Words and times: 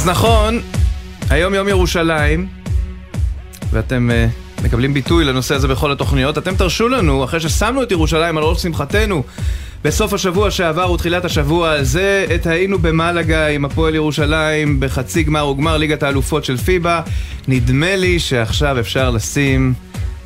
אז 0.00 0.06
נכון, 0.06 0.60
היום 1.30 1.54
יום 1.54 1.68
ירושלים, 1.68 2.46
ואתם 3.70 4.10
uh, 4.10 4.64
מקבלים 4.64 4.94
ביטוי 4.94 5.24
לנושא 5.24 5.54
הזה 5.54 5.68
בכל 5.68 5.92
התוכניות. 5.92 6.38
אתם 6.38 6.56
תרשו 6.56 6.88
לנו, 6.88 7.24
אחרי 7.24 7.40
ששמנו 7.40 7.82
את 7.82 7.92
ירושלים 7.92 8.38
על 8.38 8.44
ראש 8.44 8.62
שמחתנו, 8.62 9.22
בסוף 9.84 10.12
השבוע 10.12 10.50
שעבר 10.50 10.92
ותחילת 10.92 11.24
השבוע 11.24 11.70
הזה, 11.70 12.26
את 12.34 12.46
היינו 12.46 12.78
במלגה 12.78 13.46
עם 13.46 13.64
הפועל 13.64 13.94
ירושלים 13.94 14.80
בחצי 14.80 15.22
גמר 15.22 15.46
וגמר 15.46 15.76
ליגת 15.76 16.02
האלופות 16.02 16.44
של 16.44 16.56
פיבה. 16.56 17.00
נדמה 17.48 17.96
לי 17.96 18.18
שעכשיו 18.18 18.80
אפשר 18.80 19.10
לשים... 19.10 19.74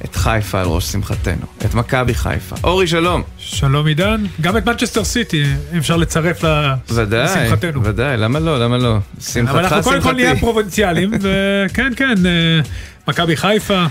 את 0.04 0.16
חיפה 0.16 0.60
על 0.60 0.66
ראש 0.66 0.84
שמחתנו, 0.84 1.46
את 1.64 1.74
מכבי 1.74 2.14
חיפה. 2.14 2.56
אורי, 2.64 2.86
שלום. 2.86 3.22
שלום 3.38 3.86
עידן, 3.86 4.24
גם 4.40 4.56
את 4.56 4.66
מנצ'סטר 4.66 5.04
סיטי 5.04 5.44
אפשר 5.78 5.96
לצרף 5.96 6.44
לשמחתנו. 6.44 7.80
ודאי, 7.80 7.90
ודאי, 7.90 8.16
למה 8.16 8.38
לא, 8.38 8.60
למה 8.60 8.78
לא? 8.78 8.96
שמחתך, 9.14 9.32
שמחתי. 9.34 9.50
אבל 9.50 9.58
אנחנו 9.64 9.82
קודם 9.82 10.02
כל 10.02 10.12
נהיה 10.12 10.36
פרובינציאליים, 10.36 11.10
וכן, 11.22 11.92
כן, 11.96 12.27
אה, 12.27 12.60
מכבי 13.08 13.36
חיפה. 13.36 13.84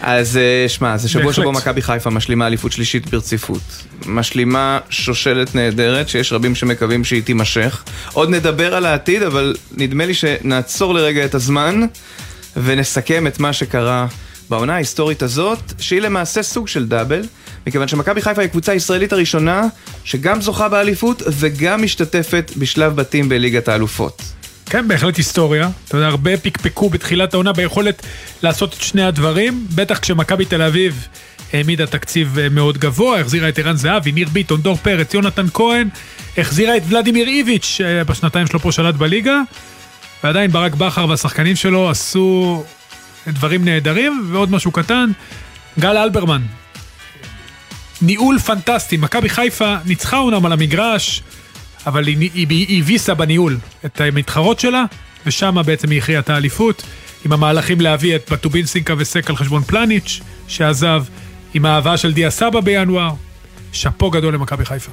אז 0.00 0.36
אה, 0.36 0.68
שמע, 0.68 0.96
זה 0.96 1.08
שבוע 1.08 1.32
שבו 1.32 1.52
מכבי 1.52 1.82
חיפה 1.82 2.10
משלימה 2.10 2.46
אליפות 2.46 2.72
שלישית 2.72 3.10
ברציפות. 3.10 3.84
משלימה 4.06 4.78
שושלת 4.90 5.54
נהדרת, 5.54 6.08
שיש 6.08 6.32
רבים 6.32 6.54
שמקווים 6.54 7.04
שהיא 7.04 7.22
תימשך. 7.22 7.84
עוד 8.12 8.30
נדבר 8.30 8.74
על 8.74 8.86
העתיד, 8.86 9.22
אבל 9.22 9.54
נדמה 9.76 10.06
לי 10.06 10.14
שנעצור 10.14 10.94
לרגע 10.94 11.24
את 11.24 11.34
הזמן 11.34 11.80
ונסכם 12.56 13.26
את 13.26 13.40
מה 13.40 13.52
שקרה 13.52 14.06
בעונה 14.50 14.74
ההיסטורית 14.74 15.22
הזאת, 15.22 15.72
שהיא 15.78 16.00
למעשה 16.00 16.42
סוג 16.42 16.68
של 16.68 16.88
דאבל, 16.88 17.22
מכיוון 17.66 17.88
שמכבי 17.88 18.22
חיפה 18.22 18.40
היא 18.40 18.48
הקבוצה 18.48 18.72
הישראלית 18.72 19.12
הראשונה 19.12 19.62
שגם 20.04 20.40
זוכה 20.40 20.68
באליפות 20.68 21.22
וגם 21.26 21.82
משתתפת 21.82 22.52
בשלב 22.56 22.96
בתים 22.96 23.28
בליגת 23.28 23.68
האלופות. 23.68 24.22
כן, 24.70 24.88
בהחלט 24.88 25.16
היסטוריה. 25.16 25.70
אתה 25.88 25.96
יודע, 25.96 26.06
הרבה 26.06 26.36
פקפקו 26.36 26.90
בתחילת 26.90 27.34
העונה 27.34 27.52
ביכולת 27.52 28.02
לעשות 28.42 28.74
את 28.74 28.82
שני 28.82 29.02
הדברים, 29.02 29.66
בטח 29.74 29.98
כשמכבי 29.98 30.44
תל 30.44 30.62
אביב 30.62 31.08
העמידה 31.52 31.86
תקציב 31.86 32.38
אה, 32.38 32.48
מאוד 32.48 32.78
גבוה, 32.78 33.20
החזירה 33.20 33.48
את 33.48 33.58
ערן 33.58 33.76
זהבי, 33.76 34.12
ניר 34.12 34.28
ביטון, 34.32 34.60
דור 34.60 34.76
פרץ, 34.76 35.14
יונתן 35.14 35.46
כהן, 35.54 35.88
החזירה 36.38 36.76
את 36.76 36.82
ולדימיר 36.88 37.28
איביץ', 37.28 37.80
אה, 37.84 38.04
בשנתיים 38.04 38.46
שלו 38.46 38.60
פה 38.60 38.72
שלט 38.72 38.94
בליגה, 38.94 39.40
ועדיין 40.24 40.50
ברק 40.50 40.74
בכר 40.74 41.06
והשחקנים 41.08 41.56
שלו 41.56 41.90
עשו 41.90 42.64
דברים 43.32 43.64
נהדרים, 43.64 44.28
ועוד 44.32 44.50
משהו 44.50 44.70
קטן, 44.70 45.10
גל 45.78 45.96
אלברמן. 45.96 46.42
ניהול 48.02 48.38
פנטסטי, 48.38 48.96
מכבי 48.96 49.28
חיפה 49.28 49.76
ניצחה 49.84 50.18
אומנם 50.18 50.46
על 50.46 50.52
המגרש, 50.52 51.22
אבל 51.86 52.06
היא 52.06 52.82
הביסה 52.82 53.14
בניהול 53.14 53.58
את 53.84 54.00
המתחרות 54.00 54.60
שלה, 54.60 54.84
ושם 55.26 55.56
בעצם 55.66 55.90
היא 55.90 55.98
הכריעה 55.98 56.20
את 56.20 56.30
האליפות, 56.30 56.82
עם 57.24 57.32
המהלכים 57.32 57.80
להביא 57.80 58.16
את 58.16 58.30
בטובינסינקה 58.32 58.94
וסק 58.98 59.30
על 59.30 59.36
חשבון 59.36 59.62
פלניץ', 59.62 60.20
שעזב, 60.48 61.04
עם 61.54 61.64
האהבה 61.64 61.96
של 61.96 62.12
דיה 62.12 62.30
סבא 62.30 62.60
בינואר. 62.60 63.10
שאפו 63.76 64.10
גדול 64.10 64.34
למכבי 64.34 64.64
חיפה. 64.64 64.90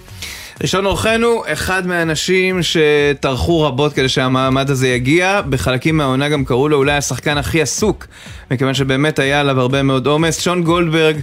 ראשון 0.61 0.85
אורחנו, 0.85 1.43
אחד 1.47 1.87
מהאנשים 1.87 2.59
שטרחו 2.63 3.61
רבות 3.61 3.93
כדי 3.93 4.09
שהמעמד 4.09 4.69
הזה 4.69 4.87
יגיע, 4.87 5.41
בחלקים 5.49 5.97
מהעונה 5.97 6.29
גם 6.29 6.45
קראו 6.45 6.69
לו 6.69 6.77
אולי 6.77 6.93
השחקן 6.93 7.37
הכי 7.37 7.61
עסוק, 7.61 8.05
מכיוון 8.51 8.73
שבאמת 8.73 9.19
היה 9.19 9.39
עליו 9.39 9.59
הרבה 9.59 9.83
מאוד 9.83 10.07
עומס. 10.07 10.41
שון 10.41 10.63
גולדברג, 10.63 11.15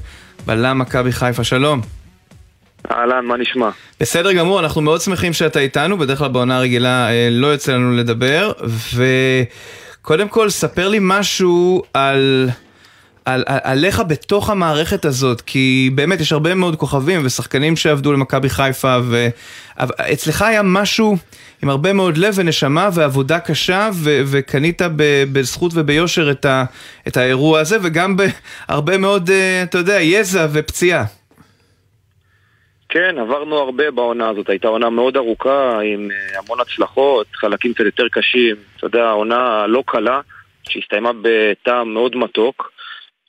בלם 0.46 0.78
מכבי 0.78 1.12
חיפה, 1.12 1.44
שלום. 1.44 1.80
אהלן, 2.92 3.24
מה 3.24 3.36
נשמע? 3.36 3.70
בסדר 4.00 4.32
גמור, 4.32 4.60
אנחנו 4.60 4.80
מאוד 4.80 5.00
שמחים 5.00 5.32
שאתה 5.32 5.60
איתנו, 5.60 5.98
בדרך 5.98 6.18
כלל 6.18 6.28
בעונה 6.28 6.56
הרגילה 6.56 7.10
אה, 7.10 7.28
לא 7.30 7.46
יוצא 7.46 7.72
לנו 7.72 7.96
לדבר, 7.96 8.52
וקודם 10.00 10.28
כל, 10.28 10.50
ספר 10.50 10.88
לי 10.88 10.98
משהו 11.00 11.82
על... 11.94 12.50
על, 13.34 13.42
על, 13.46 13.58
עליך 13.62 14.02
בתוך 14.08 14.50
המערכת 14.50 15.04
הזאת, 15.04 15.40
כי 15.40 15.90
באמת 15.94 16.20
יש 16.20 16.32
הרבה 16.32 16.54
מאוד 16.54 16.76
כוכבים 16.76 17.20
ושחקנים 17.24 17.76
שעבדו 17.76 18.12
למכבי 18.12 18.48
חיפה, 18.48 18.96
ואצלך 19.78 20.42
היה 20.42 20.62
משהו 20.62 21.16
עם 21.62 21.68
הרבה 21.68 21.92
מאוד 21.92 22.16
לב 22.16 22.34
ונשמה 22.36 22.88
ועבודה 22.94 23.40
קשה, 23.40 23.90
ו, 23.94 24.20
וקנית 24.26 24.82
ב, 24.82 25.24
בזכות 25.32 25.72
וביושר 25.74 26.30
את, 26.30 26.44
ה, 26.44 26.64
את 27.08 27.16
האירוע 27.16 27.60
הזה, 27.60 27.76
וגם 27.82 28.16
בהרבה 28.68 28.98
מאוד, 28.98 29.30
אה, 29.30 29.62
אתה 29.62 29.78
יודע, 29.78 30.00
יזע 30.00 30.46
ופציעה. 30.52 31.04
כן, 32.88 33.18
עברנו 33.18 33.56
הרבה 33.56 33.90
בעונה 33.90 34.28
הזאת, 34.28 34.48
הייתה 34.48 34.68
עונה 34.68 34.90
מאוד 34.90 35.16
ארוכה, 35.16 35.80
עם 35.80 36.08
אה, 36.10 36.38
המון 36.38 36.60
הצלחות, 36.60 37.26
חלקים 37.34 37.74
קצת 37.74 37.84
יותר 37.84 38.08
קשים, 38.08 38.56
אתה 38.76 38.86
יודע, 38.86 39.10
עונה 39.10 39.66
לא 39.66 39.82
קלה, 39.86 40.20
שהסתיימה 40.68 41.10
בטעם 41.22 41.94
מאוד 41.94 42.16
מתוק. 42.16 42.70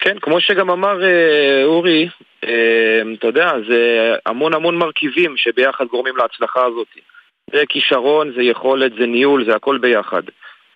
כן, 0.01 0.19
כמו 0.19 0.41
שגם 0.41 0.69
אמר 0.69 1.03
אה, 1.03 1.63
אורי, 1.63 2.09
אה, 2.44 3.01
אתה 3.13 3.28
יודע, 3.28 3.51
זה 3.69 4.13
המון 4.25 4.53
המון 4.53 4.75
מרכיבים 4.75 5.38
שביחד 5.38 5.85
גורמים 5.85 6.17
להצלחה 6.17 6.66
הזאת. 6.66 6.88
זה 7.53 7.63
כישרון, 7.69 8.34
זה 8.35 8.44
יכולת, 8.44 8.91
זה 9.00 9.06
ניהול, 9.06 9.45
זה 9.45 9.56
הכל 9.56 9.78
ביחד. 9.78 10.22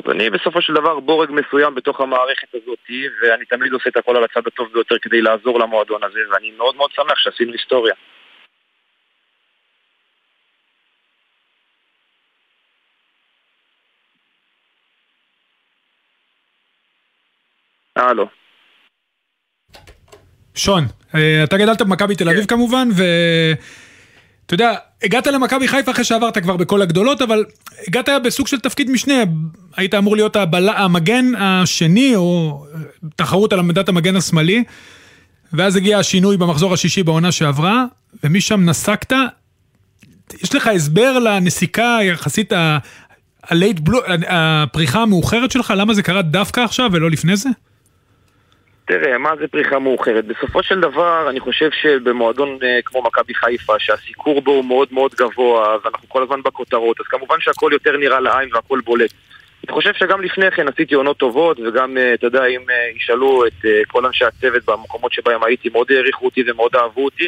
ואני 0.05 0.29
בסופו 0.29 0.61
של 0.61 0.73
דבר 0.73 0.99
בורג 0.99 1.29
מסוים 1.31 1.75
בתוך 1.75 2.01
המערכת 2.01 2.47
הזאת, 2.55 2.79
ואני 3.21 3.45
תמיד 3.45 3.73
עושה 3.73 3.89
את 3.89 3.97
הכל 3.97 4.17
על 4.17 4.23
הצד 4.23 4.47
הטוב 4.47 4.73
ביותר 4.73 4.95
כדי 5.01 5.21
לעזור 5.21 5.59
למועדון 5.59 6.03
הזה, 6.03 6.19
ואני 6.31 6.51
מאוד 6.51 6.75
מאוד 6.75 6.91
שמח 6.91 7.17
שעשינו 7.17 7.51
היסטוריה. 7.51 7.93
הלו. 17.95 18.44
שון, 20.55 20.87
אה, 21.15 21.43
אתה 21.43 21.57
גדלת 21.57 21.81
במכבי 21.81 22.15
תל 22.15 22.29
אביב 22.29 22.41
כן. 22.41 22.45
כמובן, 22.45 22.89
ואתה 22.93 24.53
יודע, 24.53 24.73
הגעת 25.03 25.27
למכבי 25.27 25.67
חיפה 25.67 25.91
אחרי 25.91 26.03
שעברת 26.03 26.37
כבר 26.37 26.57
בכל 26.57 26.81
הגדולות, 26.81 27.21
אבל 27.21 27.45
הגעת 27.87 28.09
בסוג 28.23 28.47
של 28.47 28.59
תפקיד 28.59 28.91
משנה, 28.91 29.23
היית 29.77 29.93
אמור 29.93 30.15
להיות 30.15 30.35
הבלה, 30.35 30.77
המגן 30.77 31.25
השני, 31.37 32.15
או 32.15 32.65
תחרות 33.15 33.53
על 33.53 33.59
עמדת 33.59 33.89
המגן 33.89 34.15
השמאלי, 34.15 34.63
ואז 35.53 35.75
הגיע 35.75 35.99
השינוי 35.99 36.37
במחזור 36.37 36.73
השישי 36.73 37.03
בעונה 37.03 37.31
שעברה, 37.31 37.85
ומשם 38.23 38.61
נסקת. 38.65 39.13
יש 40.43 40.55
לך 40.55 40.67
הסבר 40.67 41.19
לנסיקה 41.19 41.97
יחסית 42.03 42.53
הלייט 43.43 43.79
בלו, 43.79 43.99
הפריחה 44.27 45.01
המאוחרת 45.01 45.51
שלך, 45.51 45.73
למה 45.77 45.93
זה 45.93 46.03
קרה 46.03 46.21
דווקא 46.21 46.59
עכשיו 46.59 46.89
ולא 46.93 47.11
לפני 47.11 47.35
זה? 47.35 47.49
תראה, 48.85 49.17
מה 49.17 49.35
זה 49.39 49.47
פריחה 49.47 49.79
מאוחרת? 49.79 50.25
בסופו 50.25 50.63
של 50.63 50.79
דבר, 50.79 51.29
אני 51.29 51.39
חושב 51.39 51.69
שבמועדון 51.71 52.57
uh, 52.61 52.65
כמו 52.85 53.01
מכבי 53.01 53.33
חיפה, 53.33 53.79
שהסיקור 53.79 54.41
בו 54.41 54.51
הוא 54.51 54.65
מאוד 54.65 54.87
מאוד 54.91 55.15
גבוה, 55.15 55.77
ואנחנו 55.83 56.09
כל 56.09 56.23
הזמן 56.23 56.41
בכותרות, 56.43 56.99
אז 56.99 57.05
כמובן 57.05 57.35
שהכל 57.39 57.69
יותר 57.73 57.97
נראה 57.97 58.19
לעין 58.19 58.49
והכל 58.53 58.79
בולט. 58.83 59.13
אני 59.67 59.73
חושב 59.73 59.93
שגם 59.93 60.21
לפני 60.21 60.51
כן 60.51 60.67
עשיתי 60.67 60.95
עונות 60.95 61.17
טובות, 61.17 61.59
וגם, 61.59 61.97
uh, 61.97 62.13
אתה 62.13 62.27
יודע, 62.27 62.45
אם 62.45 62.61
uh, 62.61 62.97
ישאלו 62.97 63.45
את 63.45 63.65
uh, 63.65 63.67
כל 63.87 64.05
אנשי 64.05 64.25
הצוות 64.25 64.65
במקומות 64.65 65.13
שבהם 65.13 65.43
הייתי, 65.43 65.69
מאוד 65.69 65.91
העריכו 65.91 66.25
אותי 66.25 66.43
ומאוד 66.47 66.75
אהבו 66.75 67.05
אותי. 67.05 67.27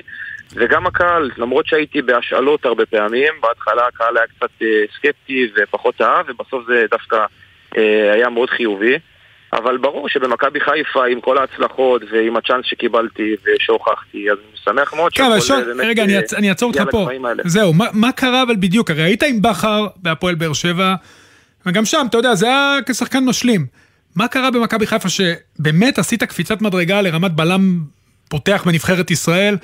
וגם 0.53 0.87
הקהל, 0.87 1.31
למרות 1.37 1.67
שהייתי 1.67 2.01
בהשאלות 2.01 2.65
הרבה 2.65 2.85
פעמים, 2.85 3.33
בהתחלה 3.41 3.87
הקהל 3.87 4.17
היה 4.17 4.27
קצת 4.27 4.61
uh, 4.61 4.95
סקפטי 4.97 5.49
ופחות 5.55 6.01
אהב, 6.01 6.25
ובסוף 6.29 6.65
זה 6.67 6.85
דווקא 6.91 7.25
uh, 7.75 7.77
היה 8.13 8.29
מאוד 8.29 8.49
חיובי. 8.49 8.97
אבל 9.53 9.77
ברור 9.77 10.09
שבמכבי 10.09 10.59
חיפה, 10.59 11.05
עם 11.05 11.21
כל 11.21 11.37
ההצלחות 11.37 12.01
ועם 12.11 12.37
הצ'אנס 12.37 12.65
שקיבלתי 12.65 13.35
ושהוכחתי, 13.45 14.31
אז 14.31 14.37
אני 14.37 14.57
שמח 14.63 14.93
מאוד 14.93 15.13
כן, 15.13 15.23
שהכל 15.23 15.39
שוב, 15.39 15.59
באמת... 15.59 15.85
רגע, 15.85 16.03
אני, 16.03 16.13
אני 16.35 16.49
אעצור 16.49 16.71
אותך 16.71 16.83
פה. 16.91 17.07
זהו, 17.45 17.73
מה, 17.73 17.85
מה 17.93 18.11
קרה 18.11 18.43
אבל 18.43 18.55
בדיוק? 18.55 18.91
הרי 18.91 19.01
היית 19.01 19.23
עם 19.23 19.41
בכר 19.41 19.87
בהפועל 19.95 20.35
באר 20.35 20.53
שבע, 20.53 20.95
וגם 21.65 21.85
שם, 21.85 22.05
אתה 22.09 22.17
יודע, 22.17 22.35
זה 22.35 22.45
היה 22.45 22.77
כשחקן 22.89 23.25
משלים. 23.25 23.65
מה 24.15 24.27
קרה 24.27 24.51
במכבי 24.51 24.87
חיפה 24.87 25.09
שבאמת 25.09 25.99
עשית 25.99 26.23
קפיצת 26.23 26.61
מדרגה 26.61 27.01
לרמת 27.01 27.31
בלם 27.31 27.79
פותח 28.29 28.63
בנבחרת 28.65 29.11
ישראל? 29.11 29.57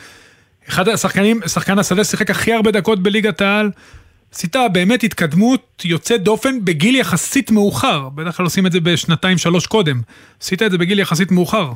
אחד 0.69 0.87
השחקנים, 0.87 1.39
שחקן 1.47 1.79
השדה 1.79 2.03
שיחק 2.03 2.29
הכי 2.29 2.53
הרבה 2.53 2.71
דקות 2.71 3.03
בליגת 3.03 3.41
העל. 3.41 3.69
עשית 4.33 4.55
באמת 4.71 5.03
התקדמות 5.03 5.81
יוצאת 5.85 6.23
דופן 6.23 6.65
בגיל 6.65 6.95
יחסית 6.95 7.51
מאוחר. 7.51 8.09
בדרך 8.15 8.37
כלל 8.37 8.45
עושים 8.45 8.67
את 8.67 8.71
זה 8.71 8.79
בשנתיים 8.79 9.37
שלוש 9.37 9.67
קודם. 9.67 10.01
עשית 10.41 10.61
את 10.61 10.71
זה 10.71 10.77
בגיל 10.77 10.99
יחסית 10.99 11.31
מאוחר. 11.31 11.69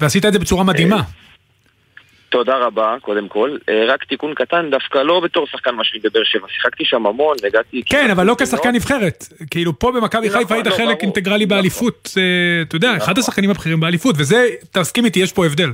ועשית 0.00 0.24
את 0.24 0.32
זה 0.32 0.38
בצורה 0.38 0.64
מדהימה. 0.64 1.02
תודה 2.28 2.56
רבה, 2.56 2.96
קודם 3.00 3.28
כל. 3.28 3.56
אה, 3.68 3.84
רק 3.88 4.04
תיקון 4.04 4.34
קטן, 4.34 4.70
דווקא 4.70 4.98
לא 4.98 5.20
בתור 5.24 5.46
שחקן 5.46 5.70
משלים 5.70 6.02
בבאר 6.04 6.24
שבע. 6.24 6.46
שיחקתי 6.48 6.84
שם 6.84 7.06
המון, 7.06 7.36
הגעתי... 7.46 7.82
כן, 7.86 8.10
אבל 8.10 8.26
לא 8.26 8.36
כשחקן 8.38 8.74
נבחרת. 8.74 9.24
כאילו, 9.50 9.78
פה 9.78 9.92
במכבי 9.92 10.30
חיפה 10.30 10.54
היית 10.54 10.66
לא, 10.66 10.76
חלק 10.76 11.02
אינטגרלי 11.02 11.44
נכון. 11.44 11.56
באליפות, 11.56 12.10
אה, 12.16 12.62
אתה 12.62 12.76
יודע, 12.76 12.96
אחד 12.96 13.12
נכון. 13.12 13.22
השחקנים 13.22 13.50
הבכירים 13.50 13.80
באליפות, 13.80 14.14
וזה, 14.18 14.46
תסכים 14.72 15.04
איתי, 15.04 15.20
יש 15.20 15.32
פה 15.32 15.46
הבדל. 15.46 15.70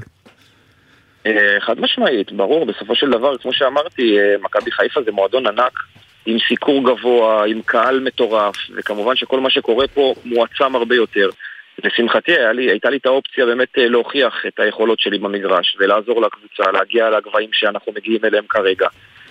אה, 1.27 1.61
חד 1.61 1.81
משמעית, 1.81 2.33
ברור, 2.33 2.67
בסופו 2.67 2.95
של 2.95 3.11
דבר, 3.11 3.39
כמו 3.39 3.53
שאמרתי, 3.53 4.17
מכבי 4.43 4.71
חיפה 4.71 5.03
זה 5.03 5.13
מועדון 5.13 5.47
ענק, 5.47 5.79
עם 6.27 6.37
סיקור 6.49 6.85
גבוה, 6.85 7.45
עם 7.47 7.63
קהל 7.63 8.01
מטורף, 8.01 8.57
וכמובן 8.77 9.17
שכל 9.17 9.41
מה 9.41 9.51
שקורה 9.51 9.89
פה 9.89 10.15
מועצם 10.25 10.77
הרבה 10.77 10.95
יותר. 10.95 11.31
לשמחתי 11.85 12.33
לי, 12.55 12.71
הייתה 12.71 12.91
לי 12.91 12.97
את 12.97 13.07
האופציה 13.07 13.47
באמת 13.47 13.79
אה, 13.79 13.89
להוכיח 13.89 14.35
את 14.49 14.61
היכולות 14.61 15.01
שלי 15.01 15.19
במגרש 15.19 15.77
ולעזור 15.81 16.23
לקבוצה, 16.23 16.73
להגיע 16.73 17.11
לגבהים 17.11 17.51
שאנחנו 17.53 17.93
מגיעים 17.97 18.25
אליהם 18.25 18.45
כרגע. 18.49 18.87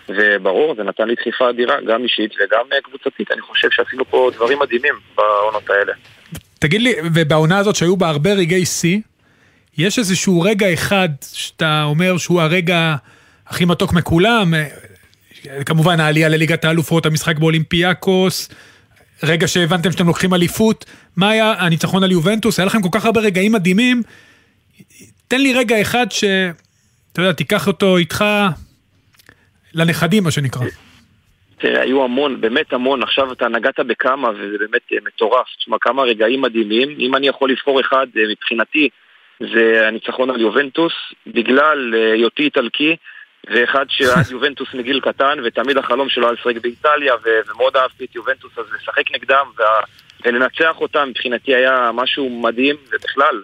וברור, 0.09 0.75
זה 0.75 0.83
נתן 0.83 1.07
לי 1.07 1.15
דחיפה 1.15 1.49
אדירה, 1.49 1.81
גם 1.81 2.03
אישית 2.03 2.31
וגם 2.35 2.65
אה, 2.73 2.81
קבוצתית. 2.81 3.31
אני 3.31 3.41
חושב 3.41 3.67
שעשינו 3.71 4.05
פה 4.05 4.29
דברים 4.33 4.59
מדהימים 4.59 4.93
בעונות 5.15 5.69
האלה. 5.69 5.93
תגיד 6.59 6.81
לי, 6.81 6.95
ובעונה 7.15 7.57
הזאת 7.57 7.75
שהיו 7.75 7.97
בה 7.97 8.09
הרבה 8.09 8.33
רגעי 8.33 8.65
שיא, 8.65 8.99
יש 9.77 9.99
איזשהו 9.99 10.41
רגע 10.41 10.73
אחד 10.73 11.09
שאתה 11.33 11.83
אומר 11.83 12.17
שהוא 12.17 12.41
הרגע 12.41 12.95
הכי 13.47 13.65
מתוק 13.65 13.93
מכולם? 13.93 14.53
אה, 14.53 15.63
כמובן 15.63 15.99
העלייה 15.99 16.29
לליגת 16.29 16.65
האלופות, 16.65 17.05
המשחק 17.05 17.37
באולימפיאקוס, 17.37 18.49
רגע 19.23 19.47
שהבנתם 19.47 19.91
שאתם 19.91 20.07
לוקחים 20.07 20.33
אליפות, 20.33 20.85
מה 21.17 21.29
היה 21.29 21.53
הניצחון 21.57 22.03
על 22.03 22.11
יובנטוס? 22.11 22.59
היה 22.59 22.65
לכם 22.65 22.81
כל 22.81 22.89
כך 22.91 23.05
הרבה 23.05 23.21
רגעים 23.21 23.51
מדהימים. 23.51 24.01
תן 25.27 25.41
לי 25.41 25.53
רגע 25.53 25.81
אחד 25.81 26.05
ש... 26.11 26.23
אתה 27.11 27.21
יודע, 27.21 27.31
תיקח 27.31 27.67
אותו 27.67 27.97
איתך 27.97 28.25
לנכדים, 29.73 30.23
מה 30.23 30.31
שנקרא. 30.31 30.65
תראה, 31.57 31.81
היו 31.81 32.03
המון, 32.03 32.41
באמת 32.41 32.73
המון, 32.73 33.03
עכשיו 33.03 33.31
אתה 33.31 33.47
נגעת 33.47 33.79
בכמה 33.79 34.29
וזה 34.29 34.57
באמת 34.59 34.81
אה, 34.93 34.97
מטורף. 35.05 35.47
תשמע, 35.57 35.77
כמה 35.81 36.03
רגעים 36.03 36.41
מדהימים. 36.41 36.95
אם 36.99 37.15
אני 37.15 37.27
יכול 37.27 37.51
לבחור 37.51 37.81
אחד, 37.81 38.07
אה, 38.17 38.23
מבחינתי, 38.31 38.89
זה 39.39 39.87
הניצחון 39.87 40.29
על 40.29 40.41
יובנטוס, 40.41 40.93
בגלל 41.27 41.95
אה, 41.95 42.13
היותי 42.13 42.43
איטלקי, 42.43 42.95
ואחד 43.47 43.85
שעד 43.89 44.31
יובנטוס 44.31 44.67
מגיל 44.73 44.99
קטן, 44.99 45.37
ותמיד 45.43 45.77
החלום 45.77 46.09
שלו 46.09 46.27
היה 46.27 46.33
לשחק 46.33 46.61
באיטליה, 46.61 47.13
ומאוד 47.23 47.77
אהבתי 47.77 48.05
את 48.05 48.15
יובנטוס, 48.15 48.51
אז 48.57 48.65
לשחק 48.75 49.11
נגדם 49.11 49.45
ולנצח 50.25 50.81
אותם 50.81 51.09
מבחינתי 51.09 51.55
היה 51.55 51.91
משהו 51.93 52.29
מדהים, 52.29 52.75
ובכלל, 52.91 53.41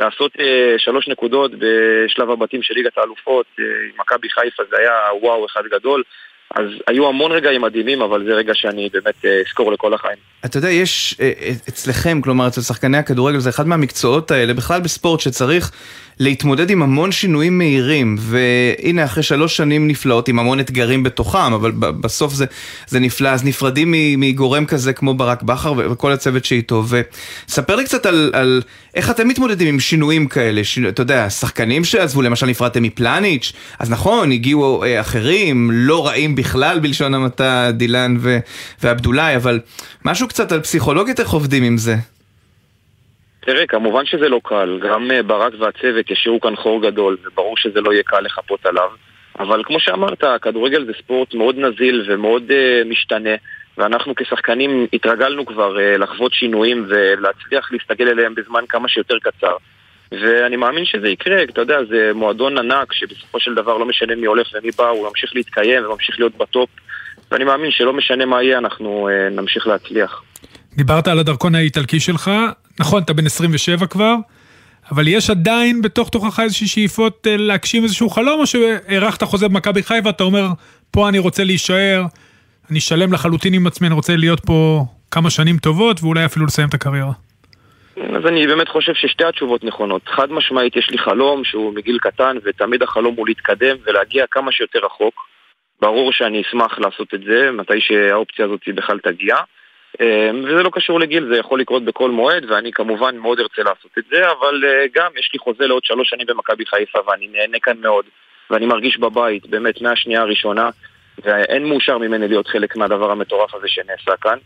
לעשות 0.00 0.32
אה, 0.40 0.74
שלוש 0.78 1.08
נקודות 1.08 1.50
בשלב 1.58 2.30
הבתים 2.30 2.62
של 2.62 2.74
ליגת 2.74 2.98
האלופות 2.98 3.46
אה, 3.58 3.64
עם 3.64 4.00
מכבי 4.00 4.30
חיפה 4.30 4.62
זה 4.70 4.76
היה 4.78 4.92
וואו 5.22 5.46
אחד 5.46 5.62
גדול. 5.70 6.02
אז 6.54 6.66
היו 6.86 7.08
המון 7.08 7.32
רגעים 7.32 7.60
מדהימים, 7.60 8.02
אבל 8.02 8.24
זה 8.24 8.34
רגע 8.34 8.52
שאני 8.54 8.88
באמת 8.92 9.24
אה, 9.24 9.40
אזכור 9.46 9.72
לכל 9.72 9.94
החיים. 9.94 10.16
אתה 10.44 10.58
יודע, 10.58 10.70
יש 10.70 11.16
אה, 11.20 11.32
אה, 11.40 11.52
אצלכם, 11.68 12.20
כלומר 12.20 12.46
אצל 12.46 12.60
שחקני 12.60 12.98
הכדורגל, 12.98 13.38
זה 13.38 13.50
אחד 13.50 13.66
מהמקצועות 13.66 14.30
האלה, 14.30 14.54
בכלל 14.54 14.80
בספורט, 14.80 15.20
שצריך 15.20 15.70
להתמודד 16.20 16.70
עם 16.70 16.82
המון 16.82 17.12
שינויים 17.12 17.58
מהירים, 17.58 18.16
והנה 18.18 19.04
אחרי 19.04 19.22
שלוש 19.22 19.56
שנים 19.56 19.88
נפלאות 19.88 20.28
עם 20.28 20.38
המון 20.38 20.60
אתגרים 20.60 21.02
בתוכם, 21.02 21.52
אבל 21.52 21.70
בסוף 21.78 22.34
זה, 22.34 22.44
זה 22.88 23.00
נפלא, 23.00 23.28
אז 23.28 23.44
נפרדים 23.44 23.94
מגורם 24.18 24.66
כזה 24.66 24.92
כמו 24.92 25.14
ברק 25.14 25.42
בכר 25.42 25.72
וכל 25.76 26.12
הצוות 26.12 26.44
שאיתו, 26.44 26.84
וספר 26.88 27.76
לי 27.76 27.84
קצת 27.84 28.06
על, 28.06 28.30
על 28.34 28.62
איך 28.94 29.10
אתם 29.10 29.28
מתמודדים 29.28 29.68
עם 29.68 29.80
שינויים 29.80 30.26
כאלה, 30.26 30.64
ש... 30.64 30.78
אתה 30.78 31.02
יודע, 31.02 31.30
שחקנים 31.30 31.84
שעזבו, 31.84 32.22
למשל 32.22 32.46
נפרדתם 32.46 32.82
מפלניץ', 32.82 33.52
אז 33.78 33.90
נכון, 33.90 34.32
הגיעו 34.32 34.84
אה, 34.84 35.00
אחרים, 35.00 35.70
לא 35.72 36.06
רעים 36.06 36.34
בכלל 36.34 36.78
בלשון 36.78 37.14
המעטה, 37.14 37.70
דילן. 37.72 38.16
ועבדולאי, 38.82 39.36
אבל 39.36 39.60
משהו 40.04 40.28
קצת 40.28 40.52
על 40.52 40.60
פסיכולוגית, 40.60 41.20
איך 41.20 41.30
עובדים 41.30 41.62
עם 41.62 41.78
זה? 41.78 41.96
תראה, 43.40 43.66
כמובן 43.66 44.06
שזה 44.06 44.28
לא 44.28 44.40
קל, 44.44 44.78
גם 44.82 45.10
אה, 45.10 45.22
ברק 45.22 45.52
והצוות 45.58 46.10
ישאירו 46.10 46.40
כאן 46.40 46.56
חור 46.56 46.82
גדול, 46.82 47.16
וברור 47.24 47.56
שזה 47.56 47.80
לא 47.80 47.92
יהיה 47.92 48.02
קל 48.02 48.20
לחפות 48.20 48.66
עליו. 48.66 48.90
אבל 49.38 49.62
כמו 49.64 49.80
שאמרת, 49.80 50.24
הכדורגל 50.24 50.86
זה 50.86 50.92
ספורט 50.98 51.34
מאוד 51.34 51.58
נזיל 51.58 52.04
ומאוד 52.08 52.50
uh, 52.50 52.88
משתנה, 52.88 53.30
ואנחנו 53.78 54.14
כשחקנים 54.14 54.86
התרגלנו 54.92 55.46
כבר 55.46 55.76
uh, 55.76 55.98
לחוות 55.98 56.32
שינויים 56.32 56.86
ולהצליח 56.88 57.72
להסתגל 57.72 58.08
אליהם 58.08 58.34
בזמן 58.34 58.64
כמה 58.68 58.88
שיותר 58.88 59.18
קצר. 59.22 59.56
ואני 60.12 60.56
מאמין 60.56 60.84
שזה 60.84 61.08
יקרה, 61.08 61.42
אתה 61.42 61.60
יודע, 61.60 61.84
זה 61.84 62.10
מועדון 62.14 62.58
ענק 62.58 62.92
שבסופו 62.92 63.40
של 63.40 63.54
דבר 63.54 63.78
לא 63.78 63.86
משנה 63.86 64.14
מי 64.14 64.26
הולך 64.26 64.48
ומי 64.54 64.70
בא, 64.78 64.88
הוא 64.88 65.08
ממשיך 65.08 65.30
להתקיים 65.34 65.86
וממשיך 65.86 66.18
להיות 66.18 66.36
בטופ, 66.36 66.70
ואני 67.30 67.44
מאמין 67.44 67.70
שלא 67.70 67.92
משנה 67.92 68.24
מה 68.24 68.42
יהיה, 68.42 68.58
אנחנו 68.58 69.08
uh, 69.08 69.34
נמשיך 69.34 69.66
להצליח. 69.66 70.22
דיברת 70.76 71.08
על 71.08 71.18
הדרכון 71.18 71.54
האיטלקי 71.54 72.00
שלך, 72.00 72.30
נכון, 72.80 73.02
אתה 73.02 73.12
בן 73.12 73.26
27 73.26 73.86
כבר, 73.86 74.14
אבל 74.92 75.08
יש 75.08 75.30
עדיין 75.30 75.82
בתוך 75.82 76.08
תוכך 76.08 76.40
איזושהי 76.40 76.66
שאיפות 76.66 77.26
אה, 77.26 77.36
להגשים 77.36 77.84
איזשהו 77.84 78.10
חלום, 78.10 78.40
או 78.40 78.46
שהארכת 78.46 79.22
חוזה 79.22 79.48
במכבי 79.48 79.82
חיפה, 79.82 80.10
אתה 80.10 80.24
אומר, 80.24 80.46
פה 80.90 81.08
אני 81.08 81.18
רוצה 81.18 81.44
להישאר, 81.44 82.02
אני 82.70 82.80
שלם 82.80 83.12
לחלוטין 83.12 83.54
עם 83.54 83.66
עצמי, 83.66 83.86
אני 83.86 83.94
רוצה 83.94 84.16
להיות 84.16 84.40
פה 84.40 84.84
כמה 85.10 85.30
שנים 85.30 85.58
טובות, 85.58 86.02
ואולי 86.02 86.24
אפילו 86.24 86.46
לסיים 86.46 86.68
את 86.68 86.74
הקריירה. 86.74 87.12
אז 87.96 88.26
אני 88.26 88.46
באמת 88.46 88.68
חושב 88.68 88.94
ששתי 88.94 89.24
התשובות 89.24 89.64
נכונות. 89.64 90.02
חד 90.08 90.32
משמעית 90.32 90.76
יש 90.76 90.90
לי 90.90 90.98
חלום 90.98 91.44
שהוא 91.44 91.74
מגיל 91.74 91.98
קטן, 91.98 92.36
ותמיד 92.44 92.82
החלום 92.82 93.14
הוא 93.16 93.28
להתקדם 93.28 93.76
ולהגיע 93.86 94.24
כמה 94.30 94.52
שיותר 94.52 94.78
רחוק. 94.84 95.14
ברור 95.80 96.12
שאני 96.12 96.42
אשמח 96.42 96.78
לעשות 96.78 97.14
את 97.14 97.20
זה, 97.20 97.50
מתי 97.50 97.80
שהאופציה 97.80 98.44
הזאת 98.44 98.60
בכלל 98.74 98.98
תגיע. 98.98 99.36
אמ, 100.00 100.44
וזה 100.44 100.62
לא 100.62 100.70
קשור 100.72 101.00
לגיל, 101.00 101.28
זה 101.32 101.38
יכול 101.38 101.60
לקרות 101.60 101.84
בכל 101.84 102.10
מועד, 102.10 102.50
ואני 102.50 102.72
כמובן 102.72 103.16
מאוד 103.16 103.40
ארצה 103.40 103.62
לעשות 103.62 103.90
את 103.98 104.04
זה, 104.10 104.22
אבל 104.30 104.64
אה, 104.64 104.86
גם 104.94 105.10
יש 105.18 105.30
לי 105.32 105.38
חוזה 105.38 105.66
לעוד 105.66 105.84
שלוש 105.84 106.10
שנים 106.10 106.26
במכבי 106.26 106.66
חיפה, 106.66 106.98
ואני 107.06 107.28
נהנה 107.32 107.58
כאן 107.62 107.76
מאוד, 107.80 108.04
ואני 108.50 108.66
מרגיש 108.66 108.98
בבית, 108.98 109.46
באמת, 109.46 109.82
מהשנייה 109.82 110.20
הראשונה, 110.20 110.70
ואין 111.24 111.64
מאושר 111.64 111.98
ממני 111.98 112.28
להיות 112.28 112.48
חלק 112.48 112.76
מהדבר 112.76 113.10
המטורף 113.10 113.54
הזה 113.54 113.66
שנעשה 113.68 114.12
כאן, 114.20 114.38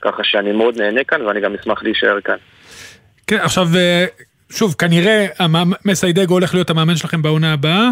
ככה 0.00 0.24
שאני 0.24 0.52
מאוד 0.52 0.80
נהנה 0.82 1.04
כאן, 1.04 1.22
ואני 1.22 1.40
גם 1.40 1.54
אשמח 1.54 1.82
להישאר 1.82 2.20
כאן. 2.20 2.36
כן, 3.26 3.36
עכשיו, 3.36 3.66
אה, 3.76 4.06
שוב, 4.50 4.74
כנראה 4.78 5.26
מסיידגו 5.84 6.34
הולך 6.34 6.54
להיות 6.54 6.70
המאמן 6.70 6.96
שלכם 6.96 7.22
בעונה 7.22 7.52
הבאה. 7.52 7.90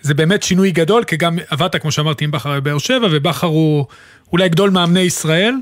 זה 0.00 0.14
באמת 0.14 0.42
שינוי 0.42 0.70
גדול, 0.70 1.04
כי 1.04 1.16
גם 1.16 1.38
עבדת, 1.50 1.76
כמו 1.76 1.92
שאמרתי, 1.92 2.24
עם 2.24 2.30
בכר 2.30 2.60
בבאר 2.60 2.78
שבע, 2.78 3.08
ובכר 3.10 3.46
הוא 3.46 3.86
אולי 4.32 4.48
גדול 4.48 4.70
מאמני 4.70 5.00
ישראל. 5.00 5.54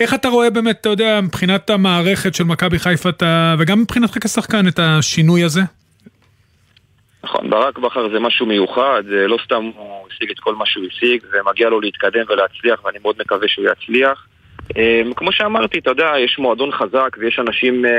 איך 0.00 0.14
אתה 0.14 0.28
רואה 0.28 0.50
באמת, 0.50 0.80
אתה 0.80 0.88
יודע, 0.88 1.20
מבחינת 1.20 1.70
המערכת 1.70 2.34
של 2.34 2.44
מכבי 2.44 2.78
חיפה, 2.78 3.08
אתה, 3.08 3.54
וגם 3.58 3.80
מבחינתך 3.80 4.24
כשחקן, 4.24 4.68
את 4.68 4.78
השינוי 4.78 5.44
הזה? 5.44 5.60
נכון, 7.24 7.50
ברק 7.50 7.78
בכר 7.78 8.08
זה 8.12 8.20
משהו 8.20 8.46
מיוחד, 8.46 9.02
זה 9.08 9.28
לא 9.28 9.38
סתם 9.44 9.70
הוא 9.76 10.06
השיג 10.12 10.30
את 10.30 10.38
כל 10.38 10.54
מה 10.54 10.66
שהוא 10.66 10.84
השיג, 10.86 11.22
ומגיע 11.32 11.68
לו 11.68 11.80
להתקדם 11.80 12.24
ולהצליח, 12.28 12.84
ואני 12.84 12.98
מאוד 13.02 13.16
מקווה 13.20 13.48
שהוא 13.48 13.66
יצליח. 13.72 14.26
אמ, 14.76 15.12
כמו 15.16 15.32
שאמרתי, 15.32 15.78
אתה 15.78 15.90
יודע, 15.90 16.12
יש 16.18 16.38
מועדון 16.38 16.72
חזק 16.72 17.16
ויש 17.18 17.38
אנשים 17.38 17.84
אה, 17.84 17.90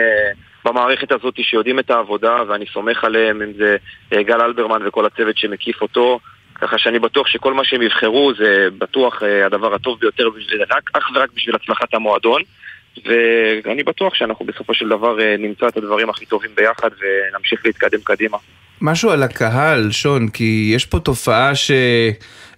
במערכת 0.66 1.12
הזאת 1.12 1.34
שיודעים 1.42 1.80
את 1.80 1.92
העבודה, 1.92 2.36
ואני 2.48 2.66
סומך 2.74 3.04
עליהם, 3.04 3.42
אם 3.42 3.54
זה 3.58 3.78
אה, 4.14 4.24
גל 4.24 4.42
אלברמן 4.42 4.88
וכל 4.88 5.06
הצוות 5.06 5.38
שמקיף 5.38 5.82
אותו. 5.82 6.20
ככה 6.64 6.78
שאני 6.78 7.00
בטוח 7.00 7.28
שכל 7.28 7.54
מה 7.54 7.66
שהם 7.66 7.82
יבחרו 7.82 8.32
זה 8.38 8.68
בטוח 8.78 9.24
אה, 9.24 9.46
הדבר 9.46 9.74
הטוב 9.74 10.00
ביותר, 10.00 10.30
רק, 10.70 10.90
אך 10.94 11.10
ורק 11.16 11.30
בשביל 11.36 11.56
הצלחת 11.56 11.94
המועדון. 11.94 12.42
ואני 13.06 13.84
בטוח 13.84 14.16
שאנחנו 14.16 14.46
בסופו 14.46 14.74
של 14.74 14.90
דבר 14.90 15.22
אה, 15.22 15.36
נמצא 15.40 15.68
את 15.68 15.78
הדברים 15.78 16.10
הכי 16.10 16.26
טובים 16.26 16.52
ביחד 16.56 16.90
ונמשיך 17.00 17.66
להתקדם 17.66 18.00
קדימה. 18.04 18.38
משהו 18.82 19.10
על 19.10 19.24
הקהל, 19.24 19.92
שון, 19.92 20.28
כי 20.28 20.72
יש 20.76 20.86
פה 20.86 21.00
תופעה 21.00 21.56
ש... 21.56 21.72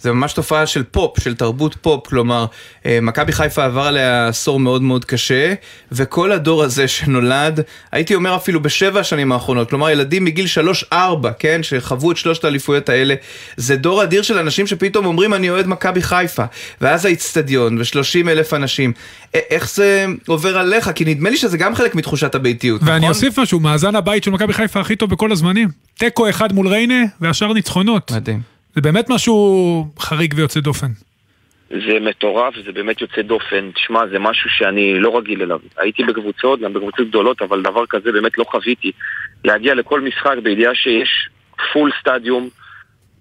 זה 0.06 0.12
ממש 0.12 0.34
תופעה 0.34 0.66
של 0.66 0.84
פופ, 0.84 1.20
של 1.20 1.36
תרבות 1.36 1.76
פופ, 1.82 2.08
כלומר, 2.08 2.46
אה, 2.86 3.00
מכבי 3.02 3.32
חיפה 3.32 3.66
עבר 3.66 3.82
עליה 3.82 4.28
עשור 4.28 4.60
מאוד 4.60 4.82
מאוד 4.82 5.06
קשה, 5.06 5.54
וכל 5.92 6.32
הדור 6.32 6.64
הזה 6.64 6.88
שנולד, 6.88 7.60
הייתי 7.92 8.16
אומר 8.16 8.36
אפילו 8.36 8.62
בשבע 8.62 9.00
השנים 9.00 9.32
האחרונות, 9.32 9.70
כלומר 9.70 9.90
ילדים 9.90 10.26
מגיל 10.26 10.48
שלוש-ארבע, 10.48 11.32
כן, 11.40 11.64
שחוו 11.64 12.12
את 12.12 12.18
שלושת 12.18 12.44
האליפויות 12.44 12.90
האלה, 12.90 13.16
זה 13.58 13.76
דור 13.76 14.04
אדיר 14.04 14.22
של 14.22 14.38
אנשים 14.38 14.68
שפתאום 14.68 15.06
אומרים 15.06 15.34
אני 15.34 15.50
אוהד 15.50 15.68
מכבי 15.68 16.02
חיפה, 16.02 16.44
ואז 16.82 17.06
האיצטדיון, 17.06 17.78
ושלושים 17.82 18.30
אלף 18.30 18.54
אנשים. 18.54 18.94
איך 19.34 19.70
זה 19.70 20.06
עובר 20.28 20.58
עליך? 20.58 20.90
כי 20.96 21.06
נדמה 21.06 21.30
לי 21.30 21.38
שזה 21.38 21.58
גם 21.58 21.76
חלק 21.76 21.96
מתחושת 21.96 22.36
הביתיות, 22.36 22.82
ואני 22.84 22.98
נכון? 22.98 23.10
אוסיף 23.10 23.40
משהו, 23.40 23.60
מאזן 23.60 23.96
הבית 23.96 24.24
של 24.24 24.32
מכבי 24.32 24.54
חיפה 24.54 24.80
הכי 24.80 24.96
טוב 24.96 25.10
בכל 25.10 25.32
הזמנים. 25.32 25.70
תיקו 25.98 26.30
אחד 26.30 26.54
מול 26.54 26.68
ריינה, 26.68 27.04
והשאר 27.22 27.54
ניצחונות. 27.54 28.12
מדהים. 28.12 28.55
זה 28.76 28.82
באמת 28.82 29.10
משהו 29.10 29.88
חריג 30.00 30.34
ויוצא 30.38 30.60
דופן. 30.60 30.88
זה 31.70 32.00
מטורף, 32.02 32.54
זה 32.66 32.72
באמת 32.72 33.02
יוצא 33.02 33.22
דופן. 33.22 33.72
תשמע, 33.72 34.08
זה 34.08 34.20
משהו 34.20 34.50
שאני 34.50 35.00
לא 35.00 35.18
רגיל 35.18 35.42
אליו. 35.42 35.60
הייתי 35.78 36.04
בקבוצות, 36.04 36.60
גם 36.60 36.74
בקבוצות 36.74 37.08
גדולות, 37.08 37.42
אבל 37.42 37.62
דבר 37.62 37.86
כזה 37.86 38.12
באמת 38.12 38.38
לא 38.38 38.44
חוויתי. 38.44 38.92
להגיע 39.44 39.74
לכל 39.74 40.02
משחק 40.02 40.36
בידיעה 40.44 40.76
שיש 40.76 41.30
פול 41.74 41.92
סטדיום 42.00 42.50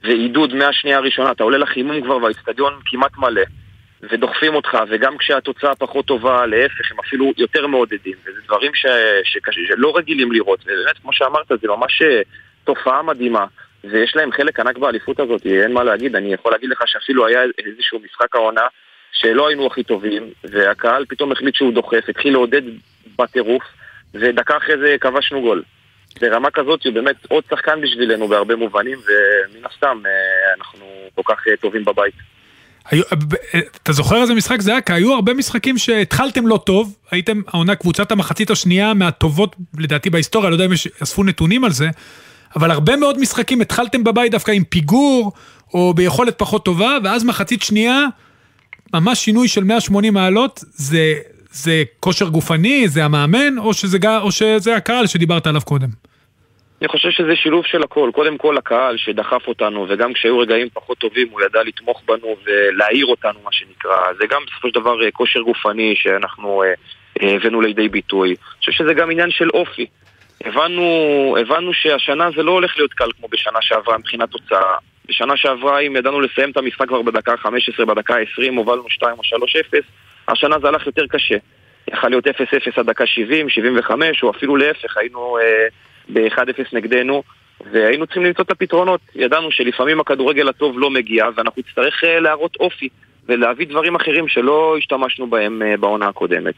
ועידוד 0.04 0.54
מהשנייה 0.54 0.98
הראשונה. 0.98 1.30
אתה 1.30 1.44
עולה 1.44 1.58
לחימום 1.58 2.02
כבר 2.02 2.16
והאיצטדיון 2.16 2.72
כמעט 2.84 3.16
מלא, 3.18 3.42
ודוחפים 4.10 4.54
אותך, 4.54 4.78
וגם 4.90 5.18
כשהתוצאה 5.18 5.74
פחות 5.74 6.06
טובה, 6.06 6.46
להפך, 6.46 6.92
הם 6.92 6.98
אפילו 7.06 7.32
יותר 7.36 7.66
מעודדים. 7.66 8.14
וזה 8.22 8.40
דברים 8.46 8.74
ש... 8.74 8.86
שקשה, 9.24 9.60
שלא 9.68 9.96
רגילים 9.96 10.32
לראות. 10.32 10.60
ובאמת, 10.62 10.98
כמו 11.02 11.12
שאמרת, 11.12 11.46
זה 11.48 11.68
ממש 11.68 12.02
אה, 12.02 12.20
תופעה 12.64 13.02
מדהימה. 13.02 13.46
ויש 13.90 14.16
להם 14.16 14.32
חלק 14.32 14.60
ענק 14.60 14.78
באליפות 14.78 15.20
הזאת, 15.20 15.46
אין 15.46 15.72
מה 15.72 15.84
להגיד, 15.84 16.16
אני 16.16 16.34
יכול 16.34 16.52
להגיד 16.52 16.70
לך 16.70 16.82
שאפילו 16.86 17.26
היה 17.26 17.40
איזשהו 17.66 18.00
משחק 18.04 18.36
העונה 18.36 18.66
שלא 19.12 19.48
היינו 19.48 19.66
הכי 19.66 19.82
טובים, 19.82 20.30
והקהל 20.44 21.04
פתאום 21.08 21.32
החליט 21.32 21.54
שהוא 21.54 21.72
דוחף, 21.72 22.08
התחיל 22.08 22.32
לעודד 22.32 22.62
בטירוף, 23.18 23.62
ודקה 24.14 24.56
אחרי 24.56 24.78
זה 24.78 24.96
כבשנו 25.00 25.40
גול. 25.40 25.62
ברמה 26.20 26.50
כזאת 26.50 26.84
הוא 26.84 26.92
באמת 26.92 27.16
עוד 27.28 27.44
שחקן 27.50 27.80
בשבילנו 27.80 28.28
בהרבה 28.28 28.56
מובנים, 28.56 28.98
ומן 28.98 29.66
הסתם 29.72 30.02
אה, 30.06 30.10
אנחנו 30.58 30.86
כל 31.14 31.22
כך 31.24 31.48
אה, 31.48 31.56
טובים 31.56 31.84
בבית. 31.84 32.14
היו, 32.90 33.02
אתה 33.82 33.92
זוכר 33.92 34.22
איזה 34.22 34.34
משחק 34.34 34.60
זה 34.60 34.70
היה? 34.70 34.80
כי 34.80 34.92
היו 34.92 35.14
הרבה 35.14 35.34
משחקים 35.34 35.78
שהתחלתם 35.78 36.46
לא 36.46 36.60
טוב, 36.66 36.96
הייתם 37.10 37.40
העונה 37.46 37.74
קבוצת 37.74 38.12
המחצית 38.12 38.50
השנייה 38.50 38.94
מהטובות 38.94 39.56
לדעתי 39.78 40.10
בהיסטוריה, 40.10 40.50
לא 40.50 40.54
יודע 40.54 40.64
אם 40.64 40.70
אספו 41.02 41.24
נתונים 41.24 41.64
על 41.64 41.70
זה, 41.70 41.86
אבל 42.56 42.70
הרבה 42.70 42.96
מאוד 42.96 43.18
משחקים 43.20 43.60
התחלתם 43.60 44.04
בבית 44.04 44.32
דווקא 44.32 44.50
עם 44.50 44.64
פיגור, 44.64 45.32
או 45.74 45.94
ביכולת 45.94 46.38
פחות 46.38 46.64
טובה, 46.64 46.96
ואז 47.04 47.24
מחצית 47.24 47.62
שנייה, 47.62 48.06
ממש 48.94 49.18
שינוי 49.18 49.48
של 49.48 49.64
180 49.64 50.14
מעלות, 50.14 50.60
זה, 50.62 51.14
זה 51.50 51.82
כושר 52.00 52.28
גופני, 52.28 52.88
זה 52.88 53.04
המאמן, 53.04 53.58
או 53.58 53.74
שזה, 53.74 53.98
או 54.20 54.32
שזה 54.32 54.76
הקהל 54.76 55.06
שדיברת 55.06 55.46
עליו 55.46 55.60
קודם? 55.60 55.88
אני 56.80 56.88
חושב 56.88 57.10
שזה 57.10 57.36
שילוב 57.36 57.64
של 57.66 57.82
הכל. 57.82 58.10
קודם 58.14 58.38
כל 58.38 58.58
הקהל 58.58 58.96
שדחף 58.96 59.48
אותנו, 59.48 59.86
וגם 59.88 60.12
כשהיו 60.12 60.38
רגעים 60.38 60.68
פחות 60.72 60.98
טובים 60.98 61.28
הוא 61.30 61.40
ידע 61.42 61.62
לתמוך 61.62 62.02
בנו 62.06 62.36
ולהעיר 62.44 63.06
אותנו, 63.06 63.38
מה 63.44 63.50
שנקרא. 63.52 63.96
זה 64.18 64.26
גם 64.30 64.42
בסופו 64.46 64.68
של 64.68 64.74
דבר 64.74 65.04
אה, 65.04 65.10
כושר 65.10 65.40
גופני 65.40 65.94
שאנחנו 65.96 66.62
אה, 66.62 66.68
אה, 67.22 67.36
הבאנו 67.36 67.60
לידי 67.60 67.88
ביטוי. 67.88 68.28
אני 68.28 68.58
חושב 68.58 68.72
שזה 68.72 68.94
גם 68.94 69.10
עניין 69.10 69.30
של 69.30 69.50
אופי. 69.50 69.86
הבנו, 70.44 71.36
הבנו 71.40 71.74
שהשנה 71.74 72.28
זה 72.36 72.42
לא 72.42 72.50
הולך 72.50 72.76
להיות 72.76 72.92
קל 72.92 73.08
כמו 73.18 73.28
בשנה 73.28 73.58
שעברה 73.62 73.98
מבחינת 73.98 74.30
תוצאה. 74.30 74.76
בשנה 75.08 75.36
שעברה, 75.36 75.78
אם 75.78 75.96
ידענו 75.96 76.20
לסיים 76.20 76.50
את 76.50 76.56
המשחק 76.56 76.88
כבר 76.88 77.02
בדקה 77.02 77.36
15, 77.36 77.86
בדקה 77.86 78.14
20, 78.32 78.54
הובלנו 78.54 78.90
2 78.90 79.16
או 79.18 79.22
3-0, 79.22 79.80
השנה 80.28 80.58
זה 80.58 80.68
הלך 80.68 80.86
יותר 80.86 81.06
קשה. 81.06 81.36
יכול 81.88 82.10
להיות 82.10 82.26
0-0 82.26 82.30
עד 82.76 82.86
דקה 82.86 83.06
70, 83.06 83.48
75, 83.48 84.22
או 84.22 84.30
אפילו 84.30 84.56
להפך, 84.56 84.96
היינו 84.96 85.38
אה, 85.38 85.66
ב-1-0 86.08 86.64
נגדנו, 86.72 87.22
והיינו 87.72 88.06
צריכים 88.06 88.24
למצוא 88.24 88.44
את 88.44 88.50
הפתרונות. 88.50 89.00
ידענו 89.14 89.50
שלפעמים 89.50 90.00
הכדורגל 90.00 90.48
הטוב 90.48 90.78
לא 90.78 90.90
מגיע, 90.90 91.26
ואנחנו 91.36 91.62
נצטרך 91.66 92.04
אה, 92.04 92.20
להראות 92.20 92.56
אופי, 92.60 92.88
ולהביא 93.26 93.66
דברים 93.66 93.94
אחרים 93.94 94.28
שלא 94.28 94.76
השתמשנו 94.78 95.26
בהם 95.26 95.62
אה, 95.62 95.76
בעונה 95.76 96.08
הקודמת. 96.08 96.54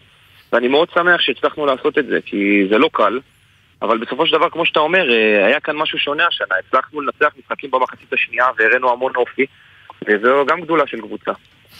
ואני 0.52 0.68
מאוד 0.68 0.88
שמח 0.94 1.20
שהצלחנו 1.20 1.66
לעשות 1.66 1.98
את 1.98 2.06
זה, 2.06 2.18
כי 2.26 2.66
זה 2.70 2.78
לא 2.78 2.90
קל, 2.92 3.18
אבל 3.82 3.98
בסופו 3.98 4.26
של 4.26 4.32
דבר, 4.32 4.50
כמו 4.50 4.66
שאתה 4.66 4.80
אומר, 4.80 5.12
אה, 5.12 5.46
היה 5.46 5.60
כאן 5.60 5.76
משהו 5.76 5.98
שונה 5.98 6.26
השנה. 6.26 6.54
הצלחנו 6.68 7.00
לנצח 7.00 7.34
משחקים 7.38 7.70
במחצית 7.70 8.12
השנייה 8.12 8.44
והראינו 8.58 8.92
המון 8.92 9.12
אופי, 9.16 9.46
וזו 10.08 10.46
גם 10.48 10.60
גדולה 10.60 10.86
של 10.86 11.00
קבוצה. 11.00 11.30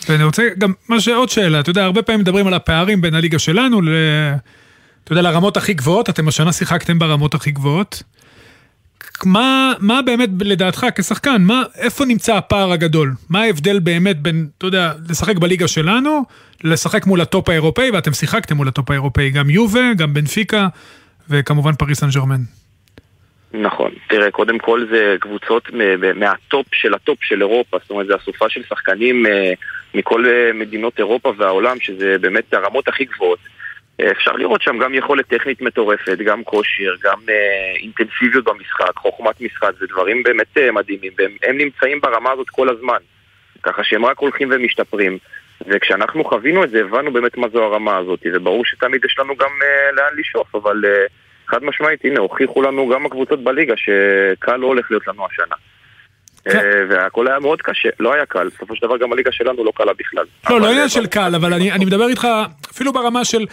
ואני 0.08 0.24
רוצה 0.24 0.48
גם, 0.58 0.72
מה 0.88 1.00
שעוד 1.00 1.28
שאלה, 1.28 1.60
אתה 1.60 1.70
יודע, 1.70 1.84
הרבה 1.84 2.02
פעמים 2.02 2.20
מדברים 2.20 2.46
על 2.46 2.54
הפערים 2.54 3.00
בין 3.00 3.14
הליגה 3.14 3.38
שלנו 3.38 3.80
ל... 3.80 3.88
אתה 5.04 5.12
יודע, 5.12 5.22
לרמות 5.22 5.56
הכי 5.56 5.74
גבוהות, 5.74 6.08
אתם 6.08 6.28
השנה 6.28 6.52
שיחקתם 6.52 6.98
ברמות 6.98 7.34
הכי 7.34 7.50
גבוהות. 7.50 8.02
מה, 9.24 9.72
מה 9.80 10.02
באמת 10.02 10.28
לדעתך 10.40 10.86
כשחקן, 10.94 11.42
מה, 11.42 11.62
איפה 11.78 12.04
נמצא 12.04 12.36
הפער 12.36 12.72
הגדול? 12.72 13.14
מה 13.28 13.42
ההבדל 13.42 13.78
באמת 13.78 14.20
בין, 14.20 14.48
אתה 14.58 14.66
יודע, 14.66 14.92
לשחק 15.08 15.36
בליגה 15.36 15.68
שלנו, 15.68 16.22
לשחק 16.64 17.06
מול 17.06 17.20
הטופ 17.20 17.48
האירופאי, 17.48 17.90
ואתם 17.90 18.12
שיחקתם 18.12 18.56
מול 18.56 18.68
הטופ 18.68 18.90
האירופאי, 18.90 19.30
גם 19.30 19.50
יובה, 19.50 19.94
גם 19.96 20.14
בנפיקה, 20.14 20.68
וכמובן 21.30 21.72
פריס 21.72 22.00
סן 22.00 22.08
ג'רמן. 22.14 22.40
נכון. 23.52 23.90
תראה, 24.08 24.30
קודם 24.30 24.58
כל 24.58 24.86
זה 24.90 25.16
קבוצות 25.20 25.68
מהטופ 26.14 26.66
של 26.72 26.94
הטופ 26.94 27.18
של 27.22 27.42
אירופה, 27.42 27.78
זאת 27.82 27.90
אומרת, 27.90 28.06
זה 28.06 28.16
אסופה 28.16 28.48
של 28.48 28.62
שחקנים 28.68 29.26
אה, 29.26 29.52
מכל 29.94 30.26
אה, 30.26 30.52
מדינות 30.54 30.98
אירופה 30.98 31.32
והעולם, 31.36 31.80
שזה 31.80 32.16
באמת 32.20 32.54
הרמות 32.54 32.88
הכי 32.88 33.04
גבוהות. 33.04 33.38
אה, 34.00 34.10
אפשר 34.10 34.32
לראות 34.32 34.62
שם 34.62 34.78
גם 34.78 34.94
יכולת 34.94 35.26
טכנית 35.26 35.62
מטורפת, 35.62 36.18
גם 36.18 36.44
כושר, 36.44 36.94
גם 37.02 37.18
אינטנסיביות 37.76 38.44
במשחק, 38.44 38.96
חוכמת 38.96 39.40
משחק, 39.40 39.70
זה 39.78 39.86
דברים 39.86 40.22
באמת 40.22 40.56
מדהימים, 40.72 41.12
והם 41.18 41.58
נמצאים 41.58 42.00
ברמה 42.00 42.30
הזאת 42.30 42.50
כל 42.50 42.68
הזמן. 42.68 42.98
ככה 43.62 43.84
שהם 43.84 44.04
רק 44.04 44.18
הולכים 44.18 44.48
ומשתפרים. 44.50 45.18
וכשאנחנו 45.66 46.24
חווינו 46.24 46.64
את 46.64 46.70
זה, 46.70 46.80
הבנו 46.80 47.12
באמת 47.12 47.36
מה 47.36 47.46
זו 47.52 47.62
הרמה 47.62 47.96
הזאת, 47.96 48.20
וברור 48.34 48.64
שתמיד 48.64 49.04
יש 49.04 49.16
לנו 49.18 49.36
גם 49.36 49.50
אה, 49.60 49.96
לאן 49.96 50.18
לשאוף, 50.18 50.54
אבל 50.54 50.84
אה, 50.84 50.88
חד 51.50 51.64
משמעית, 51.64 52.04
הנה, 52.04 52.20
הוכיחו 52.20 52.62
לנו 52.62 52.88
גם 52.88 53.06
הקבוצות 53.06 53.44
בליגה 53.44 53.74
שקל 53.76 54.56
לא 54.56 54.66
הולך 54.66 54.86
להיות 54.90 55.06
לנו 55.06 55.26
השנה. 55.26 55.56
כן. 56.44 56.58
Uh, 56.58 56.62
והכל 56.88 57.28
היה 57.28 57.38
מאוד 57.38 57.62
קשה, 57.62 57.88
לא 58.00 58.14
היה 58.14 58.26
קל, 58.26 58.48
בסופו 58.56 58.76
של 58.76 58.86
דבר 58.86 58.96
גם 58.96 59.12
הליגה 59.12 59.32
שלנו 59.32 59.64
לא 59.64 59.72
קלה 59.74 59.92
בכלל. 59.98 60.24
לא, 60.50 60.60
לא 60.60 60.70
עניין 60.70 60.88
של 60.88 61.06
קל, 61.06 61.34
אבל 61.34 61.54
אני, 61.54 61.72
אני 61.72 61.84
מדבר 61.84 62.08
איתך 62.08 62.28
אפילו 62.70 62.92
ברמה 62.92 63.24
של... 63.24 63.46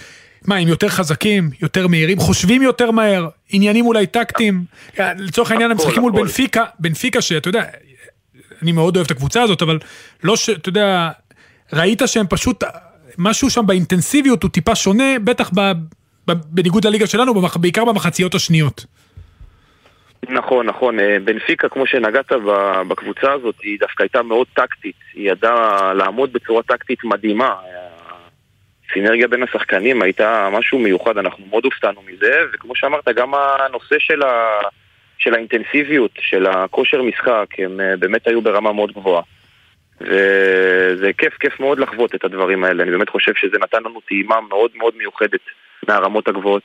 מה, 0.48 0.56
הם 0.56 0.68
יותר 0.68 0.90
חזקים, 0.90 1.50
יותר 1.62 1.88
מהירים, 1.88 2.18
חושבים 2.18 2.62
יותר 2.62 2.92
מהר, 2.92 3.28
עניינים 3.50 3.86
אולי 3.86 4.08
טקטיים. 4.08 4.64
לצורך 5.00 5.52
העניין 5.52 5.72
הם 5.72 5.78
משחקים 5.78 6.02
מול 6.02 6.12
בנפיקה, 6.12 6.64
בנפיקה 6.80 7.22
שאתה 7.22 7.50
יודע, 7.50 7.64
אני 8.62 8.72
מאוד 8.72 8.96
אוהב 8.96 9.06
את 9.06 9.12
הקבוצה 9.12 9.42
הזאת, 9.42 9.62
אבל 9.62 9.80
לא 10.24 10.36
ש... 10.36 10.50
אתה 10.50 10.70
יודע, 10.70 11.10
ראית 11.74 12.02
שהם 12.06 12.26
פשוט, 12.30 12.64
משהו 13.18 13.50
שם 13.50 13.66
באינטנסיביות 13.68 14.44
הוא 14.44 14.52
טיפה 14.52 14.76
שונה, 14.76 15.20
בטח 15.24 15.50
ב, 15.56 15.60
ב, 16.28 16.34
בניגוד 16.46 16.86
לליגה 16.86 17.08
שלנו, 17.08 17.34
בעיקר 17.56 17.86
במחציות 17.86 18.36
השניות. 18.36 18.86
נכון, 20.30 20.66
נכון. 20.66 21.00
אה, 21.00 21.18
בנפיקה, 21.26 21.70
כמו 21.70 21.88
שנגעת 21.88 22.32
בקבוצה 22.88 23.32
הזאת, 23.32 23.56
היא 23.64 23.80
דווקא 23.80 24.04
הייתה 24.04 24.24
מאוד 24.24 24.48
טקטית. 24.54 24.96
היא 25.14 25.32
ידעה 25.32 25.94
לעמוד 25.94 26.34
בצורה 26.34 26.64
טקטית 26.64 27.04
מדהימה. 27.04 27.56
הסינרגיה 28.94 29.28
בין 29.28 29.44
השחקנים 29.44 30.02
הייתה 30.02 30.50
משהו 30.52 30.80
מיוחד, 30.80 31.18
אנחנו 31.18 31.46
מאוד 31.50 31.66
הופתענו 31.66 32.02
מזה, 32.02 32.34
וכמו 32.54 32.76
שאמרת, 32.76 33.08
גם 33.16 33.34
הנושא 33.34 33.96
של, 34.00 34.24
ה... 34.24 34.60
של 35.18 35.34
האינטנסיביות, 35.34 36.12
של 36.20 36.46
הכושר 36.46 37.02
משחק, 37.02 37.46
הם 37.58 37.80
אה, 37.80 37.98
באמת 37.98 38.28
היו 38.28 38.42
ברמה 38.42 38.74
מאוד 38.74 38.92
גבוהה. 38.92 39.24
וזה 40.02 41.12
כיף, 41.18 41.34
כיף 41.40 41.60
מאוד 41.60 41.80
לחוות 41.80 42.16
את 42.16 42.24
הדברים 42.24 42.64
האלה. 42.64 42.84
אני 42.84 42.92
באמת 42.92 43.10
חושב 43.10 43.32
שזה 43.36 43.58
נתן 43.62 43.78
לנו 43.86 44.00
טעימה 44.08 44.36
מאוד 44.50 44.72
מאוד 44.76 44.94
מיוחדת 44.98 45.40
מהרמות 45.88 46.28
הגבוהות. 46.28 46.64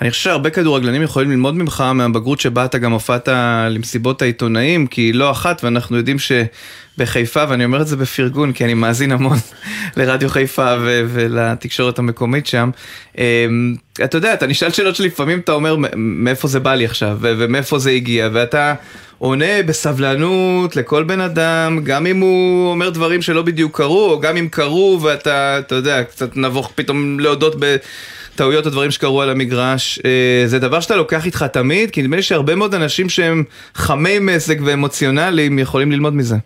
אני 0.00 0.10
חושב 0.10 0.22
שהרבה 0.22 0.50
כדורגלנים 0.50 1.02
יכולים 1.02 1.30
ללמוד 1.30 1.54
ממך 1.54 1.84
מהבגרות 1.94 2.40
שבה 2.40 2.64
אתה 2.64 2.78
גם 2.78 2.92
הופעת 2.92 3.28
למסיבות 3.70 4.22
העיתונאים, 4.22 4.86
כי 4.86 5.12
לא 5.12 5.30
אחת, 5.30 5.64
ואנחנו 5.64 5.96
יודעים 5.96 6.16
שבחיפה, 6.18 7.44
ואני 7.48 7.64
אומר 7.64 7.80
את 7.80 7.86
זה 7.86 7.96
בפרגון, 7.96 8.52
כי 8.52 8.64
אני 8.64 8.74
מאזין 8.74 9.12
המון 9.12 9.36
לרדיו 9.96 10.28
חיפה 10.28 10.74
ו- 10.80 11.02
ולתקשורת 11.08 11.98
המקומית 11.98 12.46
שם, 12.46 12.70
אמ, 13.18 13.74
אתה 14.04 14.16
יודע, 14.16 14.34
אתה 14.34 14.46
נשאל 14.46 14.70
שאלות 14.70 14.96
שלפעמים 14.96 15.38
אתה 15.38 15.52
אומר 15.52 15.76
מאיפה 15.96 16.48
זה 16.48 16.60
בא 16.60 16.74
לי 16.74 16.84
עכשיו, 16.84 17.16
ומאיפה 17.20 17.78
זה 17.78 17.90
הגיע, 17.90 18.28
ואתה... 18.32 18.74
עונה 19.22 19.62
בסבלנות 19.66 20.76
לכל 20.76 21.04
בן 21.04 21.20
אדם, 21.20 21.80
גם 21.84 22.06
אם 22.06 22.20
הוא 22.20 22.70
אומר 22.70 22.90
דברים 22.90 23.22
שלא 23.22 23.42
בדיוק 23.42 23.76
קרו, 23.76 24.10
או 24.10 24.20
גם 24.20 24.36
אם 24.36 24.48
קרו 24.48 24.98
ואתה, 25.02 25.58
אתה 25.58 25.74
יודע, 25.74 26.04
קצת 26.04 26.36
נבוך 26.36 26.72
פתאום 26.74 27.20
להודות 27.20 27.54
בטעויות 27.58 28.66
או 28.66 28.70
דברים 28.70 28.90
שקרו 28.90 29.22
על 29.22 29.30
המגרש. 29.30 29.98
אה, 30.04 30.42
זה 30.46 30.58
דבר 30.58 30.80
שאתה 30.80 30.96
לוקח 30.96 31.26
איתך 31.26 31.42
תמיד, 31.42 31.90
כי 31.90 32.02
נדמה 32.02 32.16
לי 32.16 32.22
שהרבה 32.22 32.54
מאוד 32.54 32.74
אנשים 32.74 33.08
שהם 33.08 33.44
חמי 33.74 34.18
מזג 34.18 34.62
ואמוציונליים 34.64 35.58
יכולים 35.58 35.92
ללמוד 35.92 36.14
מזה. 36.14 36.36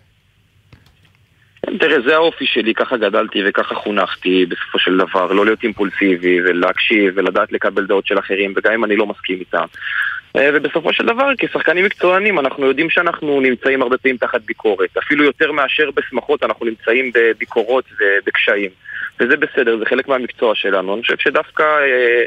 תראה, 1.79 2.01
זה 2.07 2.15
האופי 2.15 2.45
שלי, 2.45 2.73
ככה 2.73 2.97
גדלתי 2.97 3.39
וככה 3.47 3.75
חונכתי 3.75 4.45
בסופו 4.45 4.79
של 4.79 4.97
דבר, 4.97 5.31
לא 5.31 5.45
להיות 5.45 5.63
אימפולסיבי 5.63 6.41
ולהקשיב 6.41 7.13
ולדעת 7.15 7.51
לקבל 7.51 7.85
דעות 7.85 8.07
של 8.07 8.19
אחרים, 8.19 8.53
וגם 8.55 8.73
אם 8.73 8.85
אני 8.85 8.95
לא 8.95 9.05
מסכים 9.05 9.39
איתם. 9.39 9.65
אה, 10.37 10.49
ובסופו 10.53 10.93
של 10.93 11.05
דבר, 11.05 11.29
כשחקנים 11.37 11.85
מקצוענים, 11.85 12.39
אנחנו 12.39 12.65
יודעים 12.65 12.89
שאנחנו 12.89 13.41
נמצאים 13.41 13.81
הרבה 13.81 13.97
פעמים 13.97 14.17
תחת 14.17 14.41
ביקורת. 14.41 14.97
אפילו 14.97 15.23
יותר 15.23 15.51
מאשר 15.51 15.89
בשמחות, 15.95 16.43
אנחנו 16.43 16.65
נמצאים 16.65 17.11
בביקורות 17.13 17.85
ובקשיים. 17.99 18.69
וזה 19.19 19.37
בסדר, 19.37 19.77
זה 19.77 19.85
חלק 19.85 20.07
מהמקצוע 20.07 20.55
שלנו. 20.55 20.93
אני 20.93 21.01
חושב 21.01 21.17
שדווקא 21.19 21.63
אה, 21.63 22.23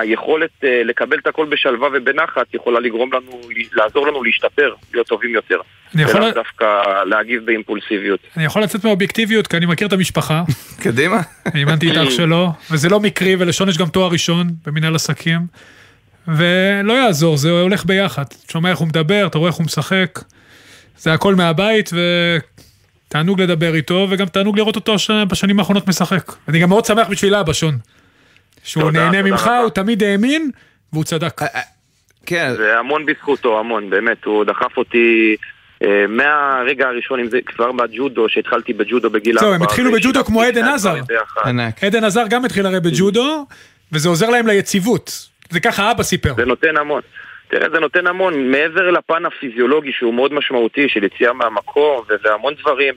היכולת 0.00 0.50
אה, 0.64 0.82
לקבל 0.84 1.18
את 1.18 1.26
הכל 1.26 1.46
בשלווה 1.46 1.88
ובנחת 1.92 2.54
יכולה 2.54 2.80
לגרום 2.80 3.12
לנו, 3.12 3.40
לעזור 3.72 4.06
לנו 4.06 4.24
להשתפר, 4.24 4.74
להיות 4.92 5.06
טובים 5.06 5.34
יותר. 5.34 5.58
אני 5.94 6.02
יכול... 6.02 6.20
ולאו 6.20 6.34
דווקא 6.34 6.82
להגיב 7.04 7.46
באימפולסיביות. 7.46 8.20
אני 8.36 8.44
יכול 8.44 8.62
לצאת 8.62 8.84
מהאובייקטיביות, 8.84 9.46
כי 9.46 9.56
אני 9.56 9.66
מכיר 9.66 9.88
את 9.88 9.92
המשפחה. 9.92 10.42
קדימה. 10.82 11.20
אימנתי 11.54 11.90
את 11.90 11.96
אח 11.96 12.10
שלו, 12.10 12.48
וזה 12.70 12.88
לא 12.88 13.00
מקרי, 13.00 13.36
ולשון 13.38 13.68
יש 13.68 13.78
גם 13.78 13.86
תואר 13.86 14.08
ראשון 14.12 14.46
במנהל 14.66 14.94
עסקים. 14.94 15.40
ולא 16.28 16.92
יעזור, 16.92 17.36
זה 17.36 17.50
הולך 17.50 17.84
ביחד. 17.84 18.24
שומע 18.48 18.70
איך 18.70 18.78
הוא 18.78 18.88
מדבר, 18.88 19.26
אתה 19.26 19.38
רואה 19.38 19.50
איך 19.50 19.56
הוא 19.56 19.64
משחק, 19.64 20.20
זה 20.98 21.12
הכל 21.12 21.34
מהבית, 21.34 21.90
ותענוג 23.08 23.40
לדבר 23.40 23.74
איתו, 23.74 24.06
וגם 24.10 24.26
תענוג 24.26 24.56
לראות 24.58 24.76
אותו 24.76 24.96
בשנים 25.28 25.58
האחרונות 25.58 25.88
משחק. 25.88 26.32
אני 26.48 26.58
גם 26.58 26.68
מאוד 26.68 26.84
שמח 26.84 27.08
בשביל 27.08 27.34
אבא, 27.34 27.52
שון. 27.52 27.78
שהוא 28.64 28.82
תודה, 28.82 28.98
נהנה 28.98 29.18
תודה 29.18 29.30
ממך, 29.30 29.42
רבה. 29.42 29.58
הוא 29.58 29.70
תמיד 29.70 30.02
האמין, 30.02 30.50
והוא 30.92 31.04
צדק. 31.04 31.40
כן. 32.26 32.54
זה 32.56 32.78
המון 32.78 33.06
בזכותו, 33.06 33.60
המון, 33.60 33.90
באמת, 33.90 34.24
הוא 34.24 34.44
דחף 34.44 34.76
אותי 34.76 35.36
אה, 35.82 36.06
מהרגע 36.08 36.86
הראשון, 36.86 37.20
אם 37.20 37.28
זה 37.28 37.38
כבר 37.46 37.72
בג'ודו, 37.72 38.28
שהתחלתי 38.28 38.72
בג'ודו 38.72 39.10
בגיל 39.10 39.38
זהו, 39.38 39.52
הם 39.52 39.62
התחילו 39.62 39.92
בג'ודו 39.92 40.24
כמו 40.24 40.42
עדן 40.42 40.64
עזר. 40.64 40.94
עדן 41.82 42.04
עזר 42.04 42.24
גם 42.30 42.44
התחיל 42.44 42.66
הרי 42.66 42.80
בג'ודו, 42.80 43.46
וזה 43.92 44.08
עוזר 44.08 44.30
להם 44.30 44.46
ליציבות. 44.46 45.28
זה 45.54 45.60
ככה 45.60 45.90
אבא 45.90 46.02
סיפר. 46.02 46.34
זה 46.36 46.44
נותן 46.44 46.76
המון. 46.76 47.00
תראה, 47.48 47.70
זה 47.70 47.80
נותן 47.80 48.06
המון, 48.06 48.50
מעבר 48.50 48.90
לפן 48.90 49.26
הפיזיולוגי 49.26 49.92
שהוא 49.92 50.14
מאוד 50.14 50.32
משמעותי, 50.32 50.88
של 50.88 51.04
יציאה 51.04 51.32
מהמקום 51.32 52.02
והמון 52.24 52.54
דברים, 52.54 52.94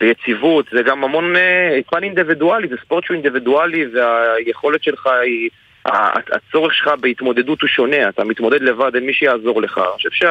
ויציבות, 0.00 0.66
זה 0.72 0.82
גם 0.82 1.04
המון 1.04 1.36
אה, 1.36 1.78
פן 1.90 2.02
אינדיבידואלי, 2.02 2.68
זה 2.68 2.76
ספורט 2.84 3.04
שהוא 3.04 3.14
אינדיבידואלי, 3.14 3.86
והיכולת 3.94 4.82
שלך 4.82 5.06
היא, 5.06 5.50
הצורך 5.84 6.74
שלך 6.74 6.90
בהתמודדות 7.00 7.62
הוא 7.62 7.68
שונה, 7.68 8.08
אתה 8.08 8.24
מתמודד 8.24 8.62
לבד, 8.62 8.94
אין 8.94 9.06
מי 9.06 9.14
שיעזור 9.14 9.62
לך. 9.62 9.78
אני 9.78 10.10
חושב 10.10 10.26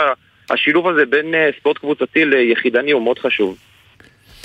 שהשילוב 0.49 0.87
הזה 0.87 1.05
בין 1.05 1.35
אה, 1.35 1.49
ספורט 1.59 1.77
קבוצתי 1.77 2.25
ליחידני 2.25 2.91
הוא 2.91 3.01
מאוד 3.01 3.19
חשוב. 3.19 3.57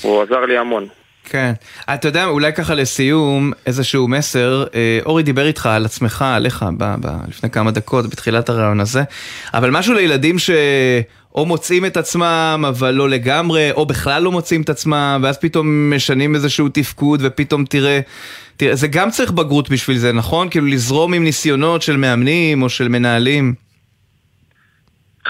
הוא 0.02 0.22
עזר 0.22 0.40
לי 0.40 0.58
המון. 0.58 0.86
כן. 1.24 1.52
אתה 1.94 2.08
יודע, 2.08 2.26
אולי 2.26 2.52
ככה 2.52 2.74
לסיום, 2.74 3.52
איזשהו 3.66 4.08
מסר. 4.08 4.64
אה, 4.74 4.98
אורי 5.06 5.22
דיבר 5.22 5.46
איתך 5.46 5.66
על 5.66 5.84
עצמך, 5.84 6.24
עליך, 6.28 6.64
ב, 6.78 6.94
ב, 7.00 7.16
לפני 7.28 7.50
כמה 7.50 7.70
דקות, 7.70 8.06
בתחילת 8.06 8.48
הרעיון 8.48 8.80
הזה, 8.80 9.02
אבל 9.54 9.70
משהו 9.70 9.94
לילדים 9.94 10.36
שאו 10.38 11.46
מוצאים 11.46 11.86
את 11.86 11.96
עצמם, 11.96 12.64
אבל 12.68 12.90
לא 12.90 13.08
לגמרי, 13.08 13.72
או 13.72 13.86
בכלל 13.86 14.22
לא 14.22 14.32
מוצאים 14.32 14.62
את 14.62 14.70
עצמם, 14.70 15.20
ואז 15.22 15.38
פתאום 15.38 15.94
משנים 15.94 16.34
איזשהו 16.34 16.68
תפקוד, 16.68 17.20
ופתאום 17.22 17.64
תראה... 17.64 18.00
תראה, 18.56 18.76
זה 18.76 18.88
גם 18.88 19.10
צריך 19.10 19.30
בגרות 19.30 19.70
בשביל 19.70 19.98
זה, 19.98 20.12
נכון? 20.12 20.48
כאילו 20.48 20.66
לזרום 20.66 21.14
עם 21.14 21.24
ניסיונות 21.24 21.82
של 21.82 21.96
מאמנים 21.96 22.62
או 22.62 22.68
של 22.68 22.88
מנהלים. 22.88 23.54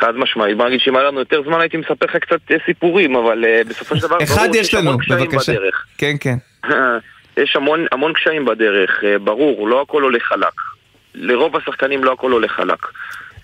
חד 0.04 0.16
משמעית. 0.16 0.56
בוא 0.56 0.66
נגיד 0.66 0.80
שאם 0.80 0.96
היה 0.96 1.08
לנו 1.08 1.18
יותר 1.18 1.42
זמן 1.42 1.60
הייתי 1.60 1.76
מספר 1.76 2.06
לך 2.06 2.16
קצת 2.16 2.40
אה, 2.50 2.56
סיפורים, 2.66 3.16
אבל 3.16 3.44
uh, 3.44 3.68
בסופו 3.68 3.96
של 3.96 4.02
דבר 4.02 4.18
אחד 4.22 4.48
יש 4.54 4.74
לנו, 4.74 4.98
בבקשה. 5.10 5.52
בדרך. 5.52 5.86
כן, 5.98 6.16
כן. 6.20 6.36
יש 7.42 7.56
המון, 7.56 7.86
המון 7.92 8.12
קשיים 8.12 8.44
בדרך, 8.44 8.90
uh, 9.00 9.18
ברור, 9.18 9.68
לא 9.68 9.82
הכל 9.82 10.02
הולך 10.02 10.22
חלק. 10.22 10.52
לרוב 11.14 11.56
השחקנים 11.56 12.04
לא 12.04 12.12
הכל 12.12 12.32
הולך 12.32 12.52
חלק. 12.52 12.86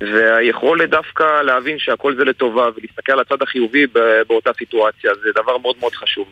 והיכולת 0.00 0.90
דווקא 0.90 1.42
להבין 1.42 1.78
שהכל 1.78 2.16
זה 2.16 2.24
לטובה 2.24 2.68
ולהסתכל 2.76 3.12
על 3.12 3.20
הצד 3.20 3.42
החיובי 3.42 3.86
באותה 4.28 4.50
סיטואציה 4.58 5.10
זה 5.22 5.28
דבר 5.42 5.58
מאוד 5.58 5.76
מאוד 5.80 5.94
חשוב. 5.94 6.28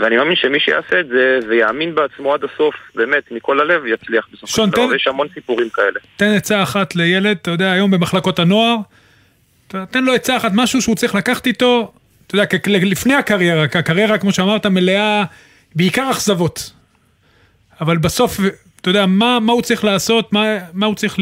ואני 0.00 0.16
מאמין 0.16 0.36
שמי 0.36 0.60
שיעשה 0.60 1.00
את 1.00 1.08
זה 1.08 1.38
ויאמין 1.48 1.94
בעצמו 1.94 2.34
עד 2.34 2.44
הסוף, 2.44 2.74
באמת, 2.94 3.22
מכל 3.30 3.60
הלב, 3.60 3.86
יצליח 3.86 4.28
בסופו 4.32 4.46
של 4.46 4.70
דבר. 4.70 4.94
יש 4.94 5.06
המון 5.06 5.28
סיפורים 5.34 5.68
כאלה. 5.68 6.00
תן 6.16 6.34
עצה 6.36 6.62
אחת 6.62 6.96
לילד, 6.96 7.36
אתה 7.42 7.50
יודע, 7.50 7.72
היום 7.72 7.90
במחלקות 7.90 8.38
הנוער, 8.38 8.76
תן 9.90 10.04
לו 10.04 10.14
עצה 10.14 10.36
אחת, 10.36 10.50
משהו 10.54 10.82
שהוא 10.82 10.96
צריך 10.96 11.14
לקחת 11.14 11.46
איתו, 11.46 11.92
אתה 12.26 12.34
יודע, 12.34 12.46
לפני 12.66 13.14
הקריירה, 13.14 13.62
הקריירה, 13.62 14.18
כמו 14.18 14.32
שאמרת, 14.32 14.66
מלאה 14.66 15.24
בעיקר 15.74 16.10
אכזבות. 16.10 16.72
אבל 17.80 17.98
בסוף, 17.98 18.40
אתה 18.80 18.90
יודע, 18.90 19.06
מה, 19.06 19.38
מה 19.40 19.52
הוא 19.52 19.62
צריך 19.62 19.84
לעשות, 19.84 20.32
מה, 20.32 20.44
מה 20.72 20.86
הוא 20.86 20.94
צריך 20.94 21.16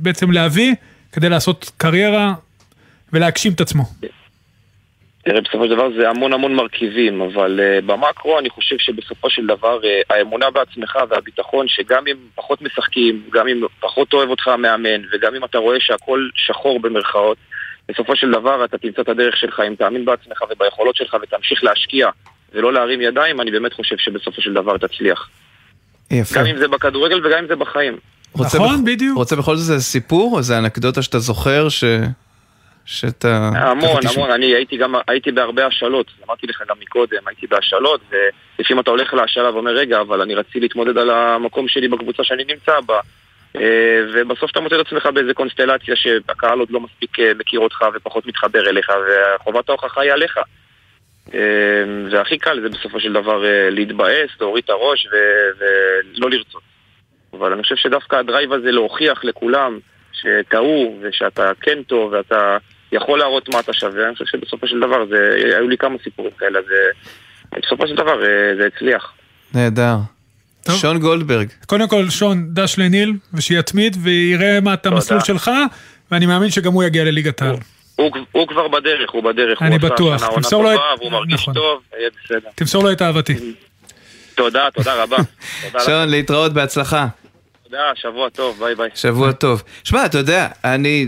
בעצם 0.00 0.30
להביא 0.30 0.74
כדי 1.12 1.28
לעשות 1.28 1.70
קריירה 1.76 2.34
ולהגשים 3.12 3.52
את 3.52 3.60
עצמו. 3.60 3.82
תראה, 5.24 5.40
בסופו 5.40 5.64
של 5.64 5.70
דבר 5.70 5.88
זה 5.96 6.10
המון 6.10 6.32
המון 6.32 6.54
מרכיבים, 6.54 7.22
אבל 7.22 7.60
uh, 7.60 7.86
במקרו 7.86 8.38
אני 8.38 8.50
חושב 8.50 8.76
שבסופו 8.78 9.30
של 9.30 9.46
דבר 9.46 9.80
uh, 9.80 10.14
האמונה 10.14 10.50
בעצמך 10.50 10.98
והביטחון 11.08 11.68
שגם 11.68 12.04
אם 12.10 12.16
פחות 12.34 12.62
משחקים, 12.62 13.22
גם 13.32 13.48
אם 13.48 13.62
פחות 13.80 14.12
אוהב 14.12 14.30
אותך 14.30 14.48
המאמן, 14.48 15.02
וגם 15.12 15.34
אם 15.34 15.44
אתה 15.44 15.58
רואה 15.58 15.76
שהכל 15.80 16.28
שחור 16.34 16.80
במרכאות, 16.80 17.38
בסופו 17.92 18.16
של 18.16 18.30
דבר 18.30 18.64
אתה 18.64 18.78
תמצא 18.78 19.02
את 19.02 19.08
הדרך 19.08 19.36
שלך, 19.36 19.60
אם 19.68 19.74
תאמין 19.74 20.04
בעצמך 20.04 20.42
וביכולות 20.50 20.96
שלך 20.96 21.16
ותמשיך 21.22 21.64
להשקיע 21.64 22.08
ולא 22.52 22.72
להרים 22.72 23.00
ידיים, 23.00 23.40
אני 23.40 23.50
באמת 23.50 23.72
חושב 23.72 23.96
שבסופו 23.98 24.42
של 24.42 24.52
דבר 24.52 24.78
תצליח. 24.78 25.28
יפה. 26.10 26.40
גם 26.40 26.46
אם 26.46 26.58
זה 26.58 26.68
בכדורגל 26.68 27.26
וגם 27.26 27.38
אם 27.38 27.46
זה 27.46 27.56
בחיים. 27.56 27.98
נכון, 28.36 28.76
בח... 28.76 28.92
בדיוק. 28.92 29.16
רוצה 29.16 29.36
בכל 29.36 29.56
זאת 29.56 29.74
איזה 29.74 29.84
סיפור, 29.84 30.38
איזה 30.38 30.58
אנקדוטה 30.58 31.02
שאתה 31.02 31.18
זוכר, 31.18 31.68
ש... 31.68 31.84
שאתה... 32.84 33.50
המון, 33.54 34.00
המון, 34.14 34.30
אני 34.30 34.46
הייתי 34.46 34.76
גם, 34.76 34.94
הייתי 35.08 35.32
בהרבה 35.32 35.66
השאלות, 35.66 36.10
אמרתי 36.26 36.46
לך 36.46 36.62
גם 36.68 36.76
מקודם, 36.80 37.18
הייתי 37.26 37.46
בהשאלות, 37.46 38.00
ולפעמים 38.58 38.80
אתה 38.80 38.90
הולך 38.90 39.14
להשאלה 39.14 39.54
ואומר, 39.54 39.70
רגע, 39.70 40.00
אבל 40.00 40.20
אני 40.20 40.34
רציתי 40.34 40.60
להתמודד 40.60 40.98
על 40.98 41.10
המקום 41.10 41.68
שלי 41.68 41.88
בקבוצה 41.88 42.24
שאני 42.24 42.44
נמצא 42.44 42.80
בה, 42.86 43.00
ובסוף 44.14 44.50
אתה 44.50 44.60
מוצא 44.60 44.80
את 44.80 44.86
עצמך 44.86 45.06
באיזה 45.06 45.34
קונסטלציה 45.34 45.96
שהקהל 45.96 46.58
עוד 46.58 46.70
לא 46.70 46.80
מספיק 46.80 47.20
אה, 47.20 47.32
מכיר 47.38 47.60
אותך 47.60 47.84
ופחות 47.94 48.26
מתחבר 48.26 48.68
אליך, 48.68 48.88
וחובת 49.38 49.68
ההוכחה 49.68 50.00
היא 50.00 50.12
עליך. 50.12 50.38
אה, 51.34 51.40
והכי 52.10 52.38
קל 52.38 52.60
זה 52.62 52.68
בסופו 52.68 53.00
של 53.00 53.12
דבר 53.12 53.44
להתבאס, 53.70 54.30
להוריד 54.40 54.64
את 54.64 54.70
הראש 54.70 55.06
ולא 55.58 56.30
לרצות. 56.30 56.62
אבל 57.32 57.52
אני 57.52 57.62
חושב 57.62 57.76
שדווקא 57.76 58.16
הדרייב 58.16 58.52
הזה 58.52 58.70
להוכיח 58.70 59.24
לכולם 59.24 59.78
שטעו 60.12 60.98
ושאתה 61.02 61.52
כן 61.60 61.82
טוב 61.82 62.12
ואתה 62.12 62.56
יכול 62.92 63.18
להראות 63.18 63.48
מה 63.48 63.60
אתה 63.60 63.72
שווה, 63.72 64.06
אני 64.06 64.12
חושב 64.12 64.24
שבסופו 64.26 64.66
של 64.66 64.80
דבר 64.80 65.06
זה, 65.06 65.34
היו 65.56 65.68
לי 65.68 65.76
כמה 65.76 65.98
סיפורים 66.04 66.32
כאלה, 66.38 66.60
זה, 66.62 66.74
בסופו 67.66 67.86
של 67.86 67.94
דבר 67.94 68.20
זה 68.56 68.66
הצליח. 68.66 69.12
נהדר. 69.54 69.96
טוב. 70.64 70.76
שון 70.76 70.98
גולדברג. 70.98 71.48
קודם 71.66 71.88
כל, 71.88 72.10
שון, 72.10 72.46
דש 72.48 72.78
לניל, 72.78 73.12
ושיתמיד 73.34 73.96
ויראה 74.00 74.60
מה 74.60 74.74
את 74.74 74.86
המסלול 74.86 75.20
שלך, 75.20 75.50
ואני 76.10 76.26
מאמין 76.26 76.50
שגם 76.50 76.72
הוא 76.72 76.84
יגיע 76.84 77.04
לליגת 77.04 77.42
העל. 77.42 77.56
הוא, 77.96 78.10
הוא 78.32 78.48
כבר 78.48 78.68
בדרך, 78.68 79.10
הוא 79.10 79.22
בדרך. 79.22 79.62
אני 79.62 79.74
הוא 79.74 79.80
בטוח. 79.80 80.34
תמסור 80.34 80.62
לו 80.62 80.74
את... 80.74 80.78
והוא 80.98 81.12
מרגיש 81.12 81.40
נכון. 81.42 81.54
טוב, 81.54 81.80
יהיה 81.98 82.10
בסדר. 82.24 82.50
תמסור 82.54 82.84
לו 82.84 82.92
את 82.92 83.02
אהבתי. 83.02 83.34
תודה, 84.34 84.68
תודה 84.74 85.02
רבה. 85.02 85.16
שון, 85.86 86.08
להתראות, 86.08 86.52
בהצלחה. 86.52 87.06
תודה, 87.72 87.84
שבוע 87.94 88.28
טוב, 88.28 88.58
ביי 88.60 88.74
ביי. 88.74 88.88
שבוע 88.94 89.32
טוב. 89.32 89.62
שמע, 89.84 90.06
אתה 90.06 90.18
יודע, 90.18 90.48
אני... 90.64 91.06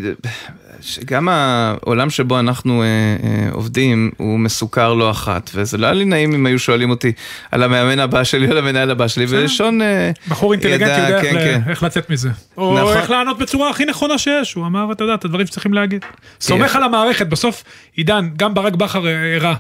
גם 1.05 1.29
העולם 1.29 2.11
שבו 2.11 2.39
אנחנו 2.39 2.83
אה, 2.83 2.87
אה, 2.87 3.49
עובדים 3.53 4.11
הוא 4.17 4.39
מסוכר 4.39 4.95
לא 4.95 5.11
אחת, 5.11 5.51
וזה 5.55 5.79
לא 5.79 5.87
היה 5.87 5.95
לי 5.95 6.05
נעים 6.05 6.35
אם 6.35 6.47
היו 6.47 6.59
שואלים 6.59 6.91
אותי 6.91 7.13
על 7.51 7.63
המאמן 7.63 7.99
הבא 7.99 8.25
שלי 8.25 8.47
או 8.47 8.51
על 8.51 8.59
המנהל 8.59 8.91
הבא 8.91 9.09
שלי, 9.09 9.27
ושון 9.29 9.83
אה, 9.83 10.11
בחור 10.29 10.53
אינטליגנטי 10.53 10.91
יודע, 10.91 11.09
יודע 11.09 11.23
כן, 11.23 11.37
איך, 11.37 11.65
כן. 11.65 11.71
איך 11.71 11.83
לצאת 11.83 12.11
מזה. 12.11 12.29
או 12.57 12.79
נכון. 12.79 12.97
איך 12.97 13.11
לענות 13.11 13.39
בצורה 13.39 13.71
הכי 13.71 13.85
נכונה 13.85 14.19
שיש, 14.19 14.55
הוא 14.55 14.67
אמר, 14.67 14.93
אתה 14.93 15.05
יודע, 15.05 15.15
את 15.15 15.25
הדברים 15.25 15.47
שצריכים 15.47 15.75
להגיד. 15.75 16.05
סומך 16.41 16.77
על 16.77 16.83
המערכת, 16.83 17.27
בסוף, 17.27 17.65
עידן, 17.95 18.29
גם 18.37 18.55
ברק 18.55 18.75
בכר 18.75 19.07
הראה. 19.07 19.55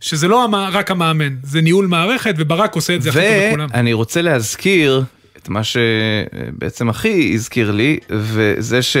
שזה 0.00 0.28
לא 0.28 0.46
רק 0.72 0.90
המאמן, 0.90 1.34
זה 1.42 1.60
ניהול 1.60 1.86
מערכת, 1.86 2.34
וברק 2.38 2.74
עושה 2.74 2.94
את 2.94 3.02
זה 3.02 3.10
הכי 3.10 3.20
טוב 3.20 3.48
לכולם. 3.48 3.68
ואני 3.72 3.92
רוצה 3.92 4.22
להזכיר 4.22 5.04
את 5.44 5.48
מה 5.48 5.60
שבעצם 5.64 6.88
הכי 6.88 7.30
הזכיר 7.34 7.70
לי, 7.70 7.98
וזה 8.10 8.82
ש... 8.82 8.96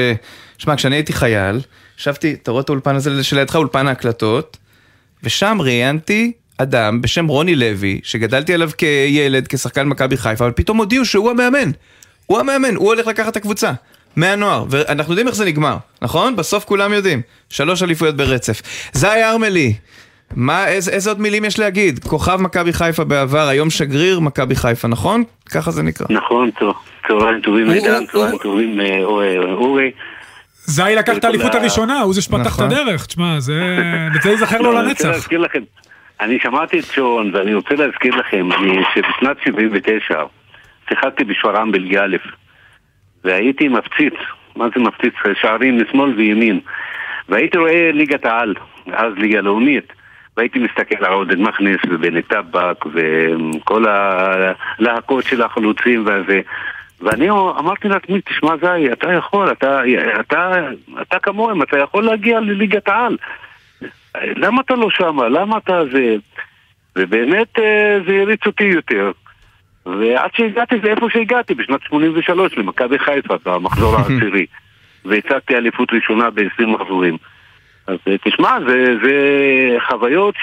שמע, 0.58 0.76
כשאני 0.76 0.96
הייתי 0.96 1.12
חייל, 1.12 1.60
ישבתי, 1.98 2.36
אתה 2.42 2.50
רואה 2.50 2.62
את 2.62 2.68
האולפן 2.68 2.96
הזה 2.96 3.24
שלידך, 3.24 3.56
אולפן 3.56 3.86
ההקלטות, 3.88 4.56
ושם 5.22 5.58
ראיינתי 5.60 6.32
אדם 6.58 7.00
בשם 7.02 7.26
רוני 7.26 7.54
לוי, 7.54 8.00
שגדלתי 8.02 8.54
עליו 8.54 8.70
כילד, 8.78 9.48
כשחקן 9.48 9.86
מכבי 9.86 10.16
חיפה, 10.16 10.44
אבל 10.44 10.52
פתאום 10.56 10.78
הודיעו 10.78 11.04
שהוא 11.04 11.30
המאמן. 11.30 11.70
הוא 12.26 12.38
המאמן, 12.38 12.74
הוא 12.74 12.86
הולך 12.88 13.06
לקחת 13.06 13.28
את 13.28 13.36
הקבוצה. 13.36 13.72
מהנוער, 14.16 14.64
ואנחנו 14.70 15.12
יודעים 15.12 15.26
איך 15.26 15.36
זה 15.36 15.44
נגמר, 15.44 15.76
נכון? 16.02 16.36
בסוף 16.36 16.64
כולם 16.64 16.92
יודעים. 16.92 17.22
שלוש 17.48 17.82
אליפויות 17.82 18.16
ברצף. 18.16 18.62
זי 18.92 19.06
ארמלי, 19.06 19.74
מה, 20.36 20.68
איזה, 20.68 20.90
איזה 20.90 21.10
עוד 21.10 21.20
מילים 21.20 21.44
יש 21.44 21.58
להגיד? 21.58 21.98
כוכב 21.98 22.40
מכבי 22.40 22.72
חיפה 22.72 23.04
בעבר, 23.04 23.48
היום 23.48 23.70
שגריר 23.70 24.20
מכבי 24.20 24.54
חיפה, 24.54 24.88
נכון? 24.88 25.24
ככה 25.50 25.70
זה 25.70 25.82
נקרא. 25.82 26.06
נכון, 26.10 26.50
טוב. 26.50 26.74
צהריים 27.08 27.40
טובים 27.40 27.70
עידן, 27.70 28.06
צהריים 28.06 28.38
טובים 28.38 28.80
אה, 28.80 29.04
אורי. 29.52 29.90
זי 30.66 30.82
לקח 30.96 31.16
את 31.16 31.24
האליפות 31.24 31.54
הראשונה, 31.54 32.00
הוא 32.00 32.14
זה 32.14 32.22
שפתח 32.22 32.40
את 32.40 32.46
נכון. 32.46 32.72
הדרך, 32.72 33.06
תשמע, 33.06 33.40
זה 33.40 33.60
ייזכר 34.24 34.60
לו 34.60 34.72
לנצח. 34.72 34.80
אני 34.80 34.90
רוצה 34.90 35.08
להזכיר 35.08 35.38
לכם, 35.38 35.62
אני 36.20 36.38
שמעתי 36.42 36.78
את 36.78 36.84
שון, 36.84 37.30
ואני 37.34 37.54
רוצה 37.54 37.74
להזכיר 37.74 38.16
לכם, 38.16 38.48
שבשנת 38.94 39.36
79 39.44 40.22
שיחקתי 40.88 41.24
בשפרעם 41.24 41.72
בליגה 41.72 42.04
א', 42.04 42.16
והייתי 43.24 43.68
מפציץ, 43.68 44.14
מה 44.56 44.66
זה 44.74 44.80
מפציץ? 44.80 45.14
שערים 45.40 45.82
משמאל 45.82 46.14
וימין, 46.16 46.60
והייתי 47.28 47.58
רואה 47.58 47.90
ליגת 47.92 48.24
העל, 48.24 48.54
אז 48.92 49.12
ליגה 49.16 49.40
לאומית. 49.40 49.92
והייתי 50.36 50.58
מסתכל 50.58 51.04
על 51.04 51.12
עודד 51.12 51.38
מכנס 51.38 51.80
ובני 51.90 52.22
טבק 52.22 52.84
וכל 52.86 53.84
הלהקות 53.88 55.24
של 55.24 55.42
החלוצים 55.42 56.04
וזה 56.06 56.40
ואני 57.00 57.30
אמרתי 57.30 57.88
לעצמי, 57.88 58.20
תשמע 58.20 58.56
זי, 58.56 58.92
אתה 58.92 59.12
יכול, 59.12 59.52
אתה, 59.52 59.82
אתה, 60.20 60.52
אתה 61.02 61.18
כמוהם, 61.18 61.62
אתה 61.62 61.78
יכול 61.78 62.04
להגיע 62.04 62.40
לליגת 62.40 62.88
העל. 62.88 63.16
למה 64.14 64.60
אתה 64.60 64.74
לא 64.74 64.90
שמה? 64.90 65.28
למה 65.28 65.58
אתה 65.58 65.82
זה? 65.92 66.16
ובאמת 66.96 67.58
אה, 67.58 67.98
זה 68.06 68.20
הריץ 68.22 68.46
אותי 68.46 68.64
יותר. 68.64 69.12
ועד 69.86 70.30
שהגעתי 70.36 70.74
לאיפה 70.82 71.06
שהגעתי, 71.12 71.54
בשנת 71.54 71.82
83 71.82 72.58
למכבי 72.58 72.98
חיפה, 72.98 73.34
במחזור 73.44 73.94
העשירי. 73.96 74.46
והצגתי 75.04 75.56
אליפות 75.56 75.92
ראשונה 75.92 76.30
ב-20 76.30 76.66
מחזורים. 76.66 77.16
אז 77.86 77.98
אה, 78.08 78.18
תשמע, 78.18 78.58
זה, 78.68 78.94
זה 79.02 79.14
חוויות 79.88 80.34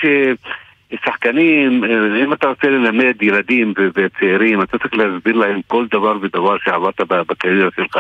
ששחקנים, 0.91 1.84
אה, 1.84 2.23
אם 2.23 2.34
אתה 2.34 2.47
רוצה 2.47 2.69
ללמד 2.69 3.21
ילדים 3.21 3.73
וצעירים, 3.95 4.62
אתה 4.62 4.77
צריך 4.77 4.93
להסביר 4.93 5.36
להם 5.36 5.62
כל 5.67 5.86
דבר 5.91 6.17
ודבר 6.21 6.58
שעברת 6.65 7.01
בקריירה 7.01 7.69
שלך. 7.75 7.99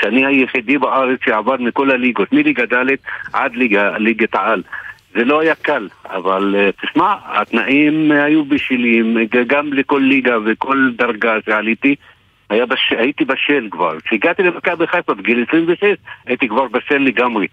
שאני 0.00 0.26
היחידי 0.26 0.78
בארץ 0.78 1.18
שעבר 1.24 1.56
מכל 1.58 1.90
הליגות, 1.90 2.32
מליגה 2.32 2.64
ד' 2.66 2.86
עד 3.32 3.56
ליגה, 3.56 3.98
ליגת 3.98 4.34
העל. 4.34 4.62
זה 5.14 5.24
לא 5.24 5.40
היה 5.40 5.54
קל, 5.54 5.88
אבל 6.04 6.54
אה, 6.58 6.70
תשמע, 6.82 7.14
התנאים 7.24 8.10
היו 8.10 8.44
בשלים, 8.44 9.16
גם 9.46 9.72
לכל 9.72 10.00
ליגה 10.04 10.36
וכל 10.44 10.90
דרגה 10.98 11.36
שעליתי, 11.46 11.94
בש... 12.50 12.92
הייתי 12.98 13.24
בשל 13.24 13.68
כבר. 13.70 14.00
כשהגעתי 14.00 14.42
למכבי 14.42 14.86
חיפה 14.86 15.14
בגיל 15.14 15.44
26, 15.48 15.84
הייתי 16.26 16.48
כבר 16.48 16.68
בשל 16.68 16.98
לגמרי. 16.98 17.46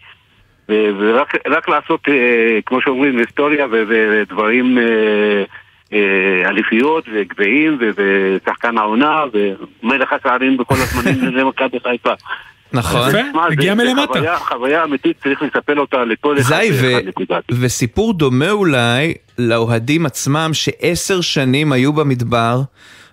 ורק 0.70 1.70
לעשות, 1.70 2.02
אה, 2.08 2.60
כמו 2.66 2.82
שאומרים, 2.82 3.18
היסטוריה 3.18 3.66
ודברים, 3.72 4.78
אה, 4.78 5.44
אה, 5.94 6.50
אליפיות 6.50 7.06
וגביעים 7.14 7.80
ושחקן 7.96 8.78
העונה 8.78 9.24
ומלך 9.34 10.14
השערים 10.14 10.58
בכל 10.58 10.76
הזמנים 10.76 11.36
למכבי 11.38 11.78
חיפה. 11.80 12.14
נכון. 12.74 13.12
הגיע 13.52 13.76
מלמטה. 13.76 14.38
חוויה, 14.38 14.84
אמיתית, 14.84 15.18
צריך 15.24 15.42
לספר 15.42 15.80
אותה 15.80 16.06
לכל 16.06 16.38
אחד 16.40 16.62
זי. 16.72 16.96
וסיפור 17.52 18.14
דומה 18.14 18.52
אולי 18.52 19.14
לאוהדים 19.38 20.06
עצמם 20.06 20.50
שעשר 20.54 21.22
שנים 21.22 21.72
היו 21.72 21.94
במדבר, 21.94 22.62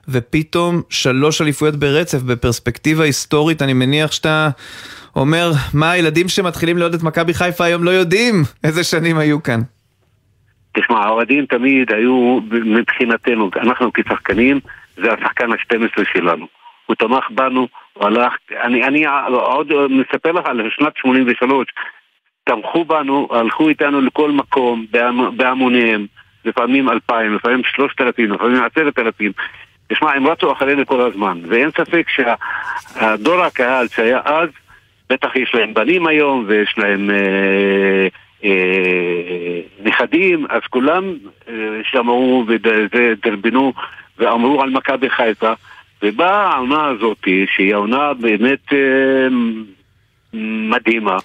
ופתאום 0.08 0.82
שלוש 0.90 1.40
אליפויות 1.40 1.76
ברצף, 1.76 2.22
בפרספקטיבה 2.22 3.04
היסטורית, 3.04 3.62
אני 3.62 3.72
מניח 3.72 4.12
שאתה 4.12 4.48
אומר, 5.16 5.50
מה 5.74 5.90
הילדים 5.90 6.28
שמתחילים 6.28 6.78
לאהוד 6.78 6.94
את 6.94 7.02
מכבי 7.02 7.34
חיפה 7.34 7.64
היום 7.64 7.84
לא 7.84 7.90
יודעים 7.90 8.34
איזה 8.64 8.84
שנים 8.84 9.18
היו 9.18 9.42
כאן. 9.42 9.60
תשמע, 10.72 10.98
האוהדים 11.04 11.46
תמיד 11.46 11.92
היו 11.92 12.40
מבחינתנו, 12.50 13.50
אנחנו 13.56 13.92
כשחקנים, 13.92 14.60
זה 14.96 15.12
השחקן 15.12 15.52
ה-12 15.52 16.02
שלנו. 16.12 16.46
הוא 16.86 16.96
תמך 16.96 17.24
בנו, 17.30 17.68
הוא 17.92 18.06
הלך, 18.06 18.32
אני, 18.64 18.84
אני 18.84 19.04
עוד 19.28 19.72
מספר 19.90 20.32
לך 20.32 20.46
על 20.46 20.60
שנת 20.70 20.92
83, 20.96 21.66
תמכו 22.44 22.84
בנו, 22.84 23.28
הלכו 23.30 23.68
איתנו 23.68 24.00
לכל 24.00 24.30
מקום, 24.30 24.86
בהמ- 24.90 25.36
בהמוניהם, 25.36 26.06
לפעמים 26.44 26.88
אלפיים, 26.88 27.34
לפעמים 27.34 27.62
שלושת 27.74 28.00
אלפים, 28.00 28.32
לפעמים 28.32 28.62
עשרת 28.62 28.98
אלפים. 28.98 29.32
תשמע, 29.92 30.12
הם 30.14 30.26
רצו 30.26 30.52
אחרינו 30.52 30.86
כל 30.86 31.00
הזמן, 31.00 31.38
ואין 31.48 31.70
ספק 31.70 32.06
שהדור 32.08 33.42
הקהל 33.42 33.88
שהיה 33.88 34.20
אז, 34.24 34.48
בטח 35.12 35.36
יש 35.36 35.54
להם 35.54 35.74
בנים 35.74 36.06
היום, 36.06 36.44
ויש 36.46 36.74
להם 36.78 37.10
אה, 37.10 38.06
אה, 38.44 39.60
נכדים, 39.84 40.46
אז 40.50 40.62
כולם 40.70 41.04
אה, 41.48 41.54
שמעו 41.84 42.44
ודרבנו 42.92 43.72
ואמרו 44.18 44.62
על 44.62 44.70
מכבי 44.70 45.10
חיפה, 45.10 45.52
ובאה 46.02 46.52
העונה 46.52 46.84
הזאת, 46.84 47.28
שהיא 47.54 47.74
העונה 47.74 48.14
באמת 48.14 48.72
אה, 48.72 49.28
מדהימה. 50.70 51.16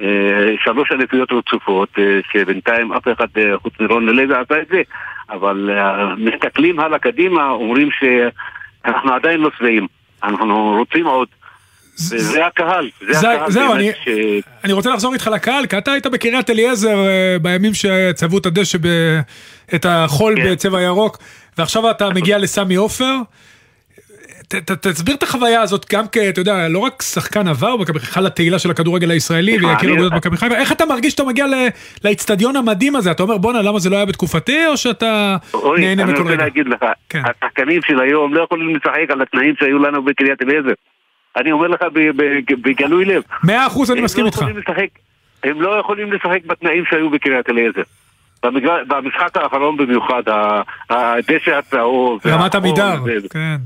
אה, 0.00 0.54
שלוש 0.64 0.92
אליפויות 0.92 1.32
רצופות, 1.32 1.88
אה, 1.98 2.20
שבינתיים 2.32 2.92
אף 2.92 3.08
אחד 3.08 3.26
אה, 3.36 3.58
חוץ 3.58 3.72
מרון 3.80 4.06
לוי 4.06 4.34
עשה 4.34 4.60
את 4.60 4.68
זה, 4.68 4.82
אבל 5.30 5.70
מסתכלים 6.18 6.80
הלאה 6.80 6.98
קדימה, 6.98 7.50
אומרים 7.50 7.88
שאנחנו 7.90 9.12
עדיין 9.12 9.40
לא 9.40 9.50
שבעים, 9.58 9.86
אנחנו 10.22 10.74
רוצים 10.78 11.06
עוד. 11.06 11.28
וזה 12.00 12.46
הקהל, 12.46 12.90
זה 13.06 13.12
זה- 13.12 13.30
הקהל 13.32 13.50
זהו, 13.50 13.72
אני- 13.74 13.90
ש... 14.04 14.08
אני 14.64 14.72
רוצה 14.72 14.90
לחזור 14.90 15.12
איתך 15.12 15.30
לקהל, 15.34 15.66
כי 15.66 15.78
אתה 15.78 15.92
היית 15.92 16.06
בקריית 16.06 16.50
אליעזר 16.50 17.06
אה, 17.06 17.36
בימים 17.42 17.74
שצבעו 17.74 18.38
את 18.38 18.46
הדשא, 18.46 18.78
ב- 18.80 19.20
את 19.74 19.86
החול 19.88 20.34
כן. 20.36 20.52
בצבע 20.52 20.80
ירוק, 20.82 21.18
ועכשיו 21.58 21.90
אתה 21.90 22.08
מגיע 22.10 22.38
לסמי 22.38 22.74
עופר. 22.74 23.14
ת- 24.48 24.54
ת- 24.54 24.86
תסביר 24.86 25.14
את 25.14 25.22
החוויה 25.22 25.60
הזאת 25.62 25.86
גם 25.92 26.04
כ... 26.12 26.16
אתה 26.16 26.40
יודע, 26.40 26.68
לא 26.68 26.78
רק 26.78 27.02
שחקן 27.02 27.48
עבר, 27.48 27.76
מכבי- 27.76 27.98
בכלל 27.98 28.26
התהילה 28.26 28.58
של 28.58 28.70
הכדורגל 28.70 29.10
הישראלי, 29.10 29.56
אני- 29.58 29.92
עבודת 29.92 30.12
מכבי 30.12 30.36
חיפה, 30.36 30.54
איך 30.56 30.72
אתה 30.72 30.86
מרגיש 30.86 31.12
שאתה 31.12 31.24
מגיע 31.24 31.46
לאיצטדיון 32.04 32.56
המדהים 32.56 32.96
הזה? 32.96 33.10
אתה 33.10 33.22
אומר, 33.22 33.38
בואנה, 33.38 33.62
למה 33.62 33.78
זה 33.78 33.90
לא 33.90 33.96
היה 33.96 34.04
בתקופתי, 34.04 34.66
או 34.66 34.76
שאתה 34.76 35.36
אוי, 35.54 35.80
נהנה 35.80 36.02
אני 36.02 36.12
מכל 36.12 36.20
רוצה 36.22 36.32
רגע? 36.32 36.44
להגיד 36.44 36.66
לך, 36.68 36.84
כן. 37.08 37.22
השחקנים 37.44 37.80
של 37.86 38.00
היום 38.00 38.34
לא 38.34 38.42
יכולים 38.44 38.76
לשחק 38.76 39.10
על 39.10 39.22
התנאים 39.22 39.54
שהיו 39.60 39.78
לנו 39.78 40.04
בקריית 40.04 40.42
אליעזר. 40.42 40.72
אני 41.36 41.52
אומר 41.52 41.68
לך 41.68 41.82
בגלוי 42.62 43.04
לב. 43.04 43.22
מאה 43.44 43.66
אחוז 43.66 43.90
אני 43.90 43.98
הם 43.98 44.04
מסכים 44.04 44.24
לא 44.24 44.28
איתך. 44.28 44.42
הם 45.44 45.62
לא 45.62 45.78
יכולים 45.78 46.12
לשחק 46.12 46.44
בתנאים 46.46 46.84
שהיו 46.90 47.10
בקריית 47.10 47.50
אליעזר. 47.50 47.82
במשחק 48.88 49.36
האחרון 49.36 49.76
במיוחד, 49.76 50.22
הדשא 50.90 51.56
הצהוב. 51.58 52.20
רמת 52.26 52.54
עמידר, 52.54 52.96
כן. 53.30 53.56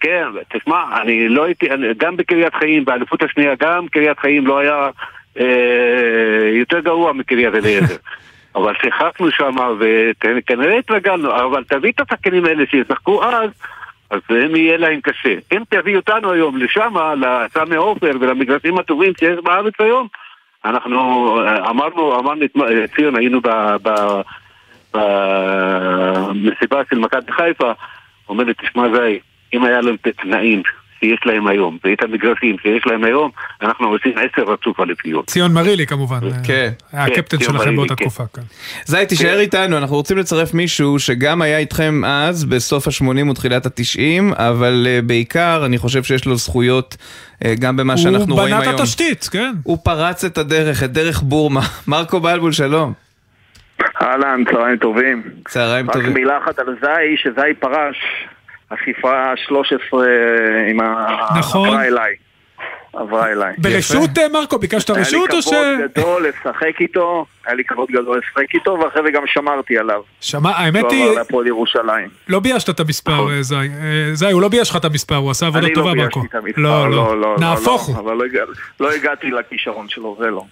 כן, 0.00 0.24
תשמע, 0.52 0.84
אני 1.02 1.28
לא 1.28 1.44
הייתי, 1.44 1.66
גם 1.96 2.16
בקריית 2.16 2.54
חיים, 2.54 2.84
באליפות 2.84 3.22
השנייה, 3.22 3.54
גם 3.60 3.88
קריית 3.88 4.18
חיים 4.18 4.46
לא 4.46 4.58
היה 4.58 4.90
אה, 5.40 6.50
יותר 6.52 6.80
גרוע 6.80 7.12
מקריית 7.12 7.54
אליעזר. 7.54 7.96
אבל 8.54 8.74
שיחקנו 8.82 9.30
שם 9.30 9.56
וכנראה 9.80 10.78
התרגלנו, 10.78 11.36
אבל 11.36 11.64
תביא 11.64 11.92
את 11.92 12.00
השחקנים 12.00 12.44
האלה 12.44 12.64
שישחקו 12.70 13.24
אז, 13.24 13.50
אז 14.12 14.20
הם 14.28 14.56
יהיה 14.56 14.76
להם 14.76 15.00
קשה. 15.00 15.34
אם 15.52 15.62
תביא 15.68 15.96
אותנו 15.96 16.32
היום 16.32 16.56
לשם, 16.56 16.94
לסמי 17.20 17.76
עופר 17.76 18.10
ולמגרשים 18.20 18.78
הטובים 18.78 19.12
שיש 19.18 19.38
בארץ 19.44 19.74
היום, 19.78 20.08
אנחנו 20.64 21.00
אה, 21.40 21.70
אמרנו, 21.70 22.18
אמרנו, 22.18 22.44
אתמול- 22.44 22.86
ציון, 22.96 23.16
היינו 23.16 23.40
במסיבה 24.94 26.82
של 26.90 26.98
מכבי 26.98 27.32
חיפה, 27.32 27.72
אומר 28.28 28.44
לי, 28.44 28.54
תשמע 28.54 28.88
זי, 28.94 29.20
אם 29.54 29.64
היה 29.64 29.80
להם 29.80 29.94
את 29.94 30.06
התנאים 30.06 30.62
שיש 31.02 31.20
להם 31.26 31.46
היום, 31.46 31.78
ואת 31.84 32.02
המגרשים 32.02 32.56
שיש 32.62 32.86
להם 32.86 33.04
היום, 33.04 33.30
אנחנו 33.62 33.86
עושים 33.86 34.12
עשר 34.12 34.42
רצוף 34.42 34.80
אליפיות. 34.80 35.26
ציון 35.26 35.52
מרילי 35.52 35.86
כמובן. 35.86 36.20
כן. 36.44 36.70
היה 36.92 37.06
כן, 37.06 37.12
הקפטן 37.12 37.36
ציון 37.36 37.58
שלכם 37.58 37.76
באותה 37.76 37.94
כן. 37.94 38.04
תקופה. 38.04 38.24
כן. 38.34 38.42
זי, 38.84 39.06
תישאר 39.06 39.40
איתנו, 39.40 39.78
אנחנו 39.78 39.96
רוצים 39.96 40.18
לצרף 40.18 40.54
מישהו 40.54 40.98
שגם 40.98 41.42
היה 41.42 41.58
איתכם 41.58 42.04
אז, 42.04 42.44
בסוף 42.44 42.88
ה-80 42.88 43.30
ותחילת 43.30 43.66
ה-90, 43.66 44.34
אבל 44.36 44.86
אה, 44.86 45.00
בעיקר 45.02 45.62
אני 45.66 45.78
חושב 45.78 46.02
שיש 46.02 46.26
לו 46.26 46.36
זכויות 46.36 46.96
אה, 47.44 47.54
גם 47.60 47.76
במה 47.76 47.96
שאנחנו 47.96 48.34
רואים 48.34 48.52
הוא 48.54 48.62
היום. 48.62 48.64
בנה 48.64 48.74
את 48.74 48.80
התשתית, 48.80 49.28
כן. 49.32 49.52
הוא 49.62 49.78
פרץ 49.84 50.24
את 50.24 50.38
הדרך, 50.38 50.82
את 50.82 50.92
דרך 50.92 51.22
בורמה. 51.22 51.60
מרקו 51.88 52.20
בלבול, 52.20 52.52
שלום. 52.52 52.92
אהלן, 54.02 54.44
צהריים 54.50 54.76
טובים. 54.76 55.22
צהריים 55.48 55.90
רק 55.90 55.96
טובים. 55.96 56.14
מילה 56.14 56.38
אחת 56.38 56.58
על 56.58 56.76
זי, 56.80 57.16
שזי 57.16 57.54
פרש, 57.60 57.96
הספרה 58.72 59.30
ה-13 59.30 59.96
עם. 60.70 60.80
נכון. 61.38 61.68
עברה 61.68 61.84
אליי. 61.86 62.14
עברה 62.92 63.32
אליי. 63.32 63.54
ברשות 63.58 64.18
אה, 64.18 64.28
מרקו, 64.28 64.58
ביקשת 64.58 64.90
רשות 64.90 65.30
היה 65.30 65.36
או 65.38 65.42
ש... 65.42 65.46
לי 65.52 65.52
כבוד 65.52 65.90
גדול 65.96 66.26
לשחק 66.28 66.80
איתו, 66.80 67.26
היה 67.46 67.54
לי 67.54 67.64
כבוד 67.64 67.88
גדול 67.90 68.18
לשחק 68.18 68.54
איתו, 68.54 68.70
ואחרי 68.70 69.02
זה 69.02 69.10
גם 69.10 69.22
שמרתי 69.26 69.78
עליו. 69.78 70.00
שמע, 70.20 70.50
האמת 70.50 70.82
הוא 70.82 70.92
היא, 70.92 71.04
עבר 71.04 71.14
להפועל 71.14 71.46
ירושלים. 71.46 72.08
לא 72.28 72.40
ביישת 72.40 72.70
את 72.70 72.80
המספר, 72.80 73.30
אה, 73.30 73.42
זי. 73.42 73.54
אה, 73.54 74.10
זי, 74.12 74.30
הוא 74.30 74.42
לא 74.42 74.48
בייש 74.48 74.70
לך 74.70 74.76
את 74.76 74.84
המספר, 74.84 75.16
הוא 75.16 75.30
עשה 75.30 75.46
עבודה 75.46 75.60
נכון. 75.60 75.70
אני 75.70 75.74
טובה, 75.74 75.94
לא 75.94 76.02
מרקו. 76.02 76.20
ביישתי 76.20 76.38
את 76.38 76.44
המספר, 76.44 76.60
לא, 76.62 76.90
לא, 76.90 77.20
לא, 77.20 77.36
נהפוך 77.40 77.88
לא, 77.88 77.94
הוא. 77.94 78.04
אבל 78.04 78.16
לא 78.16 78.24
הגע- 78.24 78.44
לא 78.80 78.92
הגעתי 78.92 79.30
לכישרון 79.30 79.88
שלו, 79.88 80.16
זה 80.20 80.26
לא. 80.30 80.44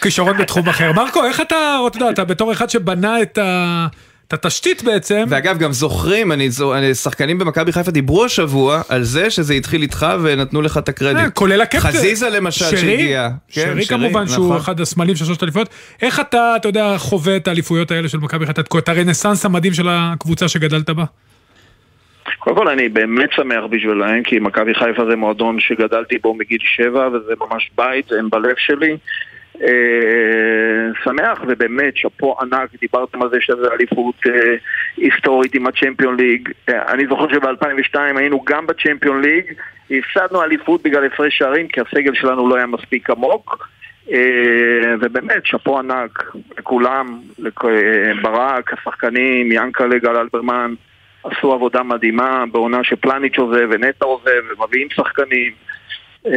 כישרון 0.00 0.36
בתחום 0.38 0.68
אחר. 0.68 0.92
מרקו, 0.92 1.24
איך 1.24 1.40
אתה, 1.40 1.78
אתה 1.86 1.96
יודע, 1.96 2.10
אתה 2.10 2.24
בתור 2.24 2.52
אחד 2.52 2.70
שבנה 2.70 3.22
את 3.22 3.38
ה... 3.38 3.86
את 4.28 4.32
התשתית 4.32 4.82
בעצם, 4.82 5.24
ואגב, 5.28 5.58
גם 5.58 5.72
זוכרים, 5.72 6.32
אני, 6.32 6.50
זו- 6.50 6.74
אני- 6.74 6.94
שחקנים 6.94 7.38
במכבי 7.38 7.72
חיפה 7.72 7.90
דיברו 7.90 8.24
השבוע 8.24 8.82
על 8.88 9.02
זה 9.02 9.30
שזה 9.30 9.54
התחיל 9.54 9.82
איתך 9.82 10.06
ונתנו 10.22 10.62
לך 10.62 10.78
את 10.78 10.88
אה, 10.88 10.94
הקרדיט. 10.94 11.34
כולל 11.34 11.60
הקפטן. 11.60 11.78
חזיזה 11.88 12.28
למשל 12.30 12.64
שרי, 12.64 12.76
שהגיע. 12.78 13.28
כן, 13.48 13.62
שרי 13.74 13.86
כמובן 13.86 14.28
שהוא 14.28 14.46
נכון. 14.46 14.56
אחד 14.56 14.80
הסמלים 14.80 15.16
של 15.16 15.24
שלושת 15.24 15.42
האליפויות. 15.42 15.68
איך 16.02 16.20
אתה, 16.20 16.56
אתה 16.56 16.68
יודע, 16.68 16.98
חווה 16.98 17.36
את 17.36 17.48
האליפויות 17.48 17.90
האלה 17.90 18.08
של 18.08 18.18
מכבי 18.18 18.46
חיפה, 18.46 18.62
את 18.78 18.88
הרנסאנס 18.88 19.44
המדהים 19.44 19.72
של 19.74 19.86
הקבוצה 19.90 20.48
שגדלת 20.48 20.90
בה? 20.90 21.04
קודם 22.38 22.56
כל 22.56 22.68
אני 22.68 22.88
באמת 22.88 23.30
שמח 23.32 23.64
בשבילהם, 23.70 24.22
כי 24.22 24.38
מכבי 24.38 24.74
חיפה 24.74 25.02
זה 25.10 25.16
מועדון 25.16 25.56
שגדלתי 25.60 26.18
בו 26.18 26.34
מגיל 26.34 26.58
שבע, 26.76 27.08
וזה 27.08 27.32
ממש 27.40 27.70
בית, 27.76 28.12
הם 28.12 28.30
בלב 28.30 28.54
שלי. 28.58 28.96
אה, 29.62 29.68
שמח 31.04 31.40
ובאמת 31.48 31.96
שאפו 31.96 32.36
ענק, 32.40 32.68
דיברתם 32.80 33.22
על 33.22 33.30
זה 33.30 33.36
שזה 33.40 33.66
אליפות 33.72 34.14
אה, 34.26 34.54
היסטורית 34.96 35.54
עם 35.54 35.66
הצ'מפיון 35.66 36.16
ליג. 36.16 36.48
אה, 36.68 36.92
אני 36.92 37.06
זוכר 37.06 37.28
שב-2002 37.28 37.98
היינו 38.16 38.44
גם 38.44 38.66
בצ'מפיון 38.66 39.22
ליג, 39.22 39.44
הפסדנו 39.90 40.42
אליפות 40.42 40.82
בגלל 40.82 41.04
הפרש 41.06 41.38
שערים 41.38 41.68
כי 41.68 41.80
הסגל 41.80 42.14
שלנו 42.14 42.48
לא 42.48 42.56
היה 42.56 42.66
מספיק 42.66 43.10
עמוק. 43.10 43.68
ובאמת, 45.00 45.46
שאפו 45.46 45.78
ענק 45.78 46.24
לכולם, 46.58 47.20
לכ- 47.38 47.64
אה, 47.64 48.12
ברק, 48.22 48.72
השחקנים, 48.72 49.52
ינקלה, 49.52 49.98
גל 49.98 50.16
אלברמן, 50.16 50.74
עשו 51.24 51.52
עבודה 51.52 51.82
מדהימה 51.82 52.44
בעונה 52.52 52.84
שפלניץ' 52.84 53.38
עוזב 53.38 53.68
ונטע 53.70 54.04
עוזב 54.06 54.42
ומביאים 54.58 54.88
שחקנים. 54.90 55.52
אה, 56.26 56.32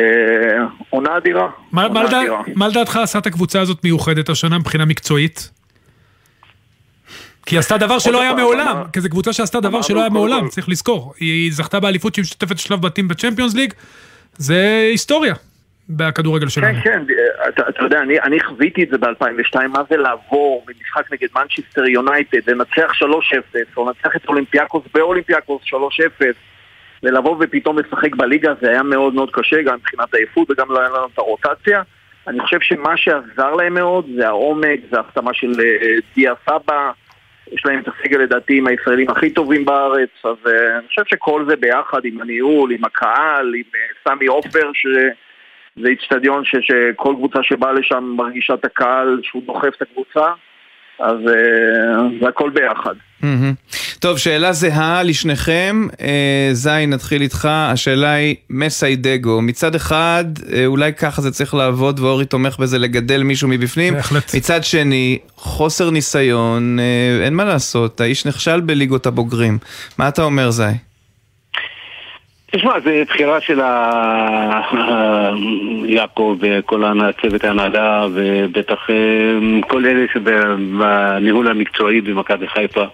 עונה 0.89 1.17
אדירה. 1.17 1.49
מה- 1.71 2.67
לדעתך 2.67 2.95
עשה 2.95 3.19
את 3.19 3.25
הקבוצה 3.27 3.61
הזאת 3.61 3.83
מיוחדת 3.83 4.29
השנה 4.29 4.57
מבחינה 4.59 4.85
מקצועית? 4.85 5.51
כי 7.45 7.55
היא 7.55 7.59
עשתה 7.59 7.77
דבר 7.77 7.99
שלא 7.99 8.21
היה 8.21 8.33
מעולם, 8.33 8.83
כי 8.93 9.01
זו 9.01 9.09
קבוצה 9.09 9.33
שעשתה 9.33 9.59
דבר 9.59 9.81
שלא 9.81 9.99
היה 10.01 10.09
מעולם, 10.09 10.47
צריך 10.47 10.69
לזכור. 10.69 11.13
היא 11.19 11.51
זכתה 11.53 11.79
באליפות 11.79 12.13
שהיא 12.15 12.23
משתתפת 12.23 12.57
שלב 12.57 12.81
בתים 12.81 13.07
בצ'מפיונס 13.07 13.53
ליג, 13.55 13.73
זה 14.37 14.87
היסטוריה 14.91 15.33
בכדורגל 15.89 16.47
שלנו. 16.49 16.77
כן, 16.83 17.03
כן, 17.07 17.13
אתה, 17.49 17.83
יודע, 17.83 17.99
אני, 17.99 18.19
אני 18.19 18.39
חוויתי 18.39 18.83
את 18.83 18.89
זה 18.89 18.97
ב-2002, 18.97 19.67
מה 19.67 19.79
זה 19.89 19.97
לעבור 19.97 20.65
ממשחק 20.67 21.13
נגד 21.13 21.27
מנצ'סטר 21.35 21.85
יונייטד, 21.85 22.49
לנצח 22.49 22.91
3-0, 22.93 23.05
או 23.77 23.87
לנצח 23.87 24.15
את 24.15 24.27
אולימפיאקוס 24.27 24.83
באולימפיאקוס 24.93 25.61
3-0, 25.63 25.75
ולבוא 27.03 27.35
ופתאום 27.39 27.79
לשחק 27.79 28.15
בליגה 28.15 28.53
זה 28.61 28.69
היה 28.69 28.83
מאוד 28.83 29.13
מאוד 29.13 29.31
קשה, 29.31 29.61
גם 29.61 29.75
מבחינת 29.75 30.13
עייפות 30.13 30.51
וגם 30.51 30.71
לא 30.71 30.79
היה 30.79 30.89
לנו 30.89 31.07
את 31.13 31.17
הרוטציה. 31.17 31.81
אני 32.27 32.39
חושב 32.39 32.59
שמה 32.61 32.97
שעזר 32.97 33.55
להם 33.55 33.73
מאוד 33.73 34.05
זה 34.15 34.27
העומק, 34.27 34.79
זה 34.91 34.97
ההחתמה 34.97 35.33
של 35.33 35.51
אה, 35.59 35.95
דיה 36.15 36.33
סבא, 36.45 36.91
יש 37.51 37.65
להם 37.65 37.79
את 37.79 37.87
הסגל 37.87 38.19
לדעתי 38.19 38.57
עם 38.57 38.67
הישראלים 38.67 39.09
הכי 39.09 39.29
טובים 39.29 39.65
בארץ, 39.65 40.09
אז 40.23 40.35
אה, 40.47 40.77
אני 40.77 40.87
חושב 40.87 41.01
שכל 41.05 41.45
זה 41.49 41.55
ביחד 41.55 42.05
עם 42.05 42.21
הניהול, 42.21 42.71
עם 42.71 42.85
הקהל, 42.85 43.55
עם 43.55 43.63
אה, 43.75 44.13
סמי 44.13 44.25
עופר, 44.25 44.71
ש... 44.73 44.87
זה 45.81 45.87
איצטדיון 45.87 46.43
שכל 46.45 47.13
קבוצה 47.17 47.43
שבאה 47.43 47.73
לשם 47.73 48.13
מרגישה 48.17 48.53
את 48.53 48.65
הקהל 48.65 49.19
שהוא 49.23 49.43
דוחף 49.45 49.75
את 49.77 49.81
הקבוצה, 49.81 50.25
אז 50.99 51.15
אה, 51.27 52.07
זה 52.21 52.27
הכל 52.27 52.49
ביחד. 52.49 52.93
טוב, 53.99 54.17
שאלה 54.17 54.53
זהה 54.53 55.03
לשניכם. 55.03 55.87
אה, 56.01 56.49
זי, 56.51 56.85
נתחיל 56.87 57.21
איתך. 57.21 57.47
השאלה 57.51 58.11
היא 58.11 58.35
מסיידגו. 58.49 59.41
מצד 59.41 59.75
אחד, 59.75 60.25
אה, 60.53 60.65
אולי 60.65 60.93
ככה 60.93 61.21
זה 61.21 61.31
צריך 61.31 61.53
לעבוד, 61.53 61.99
ואורי 61.99 62.25
תומך 62.25 62.59
בזה 62.59 62.79
לגדל 62.79 63.23
מישהו 63.23 63.47
מבפנים. 63.47 63.93
בהחלט. 63.93 64.35
מצד 64.35 64.63
שני, 64.63 65.17
חוסר 65.35 65.89
ניסיון, 65.89 66.77
אין 67.23 67.33
מה 67.33 67.45
לעשות, 67.45 68.01
האיש 68.01 68.25
נכשל 68.25 68.59
בליגות 68.59 69.05
הבוגרים. 69.05 69.57
מה 69.97 70.07
אתה 70.07 70.23
אומר, 70.23 70.51
זי? 70.51 70.63
תשמע, 72.51 72.79
זה 72.79 73.03
בחירה 73.07 73.41
של 73.41 73.59
ה- 73.61 74.61
יעקב 75.85 76.37
וכל 76.39 76.83
הצוות 76.83 77.43
ההנהלה 77.43 78.07
ובטח 78.13 78.89
אה, 78.89 78.95
כל 79.69 79.85
אלה 79.85 80.05
שבניהול 80.13 81.47
המקצועי 81.47 82.01
במכבי 82.01 82.47
חיפה. 82.47 82.85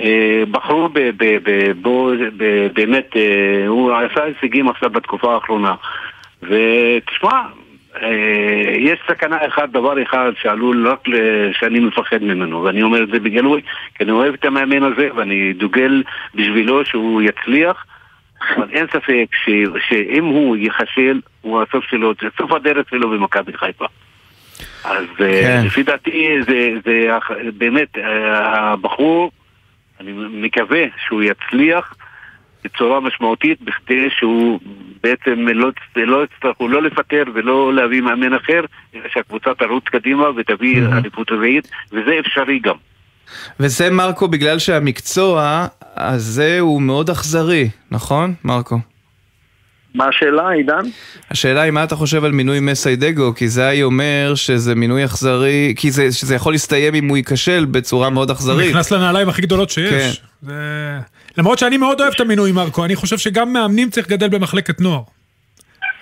אה, 0.00 0.42
בחרו 0.50 0.88
ב- 0.88 0.98
ב- 1.16 1.38
ב- 1.44 1.72
בו, 1.82 2.10
ב- 2.36 2.66
באמת, 2.74 3.16
אה, 3.16 3.66
הוא 3.66 3.92
עשה 3.92 4.24
הישגים 4.24 4.68
עכשיו 4.68 4.90
בתקופה 4.90 5.34
האחרונה. 5.34 5.74
ותשמע, 6.42 7.40
אה, 8.02 8.08
יש 8.78 8.98
סכנה 9.08 9.46
אחת, 9.46 9.68
דבר 9.68 10.02
אחד 10.02 10.32
שעלול 10.40 10.88
רק 10.88 11.04
שאני 11.52 11.80
מפחד 11.80 12.22
ממנו 12.22 12.62
ואני 12.62 12.82
אומר 12.82 13.02
את 13.02 13.08
זה 13.08 13.20
בגלוי 13.20 13.60
כי 13.94 14.04
אני 14.04 14.12
אוהב 14.12 14.34
את 14.34 14.44
המאמן 14.44 14.82
הזה 14.82 15.08
ואני 15.14 15.52
דוגל 15.52 16.02
בשבילו 16.34 16.84
שהוא 16.84 17.22
יצליח 17.22 17.84
אבל 18.56 18.70
אין 18.70 18.86
ספק 18.86 19.26
ש, 19.44 19.50
שאם 19.88 20.24
הוא 20.24 20.56
ייכשל, 20.56 21.20
הוא 21.40 21.62
הסוף 21.62 21.84
שלו, 21.84 22.12
זה 22.22 22.28
סוף 22.38 22.52
הדרך 22.52 22.88
שלו 22.90 23.10
במכבי 23.10 23.52
חיפה. 23.52 23.86
אז 24.84 25.04
כן. 25.16 25.24
כן. 25.42 25.62
לפי 25.66 25.82
דעתי 25.82 26.38
זה, 26.46 26.70
זה 26.84 27.08
באמת, 27.56 27.98
אה, 27.98 28.72
הבחור, 28.72 29.30
אני 30.00 30.12
מקווה 30.14 30.84
שהוא 31.06 31.22
יצליח 31.22 31.94
בצורה 32.64 33.00
משמעותית 33.00 33.62
בכדי 33.62 34.10
שהוא 34.10 34.60
בעצם 35.02 35.48
לא, 35.48 35.70
לא 35.96 36.24
יצטרכו 36.24 36.68
לא 36.68 36.82
לפטר 36.82 37.22
ולא 37.34 37.74
להביא 37.74 38.00
מאמן 38.00 38.34
אחר, 38.34 38.60
שהקבוצה 39.12 39.54
תרוץ 39.54 39.84
קדימה 39.84 40.28
ותביא. 40.36 40.82
אליפות 40.92 41.32
רביעית, 41.32 41.68
וזה 41.92 42.18
אפשרי 42.20 42.58
גם. 42.58 42.74
וזה 43.60 43.90
מרקו 43.90 44.28
בגלל 44.28 44.58
שהמקצוע 44.58 45.66
הזה 45.96 46.60
הוא 46.60 46.82
מאוד 46.82 47.10
אכזרי, 47.10 47.68
נכון, 47.90 48.34
מרקו? 48.44 48.78
מה 49.94 50.06
השאלה, 50.08 50.50
עידן? 50.50 50.88
השאלה 51.30 51.62
היא 51.62 51.70
מה 51.70 51.84
אתה 51.84 51.96
חושב 51.96 52.24
על 52.24 52.32
מינוי 52.32 52.60
מסיידגו, 52.60 53.34
כי 53.34 53.48
זי 53.48 53.82
אומר 53.82 54.32
שזה 54.34 54.74
מינוי 54.74 55.04
אכזרי, 55.04 55.74
כי 55.76 55.90
זה, 55.90 56.12
שזה 56.12 56.34
יכול 56.34 56.52
להסתיים 56.52 56.94
אם 56.94 57.08
הוא 57.08 57.16
ייכשל 57.16 57.64
בצורה 57.64 58.10
מאוד 58.10 58.30
הוא 58.30 58.36
אכזרית. 58.36 58.70
נכנס 58.70 58.90
לנעליים 58.90 59.28
הכי 59.28 59.42
גדולות 59.42 59.70
שיש. 59.70 59.92
כן. 59.92 60.10
זה... 60.42 60.54
למרות 61.38 61.58
שאני 61.58 61.76
מאוד 61.76 62.00
אוהב 62.00 62.12
את 62.14 62.20
המינוי 62.20 62.52
מרקו, 62.52 62.84
אני 62.84 62.96
חושב 62.96 63.18
שגם 63.18 63.52
מאמנים 63.52 63.90
צריך 63.90 64.06
לגדל 64.06 64.28
במחלקת 64.28 64.80
נוער. 64.80 65.02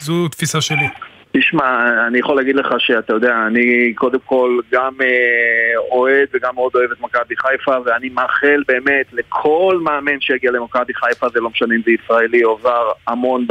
זו 0.01 0.29
תפיסה 0.29 0.61
שלי. 0.61 0.89
תשמע, 1.39 1.87
אני 2.07 2.19
יכול 2.19 2.37
להגיד 2.37 2.57
לך 2.57 2.75
שאתה 2.79 3.13
יודע, 3.13 3.47
אני 3.47 3.95
קודם 3.95 4.19
כל 4.25 4.61
גם 4.73 4.93
אה, 5.01 5.79
אוהד 5.91 6.29
וגם 6.33 6.55
מאוד 6.55 6.73
אוהב 6.75 6.91
את 6.93 7.01
מכבי 7.01 7.37
חיפה 7.37 7.77
ואני 7.85 8.09
מאחל 8.09 8.63
באמת 8.69 9.07
לכל 9.13 9.79
מאמן 9.83 10.21
שיגיע 10.21 10.51
למכבי 10.51 10.95
חיפה, 10.95 11.29
זה 11.29 11.41
לא 11.41 11.51
משנה 11.51 11.75
אם 11.75 11.81
זה 11.85 11.91
ישראלי 11.91 12.45
או 12.45 12.59
זר, 12.63 12.91
המון, 13.07 13.47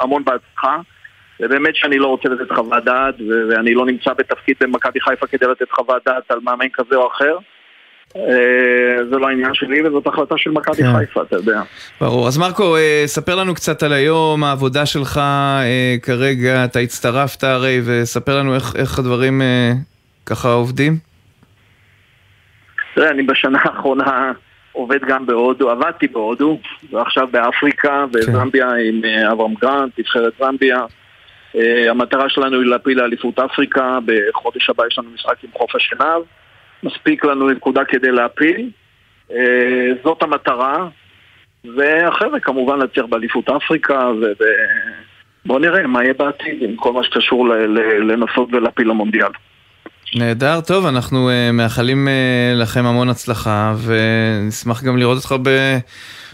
המון 0.00 0.24
בהצלחה. 0.24 0.76
ובאמת 1.40 1.76
שאני 1.76 1.98
לא 1.98 2.06
רוצה 2.06 2.28
לתת 2.28 2.52
חוות 2.52 2.84
דעת 2.84 3.14
ואני 3.48 3.74
לא 3.74 3.86
נמצא 3.86 4.12
בתפקיד 4.12 4.56
במכבי 4.60 5.00
חיפה 5.00 5.26
כדי 5.26 5.46
לתת 5.46 5.70
חוות 5.70 6.02
דעת 6.06 6.30
על 6.30 6.38
מאמן 6.42 6.68
כזה 6.72 6.96
או 6.96 7.08
אחר 7.08 7.38
זה 9.10 9.18
לא 9.18 9.28
העניין 9.28 9.54
שלי 9.54 9.88
וזאת 9.88 10.06
החלטה 10.06 10.34
של 10.38 10.50
מכבי 10.50 10.76
כן. 10.76 10.98
חיפה, 10.98 11.22
אתה 11.22 11.36
יודע. 11.36 11.62
ברור. 12.00 12.28
אז 12.28 12.38
מרקו, 12.38 12.76
אה, 12.76 13.02
ספר 13.06 13.34
לנו 13.34 13.54
קצת 13.54 13.82
על 13.82 13.92
היום, 13.92 14.44
העבודה 14.44 14.86
שלך 14.86 15.18
אה, 15.18 15.96
כרגע, 16.02 16.64
אתה 16.64 16.78
הצטרפת 16.78 17.44
הרי, 17.44 17.80
וספר 17.84 18.38
לנו 18.38 18.54
איך, 18.54 18.76
איך 18.76 18.98
הדברים 18.98 19.42
אה, 19.42 19.72
ככה 20.26 20.52
עובדים. 20.52 20.98
תראה, 22.94 23.10
אני 23.10 23.22
בשנה 23.22 23.58
האחרונה 23.62 24.32
עובד 24.72 25.04
גם 25.08 25.26
בהודו, 25.26 25.70
עבדתי 25.70 26.08
בהודו, 26.08 26.58
ועכשיו 26.92 27.28
באפריקה, 27.30 28.04
בזמביה 28.12 28.68
עם 28.68 29.04
אה, 29.04 29.32
אברהם 29.32 29.54
גרנט, 29.54 29.98
נבחרת 29.98 30.32
זמביה. 30.38 30.80
אה, 31.56 31.90
המטרה 31.90 32.28
שלנו 32.28 32.60
היא 32.60 32.70
להפיל 32.70 32.98
לאליפות 32.98 33.38
אפריקה, 33.38 33.98
בחודש 34.04 34.70
הבא 34.70 34.86
יש 34.86 34.98
לנו 34.98 35.10
משחק 35.14 35.44
עם 35.44 35.50
חוף 35.52 35.74
השנהב. 35.74 36.22
מספיק 36.84 37.24
לנו 37.24 37.50
נקודה 37.50 37.84
כדי 37.84 38.10
להפיל. 38.10 38.70
אה, 39.32 39.90
זאת 40.04 40.22
המטרה. 40.22 40.88
ואחרי 41.76 42.28
זה 42.32 42.40
כמובן 42.40 42.78
להצליח 42.78 43.06
באליפות 43.08 43.48
אפריקה, 43.48 44.10
ובואו 45.44 45.58
נראה 45.58 45.86
מה 45.86 46.02
יהיה 46.02 46.14
בעתיד 46.14 46.62
עם 46.62 46.76
כל 46.76 46.92
מה 46.92 47.04
שקשור 47.04 47.48
לנסות 48.08 48.48
ולהפיל 48.52 48.88
למונדיאל. 48.88 49.30
נהדר, 50.14 50.60
טוב, 50.60 50.86
אנחנו 50.86 51.30
uh, 51.30 51.52
מאחלים 51.52 52.08
uh, 52.08 52.60
לכם 52.62 52.86
המון 52.86 53.08
הצלחה, 53.08 53.74
ונשמח 53.84 54.82
גם 54.82 54.96
לראות 54.96 55.16
אותך. 55.16 55.34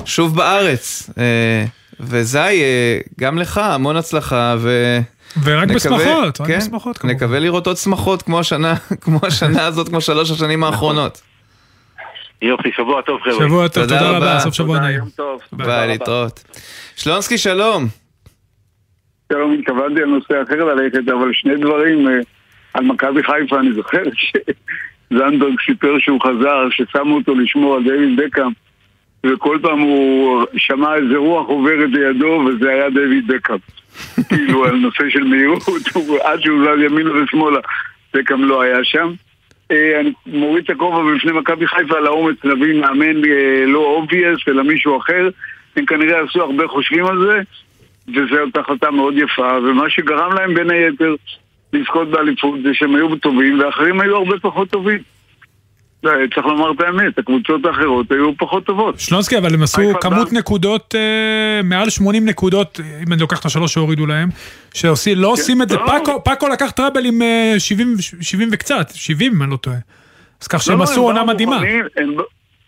שוב 0.04 0.36
בארץ. 0.36 1.10
וזי, 2.00 2.62
גם 3.20 3.38
לך 3.38 3.58
המון 3.58 3.96
הצלחה, 3.96 4.54
ו... 4.58 4.98
ורק 5.44 5.64
נקווה- 5.64 5.74
בשמחות, 5.76 6.40
רק 6.40 6.46
כן, 6.46 6.58
בשמחות 6.58 6.98
כמובן. 6.98 7.16
נקווה 7.16 7.38
לראות 7.38 7.66
עוד 7.66 7.76
שמחות 7.76 8.22
כמו 8.22 8.38
השנה, 8.40 8.74
כמו 9.02 9.18
השנה 9.22 9.66
הזאת, 9.66 9.88
כמו 9.88 10.00
שלוש 10.00 10.30
השנים 10.30 10.64
האחרונות. 10.64 11.20
יופי, 12.42 12.68
שבוע 12.76 13.02
טוב 13.02 13.20
חבר'ה. 13.22 13.34
שבוע 13.46 13.68
טוב, 13.68 13.84
תודה 13.84 13.98
תודה 13.98 14.10
רבה. 14.16 14.40
סוף 14.40 14.54
שבוע 14.54 14.76
תודה, 14.76 14.86
נעים. 14.88 14.98
יום 14.98 15.08
טוב. 15.16 15.40
תודה 15.50 15.64
ביי. 15.64 15.88
להתראות. 15.88 16.44
שלונסקי, 16.96 17.38
שלום. 17.38 17.86
שלום, 19.32 19.52
התכוונתי 19.58 20.00
על 20.02 20.08
נושא 20.08 20.34
אחר 20.42 20.64
ללכת, 20.64 21.08
אבל 21.08 21.30
שני 21.32 21.56
דברים 21.56 22.08
אה, 22.08 22.12
על 22.74 22.84
מכבי 22.84 23.20
חיפה, 23.22 23.60
אני 23.60 23.72
זוכר 23.74 24.02
שזנדברג 24.20 25.54
סיפר 25.66 25.94
שהוא 25.98 26.20
חזר, 26.20 26.58
ששמו 26.70 27.14
אותו 27.16 27.34
לשמור 27.34 27.76
על 27.76 27.82
דיוויד 27.82 28.20
בקאם, 28.20 28.50
וכל 29.26 29.58
פעם 29.62 29.78
הוא 29.78 30.44
שמע 30.56 30.94
איזה 30.94 31.16
רוח 31.16 31.46
עוברת 31.48 31.88
לידו, 31.92 32.26
וזה 32.46 32.70
היה 32.70 32.90
דיוויד 32.90 33.26
בקאם. 33.26 33.56
כאילו, 34.28 34.64
על 34.64 34.76
נושא 34.76 35.04
של 35.08 35.24
מהירות, 35.24 35.62
עד 36.22 36.40
שהוא 36.40 36.58
זז 36.64 36.82
ימינה 36.84 37.10
ושמאלה, 37.12 37.60
בקאם 38.14 38.44
לא 38.44 38.62
היה 38.62 38.84
שם. 38.84 39.12
אה, 39.70 40.00
אני 40.00 40.12
מוריד 40.26 40.64
את 40.64 40.70
הכובע 40.70 41.14
בפני 41.14 41.32
מכבי 41.32 41.66
חיפה 41.66 41.96
על 41.96 42.06
האומץ 42.06 42.36
להביא 42.44 42.80
מאמן 42.80 43.24
אה, 43.24 43.66
לא 43.66 43.78
obvious, 43.78 44.38
אלא 44.48 44.62
מישהו 44.62 44.98
אחר. 44.98 45.28
הם 45.76 45.86
כנראה 45.86 46.20
עשו 46.22 46.42
הרבה 46.42 46.68
חושבים 46.68 47.06
על 47.06 47.18
זה, 47.26 47.40
וזו 48.08 48.60
החלטה 48.60 48.90
מאוד 48.90 49.14
יפה, 49.16 49.58
ומה 49.58 49.90
שגרם 49.90 50.32
להם 50.32 50.54
בין 50.54 50.70
היתר 50.70 51.14
לזכות 51.72 52.10
באליפות 52.10 52.62
זה 52.62 52.74
שהם 52.74 52.94
היו 52.94 53.16
טובים 53.16 53.60
ואחרים 53.60 54.00
היו 54.00 54.16
הרבה 54.16 54.38
פחות 54.38 54.70
טובים. 54.70 54.98
זה, 56.02 56.10
צריך 56.34 56.46
לומר 56.46 56.70
את 56.72 56.80
האמת, 56.80 57.18
הקבוצות 57.18 57.64
האחרות 57.66 58.12
היו 58.12 58.36
פחות 58.38 58.64
טובות. 58.64 59.00
שלונסקי, 59.00 59.38
אבל 59.38 59.54
הם 59.54 59.62
עשו 59.62 59.82
כמות. 60.00 60.32
נקודות, 60.32 60.94
אה, 60.98 61.60
מעל 61.64 61.90
80 61.90 62.24
נקודות, 62.28 62.80
אם 63.06 63.12
אני 63.12 63.20
לוקח 63.20 63.40
את 63.40 63.44
השלוש 63.44 63.74
שהורידו 63.74 64.06
להם, 64.06 64.28
שלא 64.74 65.28
עושים 65.28 65.62
את 65.62 65.68
זה. 65.68 65.76
לא. 65.76 65.86
פאקו- 65.86 66.24
פאקו 66.24 66.48
לקח 66.48 66.70
treble 66.70 67.04
עם 67.06 67.22
אה, 67.22 67.54
70 67.58 67.94
70 68.20 68.48
וקצת, 68.52 68.90
70 68.94 69.32
אם 69.32 69.42
אני 69.42 69.50
לא 69.50 69.56
טועה. 69.56 69.76
אז 70.42 70.46
כך 70.48 70.62
שהם 70.62 70.78
לא, 70.78 70.82
עשו 70.84 71.00
עונה 71.02 71.24
מדהימה. 71.24 71.60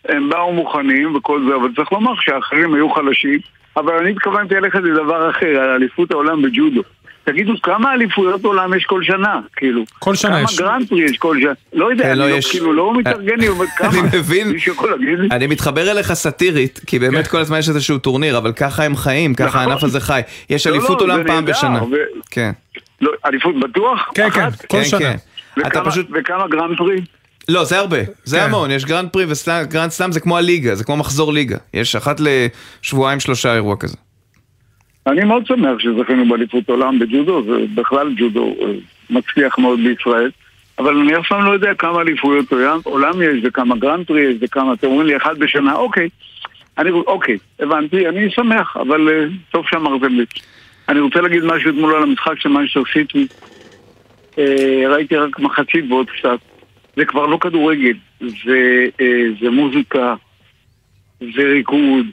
הם 0.09 0.29
באו 0.29 0.53
מוכנים 0.53 1.15
וכל 1.15 1.41
זה, 1.49 1.55
אבל 1.55 1.69
צריך 1.75 1.91
לומר 1.91 2.11
שהאחרים 2.21 2.73
היו 2.73 2.89
חלשים, 2.89 3.39
אבל 3.77 3.93
אני 3.93 4.11
התכוונתי 4.11 4.55
ללכת 4.55 4.79
לדבר 4.83 5.29
אחר, 5.29 5.47
על 5.47 5.69
אליפות 5.69 6.11
העולם 6.11 6.41
בג'ודו. 6.41 6.81
תגידו, 7.23 7.53
כמה 7.63 7.93
אליפויות 7.93 8.43
עולם 8.45 8.73
יש 8.73 8.85
כל 8.85 9.03
שנה? 9.03 9.39
כאילו, 9.55 9.83
כל 9.99 10.15
שנה 10.15 10.41
יש. 10.41 10.59
כמה 10.59 10.67
גרנד 10.67 10.89
פרי 10.89 11.01
יש 11.01 11.17
כל 11.17 11.37
שנה? 11.41 11.51
לא 11.73 11.91
יודע, 11.91 12.03
כן, 12.03 12.09
אני 12.09 12.19
לא, 12.19 12.29
לא, 12.29 12.35
יש- 12.35 12.51
כאילו, 12.51 12.73
לא 12.73 12.97
מתארגן 12.97 13.39
לי, 13.39 13.49
אבל 13.49 13.65
כמה? 13.77 13.89
אני 13.89 14.01
מבין. 14.17 14.55
אני 15.31 15.47
מתחבר 15.47 15.91
אליך 15.91 16.13
סאטירית, 16.13 16.79
כי 16.87 16.99
באמת 16.99 17.27
כל 17.27 17.37
הזמן 17.37 17.59
יש 17.59 17.69
איזשהו 17.69 17.97
טורניר, 17.97 18.37
אבל 18.37 18.51
ככה 18.53 18.83
הם 18.83 18.95
חיים, 18.95 19.33
ככה 19.33 19.47
נכון. 19.47 19.59
הענף 19.61 19.83
הזה 19.83 19.99
חי. 19.99 20.21
יש 20.49 20.67
לא, 20.67 20.71
אליפות 20.71 21.01
לא, 21.01 21.05
עולם 21.05 21.17
זה 21.17 21.27
פעם 21.27 21.45
בשנה. 21.45 21.79
כן, 22.31 22.51
אליפות 23.25 23.59
בטוח? 23.59 24.09
כן, 24.15 24.29
כן? 24.29 24.49
כל 24.49 24.77
כן, 24.77 24.83
שנה. 24.83 24.99
כן. 24.99 25.15
אתה 25.67 25.81
פשוט... 25.85 26.07
וכמה 26.13 26.47
גרנד 26.47 26.77
פרי? 26.77 27.01
לא, 27.49 27.63
זה 27.63 27.79
הרבה, 27.79 27.97
זה 28.23 28.37
כן. 28.37 28.43
המון, 28.43 28.71
יש 28.71 28.85
גרנד 28.85 29.09
פרי 29.09 29.25
וגרנד 29.27 29.91
סלאם 29.91 30.11
זה 30.11 30.19
כמו 30.19 30.37
הליגה, 30.37 30.75
זה 30.75 30.83
כמו 30.83 30.97
מחזור 30.97 31.33
ליגה. 31.33 31.57
יש 31.73 31.95
אחת 31.95 32.19
לשבועיים 32.19 33.19
שלושה 33.19 33.53
אירוע 33.53 33.75
כזה. 33.79 33.95
אני 35.07 35.23
מאוד 35.23 35.45
שמח 35.45 35.79
שזכינו 35.79 36.29
באליפות 36.29 36.69
עולם 36.69 36.99
בג'ודו, 36.99 37.43
זה 37.43 37.65
בכלל 37.75 38.13
ג'ודו 38.17 38.55
אה, 38.61 38.65
מצליח 39.09 39.57
מאוד 39.59 39.79
בישראל. 39.79 40.31
אבל 40.79 40.97
אני 40.97 41.17
אף 41.17 41.27
פעם 41.27 41.45
לא 41.45 41.51
יודע 41.51 41.73
כמה 41.73 42.01
אליפויות 42.01 42.45
עולם- 42.83 43.21
יש 43.21 43.39
וכמה 43.43 43.75
גרנד 43.77 44.07
פרי 44.07 44.21
יש 44.21 44.37
וכמה, 44.41 44.73
אתם 44.73 44.87
אומרים 44.87 45.07
לי 45.07 45.17
אחד 45.17 45.39
בשנה, 45.39 45.73
אוקיי. 45.75 46.09
אני, 46.77 46.91
אוקיי, 46.91 47.37
הבנתי, 47.59 48.07
אני 48.09 48.31
שמח, 48.31 48.77
אבל 48.77 49.09
אה, 49.09 49.25
טוב 49.51 49.65
שאמרתם 49.69 50.13
לי. 50.15 50.25
אני 50.89 50.99
רוצה 50.99 51.21
להגיד 51.21 51.43
משהו 51.43 51.69
אתמול 51.69 51.95
על 51.95 52.03
המשחק 52.03 52.39
של 52.39 52.49
מנצ'סטר 52.49 52.83
סיטי. 52.93 53.27
אה, 54.37 54.83
ראיתי 54.89 55.15
רק 55.15 55.39
מחצית 55.39 55.85
ועוד 55.89 56.09
קצת. 56.09 56.39
זה 56.95 57.05
כבר 57.05 57.25
לא 57.25 57.37
כדורגל, 57.37 57.93
זה, 58.19 58.87
זה 59.41 59.49
מוזיקה, 59.49 60.15
זה 61.19 61.41
ריקוד, 61.43 62.05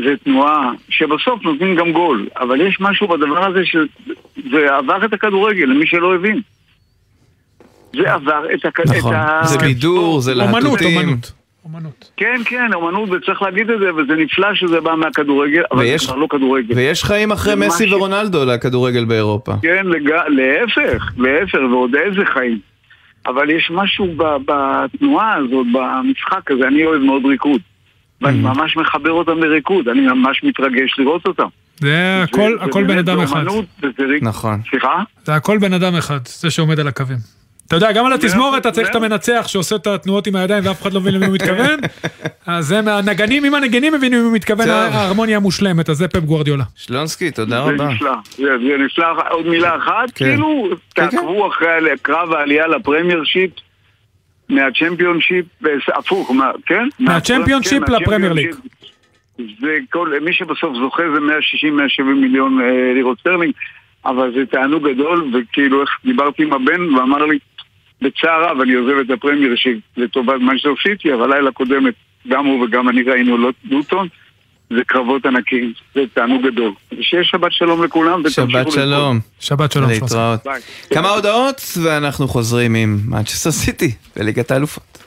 זה 0.00 0.14
תנועה, 0.24 0.72
שבסוף 0.88 1.42
נותנים 1.42 1.76
גם 1.76 1.92
גול. 1.92 2.28
אבל 2.40 2.60
יש 2.60 2.76
משהו 2.80 3.08
בדבר 3.08 3.46
הזה 3.46 3.60
שזה 3.64 4.74
עבר 4.78 5.04
את 5.04 5.12
הכדורגל, 5.12 5.64
למי 5.64 5.86
שלא 5.86 6.14
הבין. 6.14 6.40
זה 7.92 8.12
עבר 8.14 8.42
את, 8.54 8.64
הכ... 8.64 8.80
נכון, 8.80 9.14
את 9.14 9.18
ה... 9.18 9.40
זה 9.46 9.58
בידור, 9.58 10.20
זה 10.20 10.32
אומנות, 10.32 10.62
להטוטים. 10.62 10.98
אומנות. 10.98 11.32
אומנות. 11.64 12.10
כן, 12.16 12.40
כן, 12.44 12.72
אומנות, 12.74 13.10
וצריך 13.10 13.42
להגיד 13.42 13.70
את 13.70 13.78
זה, 13.78 13.94
וזה 13.94 14.14
נפלא 14.16 14.54
שזה 14.54 14.80
בא 14.80 14.94
מהכדורגל, 14.94 15.62
אבל 15.72 15.80
ויש- 15.80 16.00
זה 16.02 16.08
כבר 16.08 16.16
לא 16.16 16.26
כדורגל. 16.30 16.74
ויש 16.76 17.04
חיים 17.04 17.32
אחרי 17.32 17.54
מסי 17.54 17.84
משהו- 17.84 17.96
ורונלדו 17.96 18.44
לכדורגל 18.44 19.04
באירופה. 19.04 19.52
כן, 19.62 19.86
לג... 19.86 20.10
להפך, 20.28 21.12
להפך, 21.16 21.58
ועוד 21.70 21.94
איזה 21.94 22.24
חיים. 22.24 22.58
אבל 23.26 23.50
יש 23.50 23.70
משהו 23.74 24.06
ב... 24.16 24.22
בתנועה 24.46 25.34
הזאת, 25.34 25.66
במשחק 25.72 26.50
הזה, 26.50 26.68
אני 26.68 26.84
אוהב 26.86 27.02
מאוד 27.02 27.26
ריקוד. 27.26 27.60
ואני 28.22 28.38
ממש 28.38 28.76
מחבר 28.76 29.12
אותם 29.12 29.38
לריקוד, 29.42 29.88
אני 29.88 30.00
ממש 30.00 30.44
מתרגש 30.44 30.94
לראות 30.98 31.26
אותם. 31.26 31.46
זה 31.80 32.20
הכל, 32.22 32.52
זה- 32.58 32.64
הכל 32.64 32.82
זה 32.82 32.88
בן 32.88 32.98
אדם 32.98 33.20
אחד. 33.20 33.44
נכון. 34.22 34.60
סליחה? 34.70 35.02
זה 35.24 35.34
הכל 35.34 35.58
בן 35.58 35.72
אדם 35.72 35.94
אחד, 35.96 36.18
זה 36.26 36.50
שעומד 36.50 36.80
על 36.80 36.88
הקווים. 36.88 37.18
אתה 37.68 37.76
יודע, 37.76 37.92
גם 37.92 38.06
על 38.06 38.12
התזמורת 38.12 38.60
אתה 38.60 38.70
צריך 38.70 38.90
את. 38.90 38.94
המנצח 38.94 39.44
שעושה 39.48 39.76
את 39.76 39.86
התנועות 39.86 40.26
עם 40.26 40.36
הידיים 40.36 40.66
ואף 40.66 40.82
אחד 40.82 40.92
לא 40.92 41.00
מבין 41.00 41.14
למי 41.14 41.26
הוא 41.26 41.34
מתכוון. 41.34 41.80
אז 42.46 42.66
זה 42.66 42.82
מהנגנים, 42.82 43.44
אם 43.44 43.54
הנגנים 43.54 43.94
מבינים 43.94 44.18
למי 44.18 44.28
הוא 44.28 44.34
מתכוון. 44.34 44.68
ההרמוניה 44.70 45.36
המושלמת, 45.36 45.90
אז 45.90 45.96
זה 45.96 46.08
פפ 46.08 46.20
גוורדיולה. 46.20 46.64
שלונסקי, 46.76 47.30
תודה 47.30 47.64
זה 47.64 47.70
רבה. 47.72 47.88
נפלא. 47.88 48.12
זה 48.36 48.44
זה 48.58 48.84
נפלא. 48.84 49.04
עוד 49.30 49.46
מילה 49.46 49.76
אחת, 49.76 50.10
כן. 50.14 50.24
כאילו, 50.24 50.68
כן, 50.94 51.08
תעקבו 51.10 51.48
אחרי 51.48 51.66
קרב 52.02 52.32
העלייה 52.32 52.66
לפרמייר 52.66 53.24
שיפ. 53.24 53.50
מהצ'מפיונשיפ, 54.48 55.44
הפוך, 55.94 56.30
מה, 56.30 56.50
כן? 56.66 56.88
מהצ'מפיונשיפ 56.98 57.84
כן, 57.84 57.92
לפרמייר 57.92 58.32
ליג. 58.32 58.54
זה 59.60 59.76
כל, 59.90 60.12
מי 60.24 60.32
שבסוף 60.32 60.76
זוכה 60.76 61.02
זה 61.14 61.18
160-170 62.00 62.02
מיליון 62.02 62.60
אה, 62.60 62.92
לירות 62.94 63.18
סטרלינג, 63.20 63.52
אבל 64.06 64.32
זה 64.34 64.46
תענוג 64.46 64.88
גדול, 64.88 65.30
וכאילו 65.34 65.80
איך 65.82 65.90
דיברתי 66.04 66.42
עם 66.42 66.52
הבן 66.52 66.94
ואמר 66.94 67.26
לי, 67.26 67.38
בצער 68.02 68.44
רב 68.50 68.60
אני 68.60 68.74
עוזב 68.74 68.98
את 68.98 69.10
הפרמיירשיפ 69.10 69.78
לטובת 69.96 70.40
מנצ'סטר 70.40 70.74
סיטי, 70.82 71.14
אבל 71.14 71.34
לילה 71.34 71.50
קודמת 71.52 71.94
גם 72.28 72.46
הוא 72.46 72.64
וגם 72.64 72.88
אני 72.88 73.02
ראינו 73.02 73.36
לוט- 73.38 73.70
לוטון, 73.70 74.08
זה 74.70 74.80
קרבות 74.86 75.26
ענקיים, 75.26 75.72
זה 75.94 76.00
תענוג 76.14 76.46
גדול. 76.46 76.72
שיהיה 77.00 77.24
שבת 77.24 77.52
שלום 77.52 77.84
לכולם, 77.84 78.20
ותמשיכו 78.20 78.50
שבת. 78.50 78.72
שלום. 78.72 79.20
שבת 79.40 79.72
שלום. 79.72 79.90
שלום. 79.90 80.02
להתראות. 80.02 80.40
ביי. 80.44 80.60
כמה 80.94 81.08
הודעות 81.08 81.62
ואנחנו 81.82 82.28
חוזרים 82.28 82.74
עם 82.74 82.98
מנצ'סטר 83.06 83.50
סיטי 83.50 83.94
בליגת 84.16 84.50
האלופות. 84.50 85.05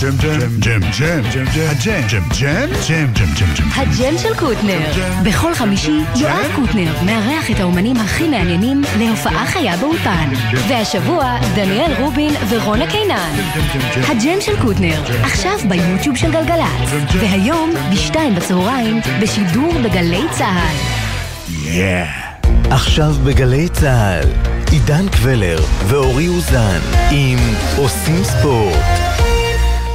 ג'ם, 0.00 0.16
ג'ם, 0.20 0.38
ג'ם, 0.58 0.80
ג'ם, 0.80 1.22
ג'ם, 1.34 1.44
ג'ם, 1.54 1.66
הג'ם, 1.68 2.02
ג'ם, 2.08 2.22
ג'ם, 2.40 2.68
ג'ם, 2.88 3.06
ג'ם, 3.12 3.26
ג'ם, 3.38 3.54
ג'ם. 3.54 3.68
הג'ם 3.76 4.18
של 4.18 4.34
קוטנר. 4.34 4.78
בכל 5.22 5.54
חמישי 5.54 6.00
יואב 6.16 6.52
קוטנר 6.54 6.92
מארח 7.02 7.50
את 7.50 7.60
האומנים 7.60 7.96
הכי 7.96 8.28
מעניינים 8.28 8.82
להופעה 8.98 9.46
חיה 9.46 9.76
באולפן. 9.76 10.28
והשבוע 10.68 11.36
דניאל 11.54 11.92
רובין 11.98 12.34
ורונה 12.48 12.86
קינן. 12.90 13.32
הג'ם 14.08 14.40
של 14.40 14.60
קוטנר, 14.62 15.02
עכשיו 15.22 15.58
ביוטיוב 15.68 16.16
של 16.16 16.32
גלגלצ. 16.32 16.90
והיום 17.20 17.70
בשתיים 17.92 18.34
בצהריים 18.34 19.00
בשידור 19.20 19.72
בגלי 19.84 20.22
צה"ל. 20.30 20.76
עכשיו 22.70 23.14
בגלי 23.24 23.68
צה"ל, 23.68 24.28
עידן 24.70 25.08
קוולר 25.08 25.58
ואורי 25.86 26.28
אוזן 26.28 26.80
עם 27.10 27.38
עושים 27.76 28.24
ספורט. 28.24 29.07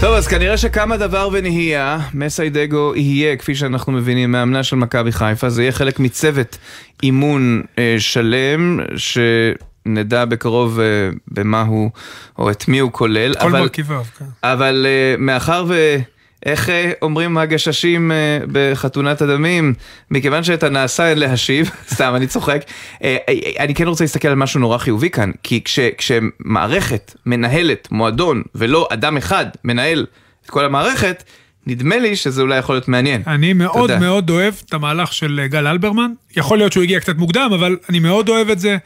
טוב, 0.04 0.16
אז 0.16 0.28
כנראה 0.28 0.58
שקם 0.58 0.92
הדבר 0.92 1.30
ונהיה, 1.32 2.00
מסיידגו 2.14 2.96
יהיה, 2.96 3.36
כפי 3.36 3.56
שאנחנו 3.56 3.92
מבינים, 3.94 4.32
מאמנה 4.32 4.64
של 4.64 4.76
מכבי 4.76 5.12
חיפה, 5.12 5.50
זה 5.50 5.62
יהיה 5.62 5.72
חלק 5.72 6.00
מצוות 6.00 6.58
אימון 7.04 7.62
אה, 7.78 7.96
שלם, 8.00 8.80
שנדע 8.96 10.26
בקרוב 10.26 10.80
אה, 10.80 10.86
במה 11.28 11.62
הוא, 11.62 11.92
או 12.38 12.52
את 12.52 12.68
מי 12.68 12.80
הוא 12.80 12.92
כולל. 12.92 13.34
כל 13.34 13.48
אבל, 13.48 13.60
מרכיביו, 13.60 14.04
כן. 14.20 14.26
אבל 14.44 14.86
אה, 14.90 15.16
מאחר 15.18 15.66
ו... 15.68 15.98
איך 16.46 16.70
אה, 16.70 16.92
אומרים 17.02 17.38
הגששים 17.38 18.12
אה, 18.12 18.40
בחתונת 18.52 19.22
הדמים? 19.22 19.74
מכיוון 20.12 20.44
שאת 20.44 20.64
הנעשה 20.64 21.10
אין 21.10 21.18
להשיב, 21.18 21.72
סתם, 21.94 22.14
אני 22.16 22.28
צוחק. 22.28 22.64
אה, 23.04 23.18
אני 23.60 23.76
כן 23.76 23.88
רוצה 23.88 24.04
להסתכל 24.04 24.28
על 24.28 24.36
משהו 24.36 24.60
נורא 24.60 24.78
חיובי 24.78 25.10
כאן, 25.10 25.32
כי 25.44 25.62
כש, 25.64 25.80
כשמערכת 25.80 27.16
מנהלת 27.26 27.88
מועדון, 27.92 28.44
ולא 28.56 28.88
אדם 28.92 29.18
אחד 29.18 29.46
מנהל 29.64 30.06
את 30.46 30.50
כל 30.50 30.66
המערכת, 30.66 31.24
נדמה 31.68 31.98
לי 31.98 32.16
שזה 32.16 32.42
אולי 32.42 32.58
יכול 32.58 32.76
להיות 32.76 32.88
מעניין. 32.88 33.22
אני 33.28 33.54
מאוד 33.54 33.76
תודה. 33.76 34.00
מאוד 34.00 34.30
אוהב 34.30 34.54
את 34.66 34.74
המהלך 34.74 35.14
של 35.14 35.46
גל 35.50 35.68
אלברמן. 35.68 36.12
יכול 36.38 36.58
להיות 36.58 36.74
שהוא 36.74 36.84
הגיע 36.84 37.00
קצת 37.00 37.16
מוקדם, 37.16 37.52
אבל 37.54 37.78
אני 37.90 38.00
מאוד 38.00 38.30
אוהב 38.30 38.50
את 38.50 38.60
זה. 38.60 38.78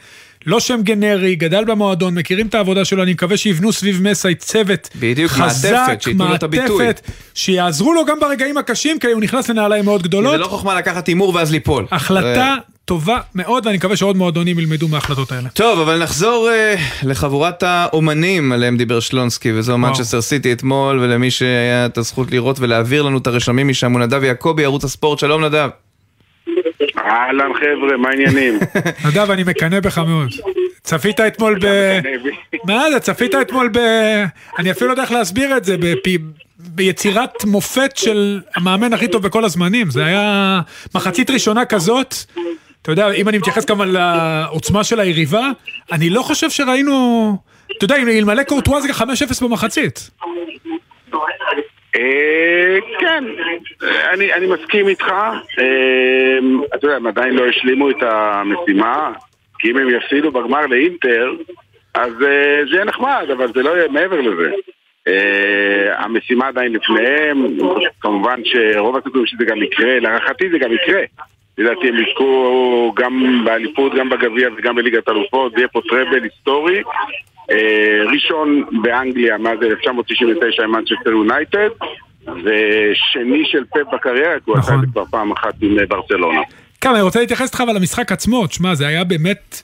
לא 0.46 0.60
שם 0.60 0.80
גנרי, 0.82 1.34
גדל 1.34 1.64
במועדון, 1.64 2.14
מכירים 2.14 2.46
את 2.46 2.54
העבודה 2.54 2.84
שלו, 2.84 3.02
אני 3.02 3.12
מקווה 3.12 3.36
שיבנו 3.36 3.72
סביב 3.72 4.02
מסי 4.02 4.34
צוות 4.34 4.88
בדיוק, 5.00 5.30
חזק, 5.30 5.70
מעטפת, 5.72 6.02
שייתנו 6.02 6.28
לו 6.28 6.34
את 6.34 6.42
הביטוי. 6.42 6.86
מעטפת, 6.86 7.10
שיעזרו 7.34 7.94
לו 7.94 8.04
גם 8.04 8.20
ברגעים 8.20 8.58
הקשים, 8.58 8.98
כי 8.98 9.06
הוא 9.06 9.20
נכנס 9.20 9.50
לנעליים 9.50 9.84
מאוד 9.84 10.02
גדולות. 10.02 10.32
זה 10.32 10.38
לא 10.38 10.46
חוכמה 10.46 10.74
לקחת 10.74 11.06
הימור 11.06 11.34
ואז 11.34 11.52
ליפול. 11.52 11.86
החלטה 11.90 12.54
טובה 12.84 13.18
מאוד, 13.34 13.66
ואני 13.66 13.76
מקווה 13.76 13.96
שעוד 13.96 14.16
מועדונים 14.16 14.58
ילמדו 14.58 14.88
מההחלטות 14.88 15.32
האלה. 15.32 15.48
טוב, 15.48 15.80
אבל 15.80 16.02
נחזור 16.02 16.48
uh, 16.48 16.80
לחבורת 17.06 17.62
האומנים 17.62 18.52
עליהם 18.52 18.76
דיבר 18.76 19.00
שלונסקי, 19.00 19.52
וזו 19.52 19.78
מנצ'סטר 19.78 20.20
סיטי 20.20 20.52
אתמול, 20.52 20.98
ולמי 20.98 21.30
שהיה 21.30 21.86
את 21.86 21.98
הזכות 21.98 22.30
לראות 22.30 22.60
ולהעביר 22.60 23.02
לנו 23.02 23.18
את 23.18 23.26
הרשמים 23.26 23.68
משם 23.68 23.92
הוא 23.92 24.00
נדב 24.00 24.24
יעקבי, 24.24 24.64
ערוץ 24.64 24.84
הספורט, 24.84 25.18
שלום 25.18 25.44
נדב. 25.44 25.68
אהלן 27.08 27.54
חבר'ה, 27.54 27.96
מה 27.96 28.08
העניינים? 28.08 28.58
נדב, 29.06 29.30
אני 29.30 29.44
מקנא 29.44 29.80
בך 29.80 29.98
מאוד. 29.98 30.28
צפית 30.82 31.20
אתמול 31.20 31.58
ב... 31.60 31.66
מה 32.64 32.90
זה, 32.90 33.00
צפית 33.00 33.34
אתמול 33.34 33.68
ב... 33.72 33.78
אני 34.58 34.70
אפילו 34.70 34.86
לא 34.86 34.92
יודע 34.92 35.02
איך 35.02 35.12
להסביר 35.12 35.56
את 35.56 35.64
זה. 35.64 35.76
ביצירת 36.58 37.44
מופת 37.44 37.96
של 37.96 38.40
המאמן 38.56 38.92
הכי 38.92 39.08
טוב 39.08 39.22
בכל 39.22 39.44
הזמנים. 39.44 39.90
זה 39.90 40.04
היה 40.04 40.60
מחצית 40.94 41.30
ראשונה 41.30 41.64
כזאת. 41.64 42.14
אתה 42.82 42.92
יודע, 42.92 43.10
אם 43.10 43.28
אני 43.28 43.38
מתייחס 43.38 43.64
גם 43.64 43.80
לעוצמה 43.82 44.84
של 44.84 45.00
היריבה, 45.00 45.50
אני 45.92 46.10
לא 46.10 46.22
חושב 46.22 46.50
שראינו... 46.50 47.36
אתה 47.76 47.84
יודע, 47.84 47.96
אלמלא 47.96 48.42
קורטואה 48.42 48.80
זה 48.80 48.88
5-0 48.88 49.04
במחצית. 49.44 50.10
אה, 51.96 52.78
כן, 52.98 53.24
אני 54.12 54.34
אני 54.34 54.46
מסכים 54.46 54.88
איתך. 54.88 55.08
אה, 55.58 56.38
אתה 56.74 56.86
יודע, 56.86 56.96
הם 56.96 57.06
עדיין 57.06 57.34
לא 57.34 57.46
השלימו 57.46 57.90
את 57.90 58.02
המשימה, 58.02 59.12
כי 59.58 59.70
אם 59.70 59.76
הם 59.76 59.88
יפסידו 59.90 60.30
בגמר 60.30 60.66
לאינטר, 60.66 61.32
אז 61.94 62.12
אה, 62.22 62.60
זה 62.70 62.74
יהיה 62.74 62.84
נחמד, 62.84 63.26
אבל 63.32 63.52
זה 63.52 63.62
לא 63.62 63.70
יהיה 63.70 63.88
מעבר 63.88 64.20
לזה. 64.20 64.50
המשימה 65.98 66.48
עדיין 66.48 66.72
לפניהם, 66.72 67.46
כמובן 68.00 68.40
שרוב 68.44 68.96
הסיכויים 68.96 69.26
שזה 69.26 69.44
גם 69.44 69.62
יקרה, 69.62 70.00
להערכתי 70.00 70.50
זה 70.50 70.58
גם 70.58 70.72
יקרה. 70.72 71.02
לדעתי 71.58 71.88
הם 71.88 71.94
יזכו 71.96 72.92
גם 72.96 73.44
באליפות, 73.44 73.94
גם 73.94 74.08
בגביע 74.08 74.48
וגם 74.56 74.76
בליגת 74.76 75.08
אלופות, 75.08 75.52
זה 75.52 75.58
יהיה 75.58 75.68
פה 75.68 75.80
טראבל 75.88 76.22
היסטורי. 76.22 76.82
אה, 77.50 77.56
ראשון 78.12 78.48
באנגליה 78.82 79.38
מאז 79.38 79.58
1999 79.62 80.62
עם 80.64 80.70
מנצ'סטר 80.72 81.10
יונייטד, 81.10 81.68
ושני 82.44 83.42
של 83.44 83.64
פפ 83.64 83.94
בקריירה, 83.94 84.34
כי 84.44 84.50
הוא 84.50 84.58
עשה 84.58 84.74
את 84.74 84.80
זה 84.80 84.86
כבר 84.92 85.04
פעם 85.10 85.32
אחת 85.32 85.54
עם 85.62 85.78
אה, 85.78 85.86
ברצלונה. 85.86 86.40
כן, 86.80 86.90
אני 86.90 87.02
רוצה 87.02 87.20
להתייחס 87.20 87.46
איתך 87.48 87.60
אבל 87.60 87.76
למשחק 87.76 88.12
עצמו, 88.12 88.46
תשמע, 88.46 88.74
זה 88.74 88.86
היה 88.86 89.04
באמת... 89.04 89.62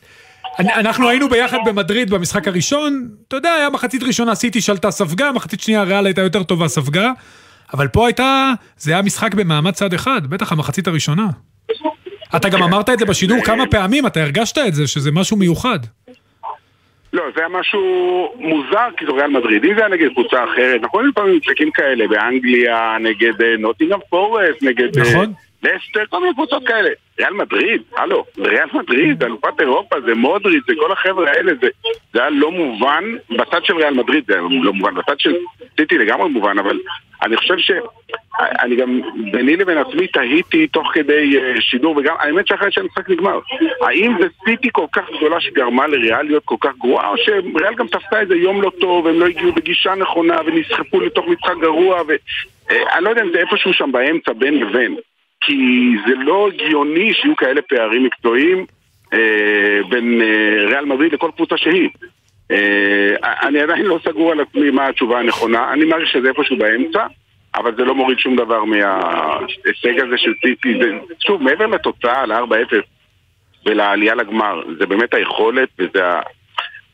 אני- 0.59 0.75
אנחנו 0.75 1.09
היינו 1.09 1.29
ביחד 1.29 1.59
במדריד 1.67 2.11
במשחק 2.11 2.49
הראשון, 2.49 3.09
אתה 3.29 3.37
יודע, 3.37 3.53
היה 3.53 3.71
מחצית 3.71 4.03
ראשונה 4.03 4.35
סיטי 4.35 4.61
שלטה 4.61 4.91
ספגה, 4.91 5.33
מחצית 5.33 5.61
שנייה 5.61 5.83
ריאל 5.83 6.07
הייתה 6.07 6.21
יותר 6.21 6.43
טובה 6.43 6.69
ספגה, 6.69 7.11
אבל 7.75 7.89
פה 7.89 8.07
הייתה, 8.07 8.53
זה 8.79 8.93
היה 8.93 9.03
משחק 9.03 9.35
במעמד 9.35 9.71
צד 9.73 9.93
אחד, 9.95 10.27
בטח 10.27 10.53
המחצית 10.53 10.87
הראשונה. 10.89 11.27
אתה 12.37 12.49
גם 12.49 12.63
אמרת 12.63 12.91
את 12.91 12.99
זה 12.99 13.05
בשידור 13.05 13.39
כמה 13.45 13.67
פעמים, 13.67 14.07
אתה 14.07 14.23
הרגשת 14.23 14.59
את 14.59 14.75
זה, 14.75 14.87
שזה 14.87 15.11
משהו 15.13 15.37
מיוחד. 15.37 15.79
לא, 17.15 17.25
זה 17.35 17.41
היה 17.41 17.49
משהו 17.49 17.83
מוזר, 18.39 18.89
כי 18.97 19.07
זו 19.07 19.15
ריאל 19.15 19.31
מדריד. 19.31 19.65
אם 19.65 19.75
זה 19.75 19.81
היה 19.81 19.89
נגד 19.89 20.09
קבוצה 20.13 20.45
אחרת, 20.45 20.81
אנחנו 20.83 20.99
רואים 20.99 21.09
לפעמים 21.09 21.37
משחקים 21.37 21.71
כאלה, 21.71 22.09
באנגליה, 22.09 22.97
נגד 23.01 23.43
אה, 23.43 23.57
נוטינגרם 23.59 24.01
פורסט, 24.11 24.63
נגד... 24.63 24.99
אה, 24.99 25.03
נכון. 25.03 25.33
לסטר, 25.63 26.07
כל 26.11 26.21
מיני 26.21 26.35
קבוצות 26.35 26.67
כאלה. 26.67 26.91
ריאל 27.19 27.33
מדריד, 27.33 27.83
הלו, 27.97 28.25
ריאל 28.39 28.69
מדריד, 28.73 29.23
אלופת 29.23 29.61
אירופה, 29.61 30.01
זה 30.01 30.15
מודריד, 30.15 30.63
זה 30.67 30.73
כל 30.81 30.93
החבר'ה 30.93 31.31
האלה, 31.31 31.53
זה, 31.61 31.69
זה 32.13 32.21
היה 32.21 32.31
לא 32.31 32.51
מובן, 32.51 33.05
בצד 33.31 33.65
של 33.65 33.77
ריאל 33.77 33.95
מדריד 33.95 34.25
זה 34.27 34.33
היה 34.35 34.43
לא 34.43 34.73
מובן, 34.73 34.95
בצד 34.95 35.21
של 35.21 35.35
סיטי 35.81 35.99
לגמרי 35.99 36.29
מובן, 36.29 36.59
אבל 36.59 36.79
אני 37.23 37.37
חושב 37.37 37.59
ש... 37.59 37.71
אני 38.41 38.77
גם, 38.77 39.01
ביני 39.33 39.57
לבין 39.57 39.79
עצמי 39.79 40.07
תהיתי 40.07 40.67
תוך 40.67 40.91
כדי 40.95 41.39
אה, 41.39 41.61
שידור, 41.61 41.97
וגם, 41.97 42.15
האמת 42.19 42.47
שאחרי 42.47 42.73
שהמשחק 42.73 43.11
נגמר, 43.11 43.39
האם 43.81 44.13
זה 44.21 44.27
סיטי 44.45 44.69
כל 44.73 44.87
כך 44.93 45.03
גדולה 45.17 45.41
שגרמה 45.41 45.87
לריאל 45.87 46.23
להיות 46.23 46.45
כל 46.45 46.57
כך 46.61 46.71
גרועה, 46.79 47.09
או 47.09 47.15
שריאל 47.17 47.75
גם 47.75 47.89
תפסה 47.89 48.21
איזה 48.21 48.35
יום 48.35 48.63
לא 48.63 48.71
טוב, 48.81 49.07
הם 49.07 49.21
לא 49.21 49.27
הגיעו 49.27 49.53
בגישה 49.53 49.95
נכונה, 49.95 50.37
ונסחפו 50.47 51.01
לתוך 51.01 51.27
משחק 51.29 51.55
גרוע, 51.61 52.03
ואני 52.07 53.05
לא 53.05 53.11
יודע 53.11 53.23
אם 53.23 53.31
זה 53.33 53.39
איפשהו 53.39 53.73
שם 53.73 53.93
באמצע, 53.93 54.33
בין 54.33 54.61
לבין. 54.61 54.97
כי 55.47 55.91
זה 56.07 56.15
לא 56.15 56.49
הגיוני 56.49 57.15
שיהיו 57.15 57.37
כאלה 57.37 57.63
פערים 57.63 58.05
מקצועיים 58.05 58.67
אה, 59.13 59.81
בין 59.89 60.21
אה, 60.23 60.67
ריאל 60.67 60.85
מדריד 60.85 61.13
לכל 61.13 61.31
קבוצה 61.37 61.57
שהיא. 61.57 61.89
אה, 62.51 63.15
אני 63.43 63.61
עדיין 63.61 63.87
לא 63.87 63.99
סגור 64.05 64.33
על 64.33 64.41
עצמי 64.41 64.71
מה 64.71 64.87
התשובה 64.87 65.19
הנכונה, 65.19 65.73
אני 65.73 65.85
מעריך 65.85 66.09
שזה 66.09 66.29
איפשהו 66.29 66.57
באמצע, 66.57 67.07
אבל 67.55 67.77
זה 67.77 67.85
לא 67.85 67.95
מוריד 67.95 68.19
שום 68.19 68.37
דבר 68.37 68.65
מההישג 68.65 70.01
הזה 70.01 70.17
של 70.17 70.33
סיטי. 70.47 70.79
שוב, 71.27 71.43
מעבר 71.43 71.67
לתוצאה, 71.67 72.27
ל-4-0 72.27 72.75
ולעלייה 73.67 74.15
לגמר, 74.15 74.63
זה 74.79 74.87
באמת 74.87 75.15
היכולת, 75.15 75.69
וזה 75.79 76.07
ה... 76.07 76.21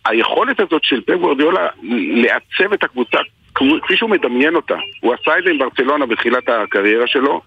היכולת 0.04 0.60
הזאת 0.60 0.84
של 0.84 1.00
פפ 1.00 1.14
גוורדיולה 1.14 1.68
לעצב 1.82 2.72
את 2.72 2.84
הקבוצה 2.84 3.18
כפי 3.54 3.96
שהוא 3.96 4.10
מדמיין 4.10 4.56
אותה. 4.56 4.76
הוא 5.00 5.14
עשה 5.14 5.38
את 5.38 5.44
זה 5.44 5.50
עם 5.50 5.58
ברצלונה 5.58 6.06
בתחילת 6.06 6.48
הקריירה 6.48 7.06
שלו, 7.06 7.40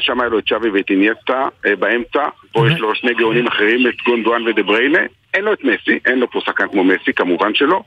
שם 0.00 0.20
היה 0.20 0.28
לו 0.28 0.38
את 0.38 0.48
שווי 0.48 0.70
ואת 0.70 0.90
אינייסטה 0.90 1.48
אה, 1.66 1.76
באמצע, 1.76 2.24
פה 2.52 2.66
יש 2.70 2.80
לו 2.80 2.94
שני 2.94 3.14
גאונים 3.14 3.46
אחרים, 3.46 3.86
את 3.86 3.94
גונדואן 4.06 4.48
ודה 4.48 4.62
בריינה, 4.62 4.98
אין 5.34 5.44
לו 5.44 5.52
את 5.52 5.64
מסי, 5.64 5.98
אין 6.06 6.18
לו 6.18 6.30
פה 6.30 6.40
שחקן 6.46 6.68
כמו 6.68 6.84
מסי, 6.84 7.12
כמובן 7.16 7.54
שלא. 7.54 7.82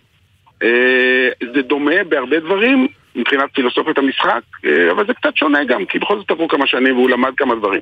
אה, 0.63 1.29
זה 1.53 1.61
דומה 1.61 2.03
בהרבה 2.09 2.39
דברים 2.39 2.87
מבחינת 3.15 3.49
פילוסופיית 3.53 3.97
המשחק, 3.97 4.41
אה, 4.65 4.91
אבל 4.91 5.07
זה 5.07 5.13
קצת 5.13 5.37
שונה 5.37 5.63
גם, 5.63 5.85
כי 5.85 5.99
בכל 5.99 6.17
זאת 6.19 6.31
עברו 6.31 6.47
כמה 6.47 6.67
שנים 6.67 6.95
והוא 6.95 7.09
למד 7.09 7.31
כמה 7.37 7.55
דברים. 7.55 7.81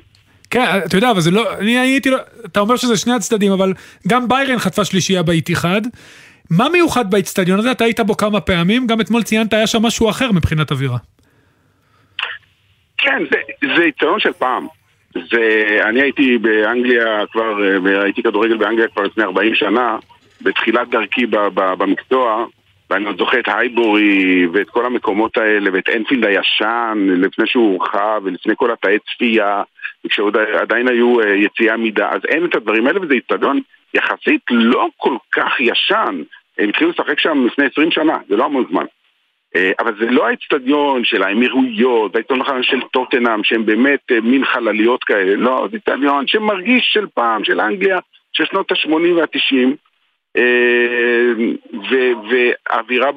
כן, 0.50 0.64
אתה 0.86 0.96
יודע, 0.96 1.10
אבל 1.10 1.20
זה 1.20 1.30
לא, 1.30 1.58
אני 1.58 1.78
הייתי, 1.78 2.10
לא- 2.10 2.18
אתה 2.46 2.60
אומר 2.60 2.76
שזה 2.76 2.96
שני 2.96 3.12
הצדדים, 3.12 3.52
אבל 3.52 3.72
גם 4.08 4.28
ביירן 4.28 4.58
חטפה 4.58 4.84
שלישייה 4.84 5.22
באיתיחד. 5.22 5.80
מה 6.50 6.68
מיוחד 6.68 7.10
באיצטדיון 7.10 7.58
הזה? 7.58 7.72
אתה 7.72 7.84
היית 7.84 8.00
בו 8.00 8.16
כמה 8.16 8.40
פעמים, 8.40 8.86
גם 8.86 9.00
אתמול 9.00 9.22
ציינת, 9.22 9.52
היה 9.52 9.66
שם 9.66 9.82
משהו 9.82 10.10
אחר 10.10 10.32
מבחינת 10.32 10.72
אווירה. 10.72 10.96
כן, 12.98 13.22
זה, 13.30 13.38
זה 13.76 13.84
יתרון 13.84 14.20
של 14.20 14.32
פעם. 14.32 14.66
זה, 15.30 15.78
אני 15.82 16.02
הייתי 16.02 16.38
באנגליה 16.38 17.26
כבר, 17.32 17.64
אה, 17.64 17.78
והייתי 17.82 18.22
כדורגל 18.22 18.56
באנגליה 18.56 18.88
כבר 18.88 19.02
לפני 19.02 19.24
40 19.24 19.54
שנה, 19.54 19.98
בתחילת 20.42 20.88
דרכי 20.88 21.26
ב, 21.26 21.36
ב, 21.36 21.74
במקצוע, 21.78 22.46
ואני 22.90 23.04
עוד 23.04 23.18
זוכר 23.18 23.40
את 23.40 23.48
הייבורי 23.48 24.46
ואת 24.52 24.70
כל 24.70 24.86
המקומות 24.86 25.36
האלה, 25.36 25.70
ואת 25.72 25.88
אנפילד 25.88 26.24
הישן, 26.24 27.06
לפני 27.08 27.46
שהוא 27.46 27.72
הורחב, 27.72 28.20
ולפני 28.24 28.54
כל 28.56 28.70
התאי 28.70 28.98
צפייה, 28.98 29.62
כשעוד 30.08 30.36
היו 30.70 31.20
אה, 31.20 31.34
יציאה 31.34 31.76
מידה, 31.76 32.10
אז 32.10 32.20
אין 32.28 32.44
את 32.44 32.54
הדברים 32.54 32.86
האלה, 32.86 33.00
וזה 33.02 33.14
איצטדיון 33.14 33.60
יחסית 33.94 34.40
לא 34.50 34.88
כל 34.96 35.16
כך 35.32 35.60
ישן. 35.60 36.22
הם 36.58 36.68
התחילו 36.68 36.90
לשחק 36.90 37.20
שם 37.20 37.46
לפני 37.46 37.64
20 37.66 37.90
שנה, 37.90 38.18
זה 38.28 38.36
לא 38.36 38.44
המון 38.44 38.64
זמן. 38.70 38.84
אה, 39.56 39.72
אבל 39.78 39.92
זה 39.98 40.06
לא 40.10 40.26
האצטדיון 40.26 41.04
של 41.04 41.22
האמירויות, 41.22 42.16
האצטדיון 42.16 42.62
של 42.62 42.80
טוטנאם, 42.80 43.44
שהם 43.44 43.66
באמת 43.66 44.00
אה, 44.10 44.20
מין 44.20 44.44
חלליות 44.44 45.04
כאלה, 45.04 45.36
לא, 45.36 45.68
זה 45.70 45.76
אצטדיון 45.76 46.26
שמרגיש 46.26 46.90
של 46.92 47.06
פעם, 47.14 47.44
של 47.44 47.60
אנגליה, 47.60 47.98
של 48.32 48.44
שנות 48.44 48.72
ה-80 48.72 49.12
וה-90, 49.16 49.76
והאווירה 52.30 53.10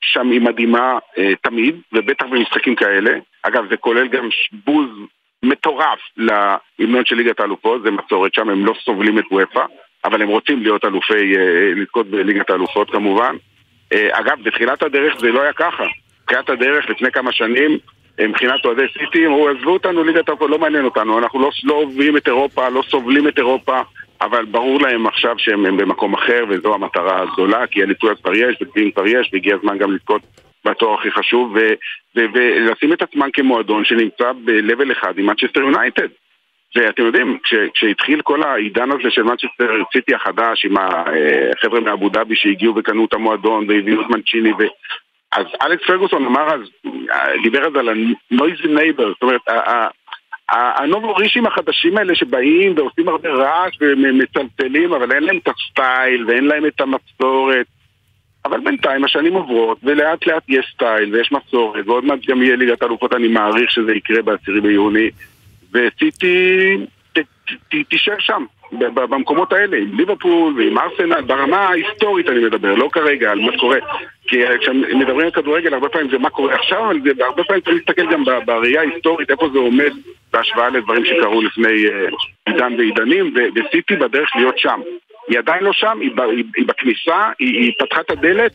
שם 0.00 0.30
היא 0.30 0.40
מדהימה 0.40 0.98
אה, 1.18 1.32
תמיד, 1.42 1.76
ובטח 1.92 2.26
במשחקים 2.26 2.74
כאלה. 2.74 3.18
אגב, 3.42 3.64
זה 3.70 3.76
כולל 3.76 4.08
גם 4.08 4.28
בוז 4.64 4.88
מטורף 5.42 5.98
להמנון 6.16 7.04
של 7.04 7.16
ליגת 7.16 7.40
האלופות, 7.40 7.82
זה 7.82 7.90
מסורת 7.90 8.34
שם, 8.34 8.48
הם 8.48 8.66
לא 8.66 8.74
סובלים 8.84 9.18
את 9.18 9.24
וופא, 9.30 9.64
אבל 10.04 10.22
הם 10.22 10.28
רוצים 10.28 10.62
להיות 10.62 10.84
אלופי, 10.84 11.36
אה, 11.36 11.72
לזכות 11.76 12.06
בליגת 12.06 12.50
האלופות 12.50 12.90
כמובן. 12.90 13.36
אה, 13.92 14.08
אגב, 14.12 14.38
בתחילת 14.42 14.82
הדרך 14.82 15.20
זה 15.20 15.32
לא 15.32 15.42
היה 15.42 15.52
ככה. 15.52 15.84
בתחילת 16.22 16.50
הדרך, 16.50 16.90
לפני 16.90 17.10
כמה 17.10 17.32
שנים, 17.32 17.78
אה, 18.20 18.26
מבחינת 18.28 18.64
אוהדי 18.64 18.82
סיטי, 18.92 19.26
אמרו, 19.26 19.48
עזבו 19.48 19.70
אותנו, 19.70 20.04
ליגת 20.04 20.28
האלופות 20.28 20.50
לא 20.50 20.58
מעניין 20.58 20.84
אותנו, 20.84 21.18
אנחנו 21.18 21.40
לא, 21.40 21.50
לא 21.64 21.74
אוהבים 21.74 22.16
את 22.16 22.28
אירופה, 22.28 22.68
לא 22.68 22.82
סובלים 22.88 23.28
את 23.28 23.38
אירופה, 23.38 23.80
אבל 24.20 24.44
ברור 24.44 24.80
להם 24.80 25.06
עכשיו 25.06 25.34
שהם 25.38 25.66
הם 25.66 25.76
במקום 25.76 26.14
אחר, 26.14 26.44
וזו 26.48 26.74
המטרה 26.74 27.22
הגדולה, 27.22 27.66
כי 27.66 27.82
אליפויות 27.82 28.20
כבר 28.20 28.34
יש, 28.34 28.56
וגביעים 28.62 28.90
כבר 28.90 29.06
יש, 29.06 29.30
והגיע 29.32 29.54
הזמן 29.54 29.78
גם 29.78 29.92
לזכות 29.92 30.22
בתואר 30.64 30.94
הכי 30.94 31.10
חשוב, 31.10 31.56
ולשים 32.14 32.92
את 32.92 33.02
עצמם 33.02 33.28
כמועדון 33.32 33.84
שנמצא 33.84 34.32
ב-level 34.32 34.92
אחד 34.92 35.18
עם 35.18 35.26
מנצ'סטר 35.26 35.60
יונייטד. 35.60 36.08
ואתם 36.76 37.02
יודעים, 37.02 37.38
כש, 37.42 37.54
כשהתחיל 37.74 38.22
כל 38.22 38.42
העידן 38.42 38.90
הזה 38.90 39.10
של 39.10 39.22
מנצ'סטר 39.22 39.82
סיטי 39.92 40.14
החדש 40.14 40.64
עם 40.64 40.76
החבר'ה 40.76 41.80
מאבו 41.80 42.08
דאבי 42.08 42.36
שהגיעו 42.36 42.74
וקנו 42.76 43.04
את 43.04 43.14
המועדון 43.14 43.70
והביאו 43.70 44.00
את 44.00 44.06
מנצ'יני 44.10 44.52
ו... 44.52 44.62
אז 45.32 45.46
אלכס 45.62 45.86
פרגוסון 45.86 46.26
אמר 46.26 46.54
אז, 46.54 46.60
דיבר 47.42 47.66
אז 47.66 47.76
על 47.76 47.88
ה-noisy 47.88 48.64
neighbor, 48.64 49.08
זאת 49.08 49.22
אומרת, 49.22 49.40
הנובורישים 50.48 51.46
החדשים 51.46 51.98
האלה 51.98 52.14
שבאים 52.14 52.74
ועושים 52.76 53.08
הרבה 53.08 53.28
רעש 53.28 53.76
ומצלצלים, 53.80 54.92
אבל 54.92 55.12
אין 55.12 55.22
להם 55.22 55.38
את 55.38 55.48
הסטייל 55.48 56.24
ואין 56.28 56.44
להם 56.44 56.66
את 56.66 56.80
המסורת. 56.80 57.66
אבל 58.44 58.60
בינתיים 58.60 59.04
השנים 59.04 59.34
עוברות, 59.34 59.78
ולאט 59.82 60.26
לאט 60.26 60.42
יש 60.48 60.70
סטייל 60.74 61.14
ויש 61.14 61.32
מסורת, 61.32 61.88
ועוד 61.88 62.04
מעט 62.04 62.18
גם 62.28 62.42
יהיה 62.42 62.56
ליגת 62.56 62.82
אלופות, 62.82 63.14
אני 63.14 63.28
מעריך 63.28 63.70
שזה 63.70 63.92
יקרה 63.92 64.22
ב-10 64.22 64.60
ביוני. 64.62 65.10
וסיטי 65.74 66.76
תישאר 67.88 68.18
שם, 68.18 68.44
במקומות 68.72 69.52
האלה, 69.52 69.76
עם 69.76 69.96
ליברפול 69.96 70.54
ועם 70.58 70.78
ארסנל, 70.78 71.20
ברמה 71.20 71.56
ההיסטורית 71.56 72.28
אני 72.28 72.44
מדבר, 72.44 72.74
לא 72.74 72.88
כרגע 72.92 73.30
על 73.30 73.40
מה 73.40 73.52
שקורה. 73.52 73.78
כי 74.28 74.36
כשמדברים 74.60 75.26
על 75.26 75.30
כדורגל, 75.30 75.74
הרבה 75.74 75.88
פעמים 75.88 76.10
זה 76.10 76.18
מה 76.18 76.30
קורה 76.30 76.54
עכשיו, 76.54 76.90
אבל 76.90 77.00
זה 77.16 77.24
הרבה 77.24 77.44
פעמים 77.44 77.62
צריך 77.62 77.76
להסתכל 77.76 78.12
גם 78.12 78.24
בראייה 78.46 78.80
ההיסטורית, 78.80 79.30
איפה 79.30 79.48
זה 79.52 79.58
עומד 79.58 79.92
בהשוואה 80.32 80.68
לדברים 80.68 81.04
שקרו 81.04 81.42
לפני 81.42 81.86
אה, 81.86 82.08
עידן 82.46 82.74
ועידנים, 82.78 83.34
וסיטי 83.54 83.96
בדרך 83.96 84.30
להיות 84.36 84.58
שם. 84.58 84.80
היא 85.28 85.38
עדיין 85.38 85.64
לא 85.64 85.72
שם, 85.72 85.98
היא, 86.00 86.10
היא, 86.36 86.44
היא 86.56 86.66
בכניסה, 86.66 87.30
היא, 87.38 87.60
היא 87.60 87.72
פתחה 87.78 88.00
את 88.00 88.10
הדלת, 88.10 88.52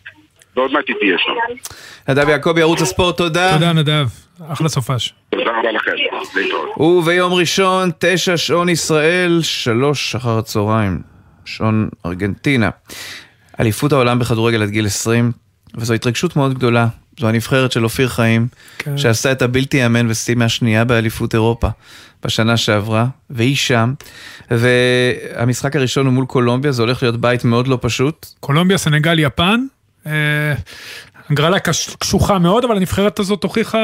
ועוד 0.56 0.72
מעט 0.72 0.86
היא 0.88 0.96
תהיה 1.00 1.18
שם. 1.18 1.64
נדב 2.12 2.30
יעקבי, 2.30 2.62
ערוץ 2.62 2.82
הספורט, 2.82 3.18
תודה. 3.18 3.54
תודה 3.54 3.74
נדב, 3.74 4.06
אחלה 4.48 4.70
סופש. 4.70 5.14
תודה 5.30 5.52
רבה 5.60 5.72
לכם, 5.72 5.92
להתראות. 6.36 6.78
וביום 6.78 7.34
ראשון, 7.34 7.92
תשע 8.00 8.38
שעון 8.38 8.70
ישראל, 8.70 9.40
שלוש 9.42 10.16
אחר 10.16 10.38
הצהריים, 10.38 11.02
שעון 11.46 11.90
ארגנטינה. 12.06 12.70
אליפות 13.60 13.92
העולם 13.92 14.20
בכדורגל 14.20 14.64
עד 14.64 14.70
גיל 14.70 14.86
20, 14.86 15.32
וזו 15.76 15.94
התרגשות 15.94 16.36
מאוד 16.36 16.54
גדולה. 16.54 16.88
זו 17.20 17.28
הנבחרת 17.28 17.72
של 17.72 17.84
אופיר 17.84 18.08
חיים, 18.08 18.48
כן. 18.78 18.98
שעשה 18.98 19.32
את 19.32 19.42
הבלתי 19.42 19.78
ייאמן 19.78 20.10
וסיימה 20.10 20.50
שנייה 20.50 20.86
באליפות 20.86 21.34
אירופה 21.34 21.68
בשנה 22.26 22.58
שעברה, 22.58 23.06
והיא 23.30 23.56
שם. 23.56 23.94
והמשחק 24.52 25.76
הראשון 25.76 26.06
הוא 26.06 26.14
מול 26.14 26.26
קולומביה, 26.26 26.72
זה 26.72 26.82
הולך 26.82 27.04
להיות 27.04 27.22
בית 27.22 27.46
מאוד 27.46 27.68
לא 27.68 27.78
פשוט. 27.82 28.26
קולומביה, 28.40 28.78
סנגל, 28.78 29.20
יפן. 29.20 29.66
אה, 30.08 30.54
הגרלה 31.34 31.60
קש- 31.60 31.96
קשוחה 32.00 32.40
מאוד, 32.40 32.64
אבל 32.66 32.78
הנבחרת 32.78 33.20
הזאת 33.20 33.44
הוכיחה 33.44 33.78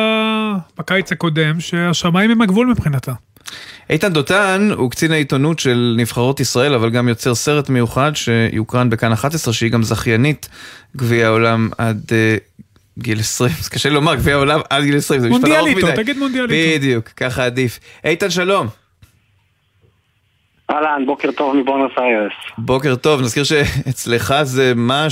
בקיץ 0.77 1.11
הקודם 1.11 1.59
שהשמיים 1.59 2.31
הם 2.31 2.41
הגבול 2.41 2.67
מבחינתה. 2.67 3.11
איתן 3.89 4.13
דותן 4.13 4.69
הוא 4.77 4.91
קצין 4.91 5.11
העיתונות 5.11 5.59
של 5.59 5.95
נבחרות 5.97 6.39
ישראל, 6.39 6.73
אבל 6.73 6.89
גם 6.89 7.07
יוצר 7.09 7.35
סרט 7.35 7.69
מיוחד 7.69 8.11
שיוקרן 8.15 8.89
בכאן 8.89 9.11
11, 9.11 9.53
שהיא 9.53 9.71
גם 9.71 9.83
זכיינית 9.83 10.49
גביע 10.97 11.27
העולם 11.27 11.69
עד 11.77 12.01
uh, 12.09 12.59
גיל 12.99 13.19
20. 13.19 13.51
זה 13.61 13.69
קשה 13.73 13.89
לומר, 13.89 14.15
גביע 14.15 14.35
העולם 14.35 14.59
עד 14.69 14.83
גיל 14.83 14.97
20, 14.97 15.21
זה 15.21 15.29
משפט 15.29 15.43
ארוך 15.45 15.53
מדי. 15.59 15.69
מונדיאליטו, 15.73 16.01
תגיד 16.03 16.17
מונדיאליטו. 16.17 16.77
בדיוק, 16.77 17.07
ככה 17.07 17.45
עדיף. 17.45 17.79
איתן, 18.05 18.29
שלום. 18.29 18.67
אהלן, 20.71 21.05
בוקר 21.05 21.31
טוב 21.31 21.55
מבונוס 21.55 21.91
איירס. 21.97 22.33
בוקר 22.57 22.95
טוב, 22.95 23.21
נזכיר 23.21 23.43
שאצלך 23.43 24.33
זה 24.43 24.73
מה 24.75 25.07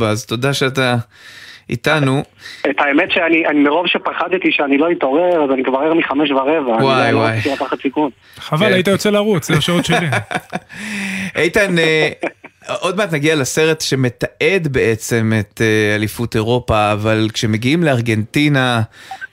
7.44, 0.00 0.04
אז 0.04 0.26
תודה 0.26 0.54
שאתה 0.54 0.96
איתנו. 1.70 2.22
את 2.70 2.76
האמת 2.78 3.10
שאני 3.12 3.46
אני 3.46 3.58
מרוב 3.58 3.86
שפחדתי 3.86 4.52
שאני 4.52 4.78
לא 4.78 4.92
אתעורר, 4.92 5.44
אז 5.44 5.50
אני 5.50 5.64
כבר 5.64 5.78
ער 5.78 5.94
מחמש 5.94 6.30
ורבע. 6.30 6.84
וואי, 6.84 7.04
אני 7.04 7.12
לא 7.12 7.18
וואי. 7.18 7.36
רוצה 7.36 7.64
לקחת 7.64 7.82
סיכון. 7.82 8.10
חבל, 8.38 8.66
כן. 8.66 8.72
היית 8.72 8.88
יוצא 8.88 9.10
לרוץ, 9.10 9.48
זה 9.48 9.58
השעות 9.58 9.84
שלי. 9.84 10.06
איתן, 11.36 11.78
אה, 11.78 12.08
עוד 12.80 12.96
מעט 12.96 13.12
נגיע 13.12 13.36
לסרט 13.36 13.80
שמתעד 13.80 14.68
בעצם 14.70 15.32
את 15.40 15.60
אה, 15.60 15.94
אליפות 15.94 16.34
אירופה, 16.34 16.92
אבל 16.92 17.28
כשמגיעים 17.32 17.82
לארגנטינה, 17.82 18.80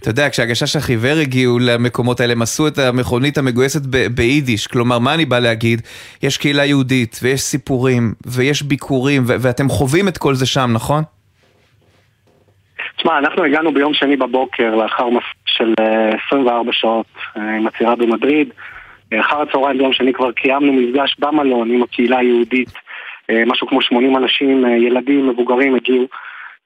אתה 0.01 0.09
יודע, 0.09 0.29
כשהגשש 0.29 0.75
החיוור 0.75 1.17
הגיעו 1.21 1.59
למקומות 1.59 2.19
האלה, 2.19 2.33
הם 2.33 2.41
עשו 2.41 2.67
את 2.67 2.77
המכונית 2.77 3.38
המגויסת 3.38 3.81
ב- 3.89 4.07
ביידיש, 4.07 4.67
כלומר, 4.67 4.99
מה 4.99 5.13
אני 5.13 5.25
בא 5.25 5.39
להגיד? 5.39 5.81
יש 6.23 6.38
קהילה 6.38 6.65
יהודית, 6.65 7.19
ויש 7.23 7.41
סיפורים, 7.41 8.13
ויש 8.25 8.63
ביקורים, 8.63 9.23
ו- 9.27 9.35
ואתם 9.39 9.69
חווים 9.69 10.07
את 10.07 10.17
כל 10.17 10.33
זה 10.33 10.45
שם, 10.45 10.69
נכון? 10.73 11.03
תשמע, 12.97 13.17
אנחנו 13.17 13.43
הגענו 13.43 13.73
ביום 13.73 13.93
שני 13.93 14.17
בבוקר 14.17 14.75
לאחר 14.75 15.09
מסע 15.09 15.25
של 15.45 15.73
אה, 15.79 16.09
24 16.27 16.71
שעות 16.73 17.05
אה, 17.38 17.55
עם 17.55 17.67
במדריד. 17.99 18.49
אה, 19.13 19.21
אחר 19.21 19.41
הצהריים 19.41 19.77
ביום 19.77 19.93
שני 19.93 20.13
כבר 20.13 20.31
קיימנו 20.31 20.73
מפגש 20.73 21.15
במלון 21.19 21.71
עם 21.71 21.83
הקהילה 21.83 22.17
היהודית. 22.17 22.86
אה, 23.30 23.43
משהו 23.45 23.67
כמו 23.67 23.82
80 23.82 24.17
אנשים, 24.17 24.65
אה, 24.65 24.71
ילדים, 24.71 25.30
מבוגרים 25.30 25.75
הגיעו. 25.75 26.07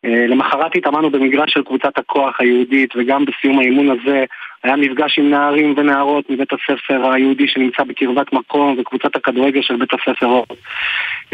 אה, 0.05 0.27
למחרת 0.27 0.75
התאמנו 0.75 1.09
במגרש 1.09 1.53
של 1.53 1.63
קבוצת 1.63 1.97
הכוח 1.97 2.41
היהודית 2.41 2.93
וגם 2.95 3.25
בסיום 3.25 3.59
האימון 3.59 3.89
הזה 3.89 4.25
היה 4.63 4.75
מפגש 4.75 5.19
עם 5.19 5.29
נערים 5.29 5.73
ונערות 5.77 6.29
מבית 6.29 6.49
הספר 6.53 7.11
היהודי 7.11 7.47
שנמצא 7.47 7.83
בקרבת 7.83 8.33
מקום 8.33 8.75
וקבוצת 8.79 9.15
הכדורגל 9.15 9.61
של 9.61 9.75
בית 9.75 9.89
הספר 9.93 10.25
אורט. 10.25 10.51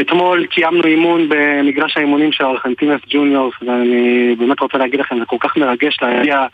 אתמול 0.01 0.45
קיימנו 0.45 0.83
אימון 0.85 1.29
במגרש 1.29 1.97
האימונים 1.97 2.31
של 2.31 2.43
ארכנטינס 2.43 3.01
ג'וניורס 3.09 3.55
ואני 3.61 4.35
באמת 4.39 4.59
רוצה 4.59 4.77
להגיד 4.77 4.99
לכם, 4.99 5.19
זה 5.19 5.25
כל 5.25 5.37
כך 5.39 5.57
מרגש 5.57 5.97
להגיע 6.01 6.45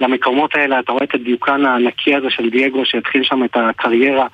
למקומות 0.00 0.54
האלה, 0.54 0.78
אתה 0.80 0.92
רואה 0.92 1.04
את 1.04 1.14
הדיוקן 1.14 1.64
הענקי 1.64 2.14
הזה 2.14 2.30
של 2.30 2.50
דייגו 2.50 2.84
שהתחיל 2.84 3.22
שם 3.24 3.44
את 3.44 3.56
הקריירה 3.56 4.26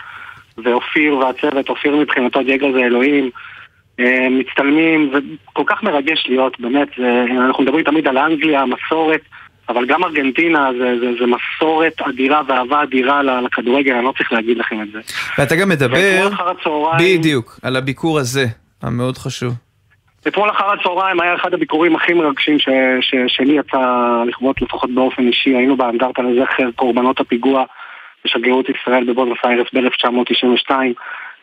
ואופיר 0.59 1.17
והצוות, 1.17 1.69
אופיר 1.69 1.97
מבחינתו 1.97 2.43
דייגו 2.43 2.73
זה 2.73 2.79
אלוהים 2.79 3.31
אה, 4.01 4.27
מצטלמים, 4.31 5.13
וכל 5.13 5.63
כך 5.67 5.83
מרגש 5.83 6.27
להיות, 6.29 6.61
באמת, 6.61 6.89
זה, 6.99 7.25
אנחנו 7.47 7.65
מדברים 7.65 7.85
תמיד 7.85 8.09
על 8.09 8.19
אנגליה, 8.19 8.61
המסורת, 8.61 9.21
אבל 9.69 9.87
גם 9.87 10.05
ארגנטינה 10.05 10.71
זה, 10.79 10.99
זה, 11.01 11.07
זה 11.19 11.25
מסורת 11.27 12.01
אדירה 12.01 12.43
ואהבה 12.49 12.83
אדירה 12.83 13.23
לכדורגל, 13.23 13.93
אני 13.95 14.05
לא 14.05 14.13
צריך 14.17 14.33
להגיד 14.33 14.59
לכם 14.59 14.83
את 14.83 14.91
זה. 14.93 15.01
ואתה 15.39 15.57
גם 15.57 15.69
מדבר, 15.69 15.97
הצהריים- 16.39 17.21
בדיוק, 17.21 17.59
על 17.63 17.77
הביקור 17.77 18.19
הזה, 18.19 18.47
המאוד 18.83 19.19
חשוב. 19.19 19.53
אתמול 20.29 20.51
אחר 20.51 20.73
הצהריים 20.73 21.21
היה 21.21 21.35
אחד 21.35 21.55
הביקורים 21.55 21.97
הכי 21.97 22.13
מרגשים 22.13 22.59
ש, 22.59 22.69
ש, 23.01 23.15
שלי 23.29 23.53
יצא 23.53 23.79
לכבוד 24.27 24.57
לפחות 24.63 24.91
באופן 24.95 25.27
אישי, 25.27 25.51
היינו 25.57 25.77
באנדרטה 25.77 26.23
לזכר 26.23 26.71
קורבנות 26.77 27.21
הפיגוע 27.21 27.65
בשגרירות 28.25 28.67
ישראל 28.69 29.05
בבונוס 29.05 29.39
איירס 29.45 29.67
ב-1992. 29.73 30.71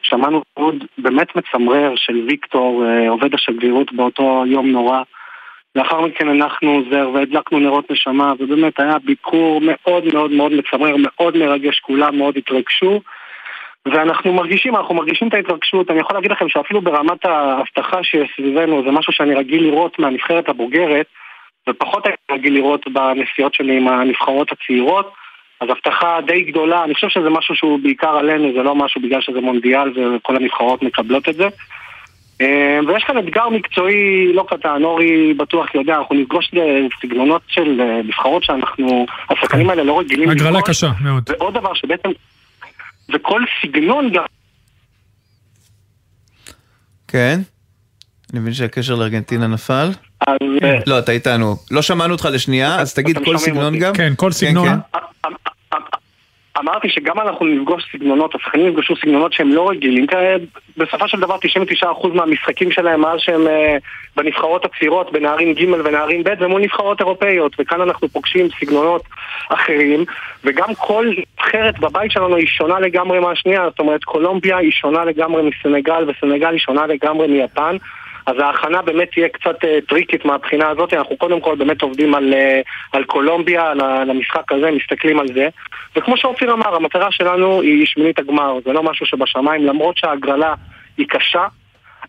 שמענו 0.02 0.42
תיעוד 0.56 0.84
באמת 0.98 1.36
מצמרר 1.36 1.94
של 1.96 2.24
ויקטור, 2.28 2.86
אה, 2.86 3.10
עובד 3.10 3.34
השגרירות 3.34 3.94
באותו 3.94 4.44
יום 4.48 4.72
נורא. 4.72 5.02
לאחר 5.76 6.02
מכן 6.02 6.28
הנחנו 6.28 6.84
זר 6.92 7.10
והדלקנו 7.14 7.60
נרות 7.60 7.92
נשמה, 7.92 8.34
ובאמת 8.40 8.80
היה 8.80 9.00
ביקור 9.00 9.62
מאוד 9.64 10.14
מאוד 10.14 10.32
מאוד 10.32 10.52
מצמרר, 10.52 10.96
מאוד 10.98 11.38
מרגש, 11.38 11.80
כולם 11.80 12.18
מאוד 12.18 12.38
התרגשו. 12.38 13.02
ואנחנו 13.86 14.34
מרגישים, 14.34 14.76
אנחנו 14.76 14.96
מרגישים 14.96 15.28
את 15.28 15.34
ההתרגשות, 15.34 15.92
אני 15.92 16.00
יכול 16.00 16.16
להגיד 16.16 16.32
לכם 16.32 16.50
שאפילו 16.50 16.82
ברמת 16.82 17.26
האבטחה 17.26 18.00
שסביבנו 18.04 18.84
זה 18.84 18.92
משהו 18.92 19.14
שאני 19.14 19.36
רגיל 19.36 19.64
לראות 19.64 20.00
מהנבחרת 20.00 20.50
הבוגרת 20.50 21.06
ופחות 21.70 22.06
הייתי 22.06 22.22
רגיל 22.32 22.54
לראות 22.54 22.88
בנסיעות 22.88 23.54
שלי 23.54 23.78
עם 23.78 23.88
הנבחרות 23.88 24.52
הצעירות 24.52 25.14
אז 25.62 25.68
אבטחה 25.70 26.20
די 26.28 26.42
גדולה, 26.44 26.84
אני 26.84 26.94
חושב 26.94 27.10
שזה 27.10 27.30
משהו 27.30 27.56
שהוא 27.56 27.80
בעיקר 27.84 28.10
עלינו, 28.10 28.54
זה 28.54 28.64
לא 28.64 28.76
משהו 28.76 29.02
בגלל 29.02 29.22
שזה 29.22 29.42
מונדיאל 29.42 30.16
וכל 30.16 30.36
הנבחרות 30.36 30.84
מקבלות 30.84 31.30
את 31.30 31.36
זה 31.36 31.48
אה, 32.42 32.80
ויש 32.88 33.04
כאן 33.04 33.18
אתגר 33.18 33.50
מקצועי 33.50 34.34
לא 34.34 34.46
קטן, 34.50 34.84
אורי 34.84 35.34
בטוח 35.34 35.76
יודע, 35.76 35.98
אנחנו 35.98 36.16
נפגוש 36.16 36.52
סגנונות 37.02 37.42
של 37.48 37.82
אה, 37.82 38.02
נבחרות 38.04 38.44
שאנחנו, 38.44 39.06
השחקנים 39.30 39.70
האלה 39.70 39.84
לא 39.84 40.00
רגילים 40.00 40.30
הגרלה 40.30 40.60
לפגוש. 40.60 40.70
קשה 40.70 40.92
מאוד. 41.02 41.30
ועוד 41.30 41.54
דבר 41.54 41.74
שבעצם, 41.74 42.10
וכל 43.14 43.42
סגנון 43.62 44.10
גם, 44.12 44.26
כן? 47.08 47.40
אני 48.34 48.40
מבין 48.40 48.54
שהקשר 48.54 48.96
לארגנטינה 48.96 49.48
נפל. 49.48 49.90
אז 50.28 50.38
אה, 50.64 50.80
לא, 50.88 51.00
אתה 51.00 51.12
איתנו. 51.12 51.56
לא 51.72 51.82
שמענו 51.82 52.14
אותך 52.14 52.28
לשנייה, 52.32 52.80
אז 52.80 52.94
תגיד 52.94 53.18
כל 53.26 53.38
סגנון 53.38 53.66
אותי? 53.66 53.80
גם. 53.80 53.94
כן, 53.94 54.14
כל 54.16 54.32
סגנון. 54.32 54.68
אמרתי 56.62 56.90
שגם 56.90 57.20
אנחנו 57.20 57.46
נפגוש 57.46 57.84
סגנונות, 57.92 58.36
השחקנים 58.36 58.68
יפגשו 58.68 58.96
סגנונות 58.96 59.34
שהם 59.34 59.50
לא 59.54 59.70
רגילים, 59.70 60.08
כי 60.08 60.16
בסופו 60.78 61.08
של 61.08 61.20
דבר 61.20 61.36
99% 61.84 62.08
מהמשחקים 62.14 62.72
שלהם 62.72 63.02
מאז 63.02 63.20
שהם 63.20 63.48
אה, 63.48 63.78
בנבחרות 64.16 64.66
הצעירות, 64.66 65.12
בנערים 65.12 65.54
ג' 65.54 65.66
ונערים 65.86 66.24
ב', 66.24 66.34
ומול 66.40 66.62
נבחרות 66.62 67.00
אירופאיות, 67.00 67.56
וכאן 67.60 67.82
אנחנו 67.82 68.10
פוגשים 68.10 68.48
סגנונות 68.60 69.02
אחרים, 69.50 70.06
וגם 70.44 70.76
כל 70.76 71.12
נבחרת 71.38 71.80
בבית 71.80 72.12
שלנו 72.12 72.36
היא 72.36 72.48
שונה 72.48 72.80
לגמרי 72.80 73.20
מהשנייה, 73.20 73.70
זאת 73.70 73.80
אומרת 73.80 74.04
קולומביה 74.04 74.58
היא 74.58 74.72
שונה 74.72 75.06
לגמרי 75.06 75.42
מסנגל, 75.42 76.10
וסנגל 76.10 76.52
היא 76.52 76.60
שונה 76.60 76.88
לגמרי 76.88 77.28
מיפן. 77.28 77.78
אז 78.26 78.36
ההכנה 78.40 78.82
באמת 78.82 79.12
תהיה 79.12 79.30
קצת 79.30 79.64
אה, 79.64 79.80
טריקית 79.88 80.26
מהבחינה 80.26 80.70
הזאת, 80.70 80.94
אנחנו 80.94 81.18
קודם 81.18 81.42
כל 81.42 81.56
באמת 81.56 81.82
עובדים 81.82 82.16
על, 82.16 82.34
אה, 82.34 82.62
על 82.94 83.04
קולומביה, 83.04 83.72
על, 83.72 84.10
המשחק 84.10 84.52
הזה, 84.52 84.72
מסתכלים 84.72 85.20
על 85.20 85.28
זה. 85.34 85.48
וכמו 85.96 86.18
שאופיר 86.18 86.54
אמר, 86.54 86.76
המטרה 86.76 87.12
שלנו 87.12 87.62
היא 87.62 87.86
שמינית 87.86 88.20
הגמר, 88.20 88.60
זה 88.66 88.74
לא 88.74 88.84
משהו 88.84 89.06
שבשמיים, 89.06 89.66
למרות 89.66 89.98
שההגרלה 89.98 90.54
היא 90.98 91.08
קשה, 91.10 91.46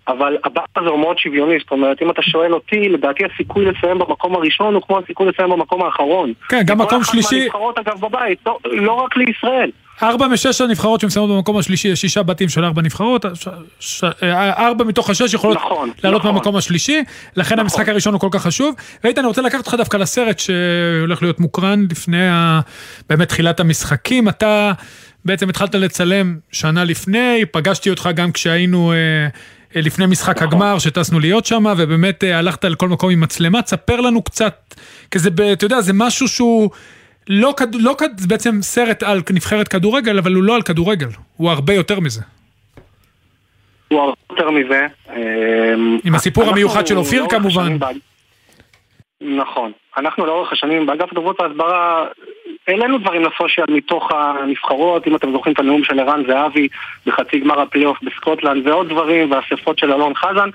אבל 0.09 0.37
הבא 0.45 0.63
הזה 0.77 0.89
הוא 0.89 0.99
מאוד 0.99 1.19
שוויוני, 1.19 1.59
זאת 1.59 1.71
אומרת, 1.71 2.03
אם 2.03 2.11
אתה 2.11 2.23
שואל 2.23 2.55
אותי, 2.55 2.89
לדעתי 2.89 3.23
הסיכוי 3.25 3.65
לסיים 3.65 3.99
במקום 3.99 4.35
הראשון 4.35 4.75
הוא 4.75 4.83
כמו 4.83 4.99
הסיכוי 4.99 5.27
לסיים 5.29 5.51
במקום 5.51 5.83
האחרון. 5.83 6.33
כן, 6.49 6.63
גם 6.67 6.79
כל 6.79 6.85
מקום 6.85 7.01
אחת 7.01 7.13
שלישי- 7.13 7.39
מהנבחרות 7.39 7.79
אגב 7.79 8.01
בבית, 8.01 8.39
לא, 8.47 8.59
לא 8.65 8.93
רק 8.93 9.17
לישראל. 9.17 9.71
ארבע 10.03 10.27
משש 10.29 10.61
הנבחרות 10.61 11.01
שמסיימות 11.01 11.31
במקום 11.31 11.57
השלישי, 11.57 11.89
יש 11.89 12.01
שישה 12.01 12.23
בתים 12.23 12.49
של 12.49 12.65
ארבע 12.65 12.83
נבחרות, 12.83 13.25
ש- 13.35 13.49
ש- 13.81 14.05
אה, 14.23 14.67
ארבע 14.67 14.85
מתוך 14.85 15.11
השש 15.11 15.35
יכולות 15.35 15.57
נכון, 15.59 15.91
לעלות 16.05 16.21
נכון. 16.21 16.33
מהמקום 16.35 16.57
השלישי, 16.57 17.03
לכן 17.37 17.59
המשחק 17.59 17.89
הראשון 17.89 18.13
הוא 18.13 18.21
כל 18.21 18.29
כך 18.31 18.43
חשוב. 18.43 18.75
ראית, 19.05 19.19
אני 19.19 19.27
רוצה 19.27 19.43
לקחת 19.43 19.59
אותך 19.59 19.75
דווקא 19.75 19.97
לסרט 19.97 20.39
שהולך 20.39 21.23
להיות 21.23 21.41
מוקרן 21.41 21.85
לפני 21.91 22.29
ה- 22.29 22.61
באמת 23.09 23.29
תחילת 23.29 23.61
המשחקים. 23.61 24.29
אתה 24.29 24.73
בעצם 25.25 25.49
התחלת 25.49 25.75
לצלם 25.75 26.37
שנה 26.53 26.85
לפני, 26.85 27.45
פגשתי 27.51 27.91
אותך 27.91 28.09
גם 28.15 28.33
כשהיינו... 28.33 28.93
אה, 28.93 28.97
אה, 29.77 29.81
לפני 29.81 30.07
משחק 30.07 30.43
הגמר 30.43 30.79
שטסנו 30.79 31.21
להיות 31.21 31.47
שם, 31.47 31.65
ובאמת 31.77 32.25
הלכת 32.35 32.65
לכל 32.65 32.89
מקום 32.89 33.11
עם 33.11 33.21
מצלמה, 33.21 33.63
תספר 33.63 34.01
לנו 34.01 34.23
קצת, 34.23 34.75
כי 35.11 35.19
זה, 35.19 35.29
אתה 35.53 35.65
יודע, 35.65 35.81
זה 35.81 35.93
משהו 35.93 36.29
שהוא 36.29 36.71
לא, 37.29 37.55
כד- 37.57 37.75
לא 37.75 37.95
כד- 37.99 38.21
בעצם 38.29 38.63
סרט 38.63 39.03
על 39.03 39.21
נבחרת 39.33 39.69
כדורגל, 39.69 40.19
אבל 40.19 40.33
הוא 40.35 40.43
לא 40.45 40.55
על 40.55 40.63
כדורגל, 40.63 41.07
הוא 41.37 41.51
הרבה 41.51 41.75
יותר 41.75 42.01
מזה. 42.01 42.21
הוא 43.89 44.01
הרבה 44.01 44.13
יותר 44.31 44.51
מזה. 44.51 44.87
אמ, 45.17 45.99
עם 46.05 46.15
הסיפור 46.15 46.45
המיוחד 46.45 46.87
של 46.87 46.97
אופיר 46.99 47.27
כמובן. 47.31 47.79
באג- 47.79 47.97
נכון. 49.21 49.73
אנחנו 49.97 50.27
לאורך 50.27 50.53
השנים 50.53 50.87
באגף 50.87 51.13
דוברות 51.15 51.41
והסברה 51.41 52.07
העלינו 52.69 52.99
דברים 52.99 53.23
ל 53.25 53.31
social 53.31 53.67
מתוך 53.69 54.11
הנבחרות, 54.13 55.07
אם 55.07 55.17
אתם 55.17 55.33
זוכרים 55.33 55.55
את 55.55 55.59
הנאום 55.59 55.85
של 55.85 55.99
ערן 56.01 56.23
זהבי 56.27 56.69
בחצי 57.07 57.39
גמר 57.41 57.61
הפלייאוף 57.61 57.99
בסקוטלנד 58.03 58.67
ועוד 58.67 58.89
דברים 58.89 59.31
והאספות 59.31 59.79
של 59.79 59.93
אלון 59.93 60.15
חזן 60.15 60.49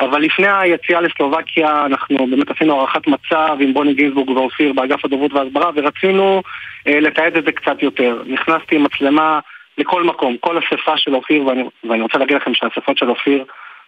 אבל 0.00 0.20
לפני 0.20 0.46
היציאה 0.48 1.00
לסלובקיה 1.00 1.86
אנחנו 1.86 2.26
באמת 2.26 2.50
עשינו 2.50 2.78
הערכת 2.78 3.06
מצב 3.06 3.56
עם 3.60 3.74
בוני 3.74 3.94
גינזבורג 3.94 4.30
ואופיר 4.30 4.72
באגף 4.72 5.04
הדוברות 5.04 5.32
וההסברה 5.32 5.70
ורצינו 5.74 6.42
אה, 6.86 7.00
לתעד 7.00 7.36
את 7.36 7.44
זה 7.44 7.52
קצת 7.52 7.82
יותר. 7.82 8.22
נכנסתי 8.26 8.76
עם 8.76 8.82
מצלמה 8.82 9.40
לכל 9.78 10.04
מקום, 10.04 10.36
כל 10.40 10.58
אספה 10.58 10.96
של 10.96 11.14
אופיר 11.14 11.46
ואני, 11.46 11.62
ואני 11.84 12.02
רוצה 12.02 12.18
להגיד 12.18 12.36
לכם 12.36 12.54
שהאספות 12.54 12.98
של 12.98 13.10
אופיר 13.10 13.44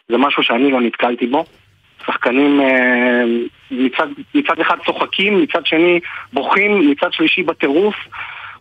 זה 0.09 0.19
משהו 0.19 0.43
שאני 0.43 0.71
לא 0.71 0.81
נתקלתי 0.81 1.27
בו. 1.27 1.45
שחקנים 2.07 2.61
אה, 2.61 3.23
מצד, 3.71 4.07
מצד 4.35 4.61
אחד 4.61 4.77
צוחקים, 4.87 5.43
מצד 5.43 5.67
שני 5.67 6.01
בוכים, 6.33 6.91
מצד 6.91 7.13
שלישי 7.13 7.43
בטירוף. 7.43 7.95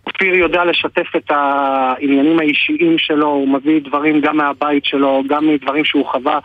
אופיר 0.07 0.35
יודע 0.35 0.65
לשתף 0.65 1.15
את 1.15 1.31
העניינים 1.31 2.39
האישיים 2.39 2.97
שלו, 2.97 3.27
הוא 3.27 3.47
מביא 3.47 3.81
דברים 3.81 4.21
גם 4.21 4.37
מהבית 4.37 4.85
שלו, 4.85 5.23
גם 5.27 5.47
מדברים 5.47 5.85
שהוא 5.85 6.05
חווה 6.05 6.39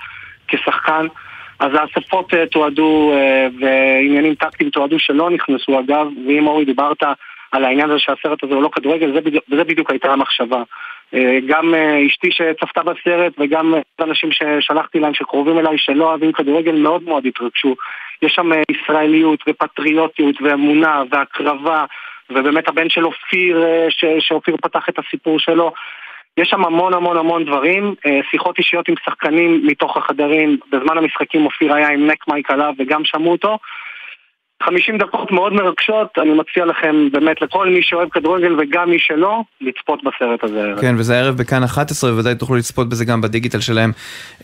כשחקן. 0.57 1.07
אז 1.59 1.71
האספות 1.75 2.35
אה, 2.35 2.47
תועדו 2.47 3.13
אה, 3.15 3.47
ועניינים 3.61 4.35
טקטיים 4.35 4.71
תועדו 4.71 4.99
שלא 4.99 5.31
נכנסו 5.31 5.81
אגב, 5.81 6.07
ואם 6.27 6.47
אורי 6.47 6.65
דיברת 6.65 7.03
על 7.53 7.65
העניין 7.65 7.91
הזה 7.91 7.99
שהסרט 7.99 8.45
הזה 8.45 8.55
הוא 8.55 8.63
לא 8.63 8.71
כדורגל, 8.73 9.13
זה 9.15 9.21
בדיוק, 9.21 9.45
וזה 9.51 9.65
בדיוק 9.65 9.91
הייתה 9.91 10.13
המחשבה. 10.13 10.63
אה, 11.15 11.39
גם 11.47 11.75
אשתי 12.07 12.29
שצפתה 12.31 12.83
בסרט 12.83 13.33
וגם 13.39 13.75
אנשים 14.01 14.31
ששלחתי 14.33 15.01
להם 15.01 15.15
שקרובים 15.15 15.59
אליי 15.59 15.79
שלא 15.79 16.05
אוהבים 16.05 16.33
כדורגל 16.33 16.75
מאוד 16.75 17.03
מאוד 17.03 17.27
התרגשו. 17.27 17.75
יש 18.23 18.33
שם 18.33 18.51
ישראליות 18.71 19.41
ופטריוטיות 19.49 20.43
ואמונה 20.43 21.03
והקרבה 21.11 21.85
ובאמת 22.31 22.69
הבן 22.69 22.89
של 22.89 23.05
אופיר, 23.05 23.65
שאופיר 24.19 24.57
פתח 24.57 24.89
את 24.89 24.99
הסיפור 24.99 25.39
שלו. 25.39 25.73
יש 26.37 26.49
שם 26.49 26.65
המון 26.65 26.95
המון 26.95 27.17
המון 27.17 27.45
דברים, 27.45 27.95
אה, 28.07 28.21
שיחות 28.31 28.59
אישיות 28.59 28.89
עם 28.89 28.95
שחקנים 29.05 29.67
מתוך 29.67 29.97
החדרים, 29.97 30.59
בזמן 30.73 30.99
המשחקים 30.99 31.45
אופיר 31.45 31.75
היה 31.75 31.89
עם 31.89 32.07
נק 32.07 32.29
מייק 32.29 32.51
עליו 32.51 32.73
וגם 32.79 33.05
שמעו 33.05 33.33
אותו. 33.33 33.59
50 34.63 34.99
דקות 34.99 35.33
מאוד 35.33 35.53
מרגשות, 35.53 36.09
אני 36.23 36.31
מציע 36.31 36.65
לכם 36.65 37.09
באמת 37.13 37.43
לכל 37.43 37.69
מי 37.69 37.83
שאוהב 37.83 38.09
כדורגל 38.09 38.61
וגם 38.61 38.91
מי 38.91 38.99
שלא, 38.99 39.41
לצפות 39.61 40.01
בסרט 40.05 40.45
הזה. 40.45 40.73
כן, 40.81 40.95
וזה 40.99 41.17
הערב 41.17 41.37
בכאן 41.37 41.63
11, 41.63 42.13
ובוודאי 42.13 42.35
תוכלו 42.35 42.57
לצפות 42.57 42.89
בזה 42.89 43.05
גם 43.05 43.21
בדיגיטל 43.21 43.61
שלהם, 43.61 43.93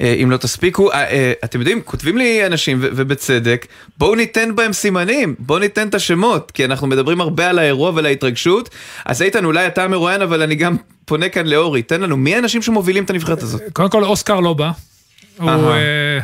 אה, 0.00 0.14
אם 0.22 0.30
לא 0.30 0.36
תספיקו. 0.36 0.92
אה, 0.92 1.32
אתם 1.44 1.58
יודעים, 1.58 1.82
כותבים 1.82 2.18
לי 2.18 2.46
אנשים, 2.46 2.78
ובצדק, 2.80 3.66
בואו 3.98 4.14
ניתן 4.14 4.56
בהם 4.56 4.72
סימנים, 4.72 5.34
בואו 5.38 5.58
ניתן 5.58 5.88
את 5.88 5.94
השמות, 5.94 6.50
כי 6.50 6.64
אנחנו 6.64 6.86
מדברים 6.86 7.20
הרבה 7.20 7.50
על 7.50 7.58
האירוע 7.58 7.90
ועל 7.94 8.06
ההתרגשות. 8.06 8.68
אז 9.06 9.22
איתן, 9.22 9.44
אולי 9.44 9.66
אתה 9.66 9.84
המרואיין, 9.84 10.22
אבל 10.22 10.42
אני 10.42 10.54
גם 10.54 10.76
פונה 11.08 11.28
כאן 11.28 11.46
לאורי, 11.46 11.82
תן 11.82 12.00
לנו, 12.00 12.16
מי 12.16 12.34
האנשים 12.34 12.62
שמובילים 12.62 13.04
את 13.04 13.10
הנבחרת 13.10 13.42
הזאת? 13.42 13.62
קודם 13.72 13.90
כל, 13.90 14.04
אוסקר 14.04 14.40
לא 14.40 14.52
בא. 14.52 14.70
הוא, 15.38 15.50
אה, 15.50 16.18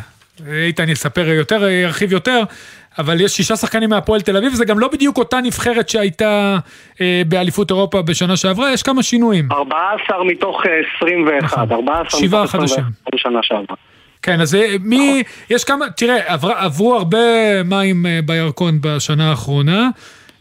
איתן 0.66 0.88
יספר 0.88 1.28
יותר, 1.28 1.68
ירחיב 1.68 2.12
יותר, 2.12 2.42
אבל 2.98 3.20
יש 3.20 3.32
שישה 3.32 3.56
שחקנים 3.56 3.90
מהפועל 3.90 4.20
תל 4.20 4.36
אביב, 4.36 4.54
זה 4.54 4.64
גם 4.64 4.78
לא 4.78 4.88
בדיוק 4.88 5.18
אותה 5.18 5.40
נבחרת 5.40 5.88
שהייתה 5.88 6.58
אה, 7.00 7.22
באליפות 7.28 7.70
אירופה 7.70 8.02
בשנה 8.02 8.36
שעברה, 8.36 8.72
יש 8.72 8.82
כמה 8.82 9.02
שינויים. 9.02 9.48
14 9.52 10.24
מתוך 10.24 10.62
21, 10.98 11.42
נכון. 11.42 11.72
14 11.72 12.20
שבעה 12.20 12.46
חדשים. 12.46 12.84
בשנה 13.14 13.38
שעברה. 13.42 13.76
כן, 14.22 14.40
אז 14.40 14.54
אה, 14.54 14.76
מי, 14.80 15.22
יש 15.50 15.64
כמה, 15.64 15.90
תראה, 15.90 16.32
עבר, 16.32 16.52
עברו 16.52 16.94
הרבה 16.94 17.18
מים 17.64 18.06
בירקון 18.24 18.78
בשנה 18.80 19.30
האחרונה. 19.30 19.88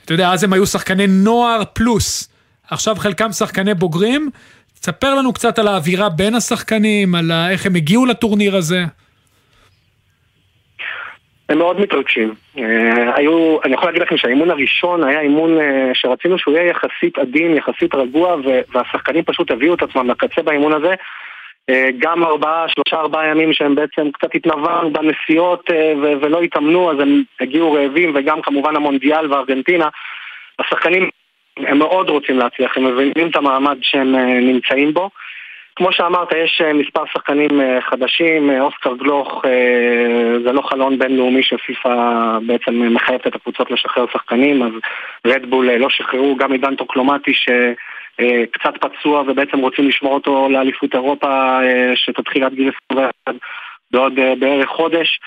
אתה 0.06 0.14
יודע, 0.14 0.34
אז 0.34 0.44
הם 0.44 0.54
היו 0.54 0.66
שחקני 0.66 1.08
נוער 1.08 1.62
פלוס. 1.74 2.33
עכשיו 2.72 2.96
חלקם 2.96 3.32
שחקני 3.32 3.74
בוגרים. 3.74 4.30
תספר 4.74 5.16
לנו 5.16 5.34
קצת 5.34 5.60
על 5.60 5.68
האווירה 5.68 6.10
בין 6.10 6.36
השחקנים, 6.36 7.16
על 7.16 7.32
איך 7.52 7.66
הם 7.66 7.76
הגיעו 7.76 8.06
לטורניר 8.06 8.56
הזה. 8.56 8.84
הם 11.50 11.58
מאוד 11.58 11.82
מתרגשים. 11.82 12.34
אה, 12.58 13.16
היו, 13.16 13.58
אני 13.64 13.74
יכול 13.74 13.88
להגיד 13.88 14.02
לכם 14.02 14.18
שהאימון 14.18 14.52
הראשון 14.52 15.04
היה 15.04 15.22
אימון 15.22 15.62
אה, 15.62 15.92
שרצינו 15.94 16.38
שהוא 16.38 16.56
יהיה 16.56 16.70
יחסית 16.70 17.18
עדין, 17.18 17.58
יחסית 17.58 17.96
רגוע, 17.96 18.36
והשחקנים 18.74 19.24
פשוט 19.24 19.52
הביאו 19.52 19.74
את 19.74 19.82
עצמם 19.82 20.10
לקצה 20.10 20.42
באימון 20.42 20.74
הזה. 20.74 20.94
אה, 21.70 21.90
גם 22.00 22.24
ארבעה, 22.24 22.66
שלושה 22.68 23.02
ארבעה 23.02 23.28
ימים 23.28 23.54
שהם 23.54 23.76
בעצם 23.76 24.12
קצת 24.12 24.36
התנוונו 24.36 24.94
בנסיעות 24.94 25.70
ולא 26.22 26.42
התאמנו, 26.42 26.92
אז 26.92 27.00
הם 27.00 27.24
הגיעו 27.40 27.74
רעבים, 27.74 28.12
וגם 28.16 28.42
כמובן 28.42 28.76
המונדיאל 28.76 29.34
וארגנטינה. 29.34 29.88
השחקנים 30.60 31.10
הם 31.58 31.80
מאוד 31.80 32.10
רוצים 32.10 32.40
להצליח, 32.40 32.78
הם 32.78 32.84
מבינים 32.84 33.30
את 33.30 33.36
המעמד 33.36 33.78
שהם 33.82 34.16
אה, 34.16 34.40
נמצאים 34.40 34.94
בו. 34.94 35.10
כמו 35.76 35.92
שאמרת, 35.92 36.28
יש 36.32 36.62
אה, 36.66 36.74
מספר 36.74 37.04
שחקנים 37.14 37.62
אה, 37.62 37.82
חדשים, 37.82 38.50
אוסקר 38.60 38.96
גלוך 38.96 39.42
זה 40.46 40.52
לא 40.52 40.62
חלון 40.62 41.00
בינלאומי 41.00 41.44
שפיפ"א 41.44 42.38
בעצם 42.48 42.94
מחייבת 42.96 43.28
את 43.28 43.36
הקבוצות 43.36 43.72
לשחרר 43.72 44.06
שחקנים, 44.14 44.64
אז 44.64 44.72
רדבול 45.28 45.72
לא 45.72 45.90
שחררו, 45.90 46.36
גם 46.36 46.52
עידן 46.52 46.76
טוקלומטי 46.76 47.34
שקצת 47.34 48.74
פצוע 48.80 49.22
ובעצם 49.22 49.60
רוצים 49.60 49.88
לשמור 49.88 50.14
אותו 50.14 50.50
לאליפות 50.50 50.94
אירופה 50.94 51.60
שתתחיל 51.96 52.44
עד 52.44 52.54
גיל 52.54 52.72
21 52.90 53.14
בעוד 53.92 54.14
בערך 54.40 54.70
חודש. 54.70 55.20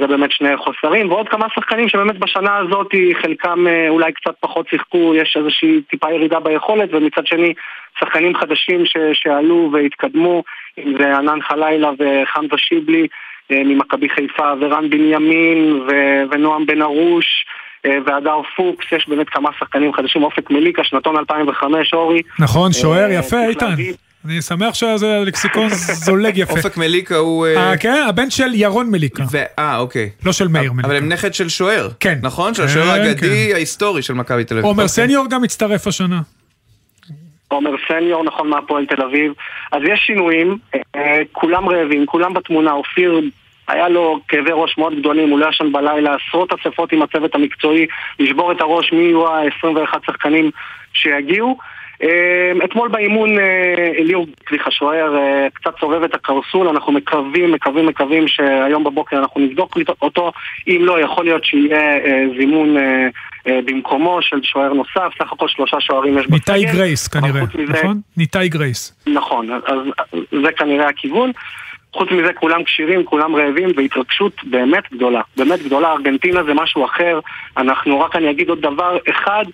זה 0.00 0.06
באמת 0.06 0.32
שני 0.32 0.56
חוסרים, 0.56 1.10
ועוד 1.10 1.28
כמה 1.28 1.46
שחקנים 1.54 1.88
שבאמת 1.88 2.18
בשנה 2.18 2.56
הזאת 2.56 2.90
חלקם 3.22 3.66
אה, 3.66 3.88
אולי 3.88 4.12
קצת 4.12 4.34
פחות 4.40 4.68
שיחקו, 4.68 5.14
יש 5.14 5.36
איזושהי 5.36 5.82
טיפה 5.90 6.10
ירידה 6.10 6.40
ביכולת, 6.40 6.88
ומצד 6.92 7.26
שני 7.26 7.54
שחקנים 8.00 8.36
חדשים 8.36 8.86
ש- 8.86 8.96
שעלו 9.12 9.70
והתקדמו, 9.72 10.42
אם 10.78 10.94
זה 10.98 11.16
ענן 11.16 11.42
חלילה 11.42 11.90
וחמזה 11.98 12.56
שיבלי 12.56 13.06
אה, 13.50 13.62
ממכבי 13.64 14.08
חיפה, 14.08 14.52
ורן 14.60 14.90
בנימין 14.90 15.72
ו- 15.88 16.22
ונועם 16.30 16.66
בן 16.66 16.82
ארוש. 16.82 17.46
אה, 17.86 17.98
והדר 18.06 18.40
פוקס, 18.56 18.92
יש 18.92 19.08
באמת 19.08 19.28
כמה 19.28 19.50
שחקנים 19.58 19.92
חדשים, 19.92 20.22
אופק 20.22 20.50
מליקה, 20.50 20.84
שנתון 20.84 21.16
2005, 21.16 21.94
אורי. 21.94 22.22
נכון, 22.38 22.72
שוער 22.72 23.10
יפה, 23.10 23.36
איתן. 23.48 23.66
אני 24.24 24.42
שמח 24.42 24.74
שזה 24.74 25.22
לקסיקון 25.26 25.68
זולג 26.04 26.38
יפה. 26.38 26.52
אופק 26.52 26.76
מליקה 26.76 27.16
הוא... 27.16 27.46
אה, 27.46 27.70
אה, 27.70 27.76
כן, 27.76 28.04
הבן 28.08 28.30
של 28.30 28.54
ירון 28.54 28.90
מליקה. 28.90 29.24
אה, 29.58 29.78
אוקיי. 29.78 30.10
לא 30.26 30.32
של 30.32 30.48
מאיר 30.48 30.72
מליקה. 30.72 30.88
אבל 30.88 30.96
הם 30.96 31.08
נכד 31.08 31.34
של 31.34 31.48
שוער. 31.48 31.88
כן. 32.00 32.18
נכון? 32.22 32.54
של 32.54 32.62
השוער 32.62 32.84
כן, 32.84 32.90
האגדי 32.90 33.46
כן. 33.48 33.54
ההיסטורי 33.54 34.02
של 34.02 34.14
מכבי 34.14 34.44
תל 34.44 34.54
אביב. 34.54 34.64
עומר 34.64 34.82
אוקיי. 34.82 34.88
סניור 34.88 35.26
גם 35.30 35.44
הצטרף 35.44 35.86
השנה. 35.86 36.20
עומר 37.48 37.70
סניור, 37.88 38.24
נכון, 38.24 38.50
מהפועל 38.50 38.86
תל 38.86 39.02
אביב. 39.02 39.32
אז 39.72 39.82
יש 39.92 40.00
שינויים, 40.06 40.58
אה, 40.96 41.18
כולם 41.32 41.68
רעבים, 41.68 42.06
כולם 42.06 42.34
בתמונה. 42.34 42.72
אופיר 42.72 43.20
היה 43.68 43.88
לו 43.88 44.20
כאבי 44.28 44.50
ראש 44.52 44.78
מאוד 44.78 44.98
גדולים, 44.98 45.30
הוא 45.30 45.38
לא 45.38 45.48
ישן 45.48 45.72
בלילה, 45.72 46.14
עשרות 46.14 46.52
אספות 46.52 46.92
עם 46.92 47.02
הצוות 47.02 47.34
המקצועי, 47.34 47.86
לשבור 48.18 48.52
את 48.52 48.60
הראש 48.60 48.92
מי 48.92 49.02
יהיו 49.02 49.28
ה-21 49.28 49.98
שחקנים 50.06 50.50
שיגיעו. 50.92 51.58
אמ, 52.02 52.08
אתמול 52.64 52.88
באימון 52.88 53.38
אה, 53.38 53.92
אליהו 53.98 54.26
סליחה 54.48 54.70
שוער 54.70 55.16
אה, 55.16 55.46
קצת 55.54 55.70
סובב 55.80 56.02
את 56.02 56.14
הקרסול, 56.14 56.68
אנחנו 56.68 56.92
מקווים, 56.92 57.52
מקווים, 57.52 57.86
מקווים 57.86 58.28
שהיום 58.28 58.84
בבוקר 58.84 59.18
אנחנו 59.18 59.40
נבדוק 59.40 59.78
אותו, 60.02 60.32
אם 60.68 60.80
לא, 60.80 61.00
יכול 61.00 61.24
להיות 61.24 61.44
שיהיה 61.44 61.96
אה, 62.04 62.24
זימון 62.38 62.76
במקומו 63.46 64.18
של 64.22 64.42
שוער 64.42 64.72
נוסף, 64.72 65.12
סך 65.18 65.32
הכל 65.32 65.48
שלושה 65.48 65.80
שוערים 65.80 66.18
יש 66.18 66.26
בסגל. 66.26 66.34
ניתאי 66.34 66.64
גרייס 66.72 67.08
כנראה, 67.08 67.42
נכון? 67.68 68.00
ניתאי 68.16 68.48
גרייס. 68.48 69.04
נכון, 69.06 69.48
אז 69.52 69.78
זה 70.42 70.52
כנראה 70.56 70.88
הכיוון. 70.88 71.32
חוץ 71.92 72.10
מזה 72.10 72.32
כולם 72.32 72.64
כשירים, 72.64 73.04
כולם 73.04 73.36
רעבים 73.36 73.68
והתרגשות 73.76 74.44
באמת 74.44 74.92
גדולה. 74.92 75.20
באמת 75.36 75.62
גדולה, 75.62 75.92
ארגנטינה 75.92 76.44
זה 76.44 76.54
משהו 76.54 76.84
אחר. 76.84 77.20
אנחנו, 77.56 78.00
רק 78.00 78.16
אני 78.16 78.30
אגיד 78.30 78.48
עוד 78.48 78.60
דבר 78.60 78.98
אחד, 79.10 79.44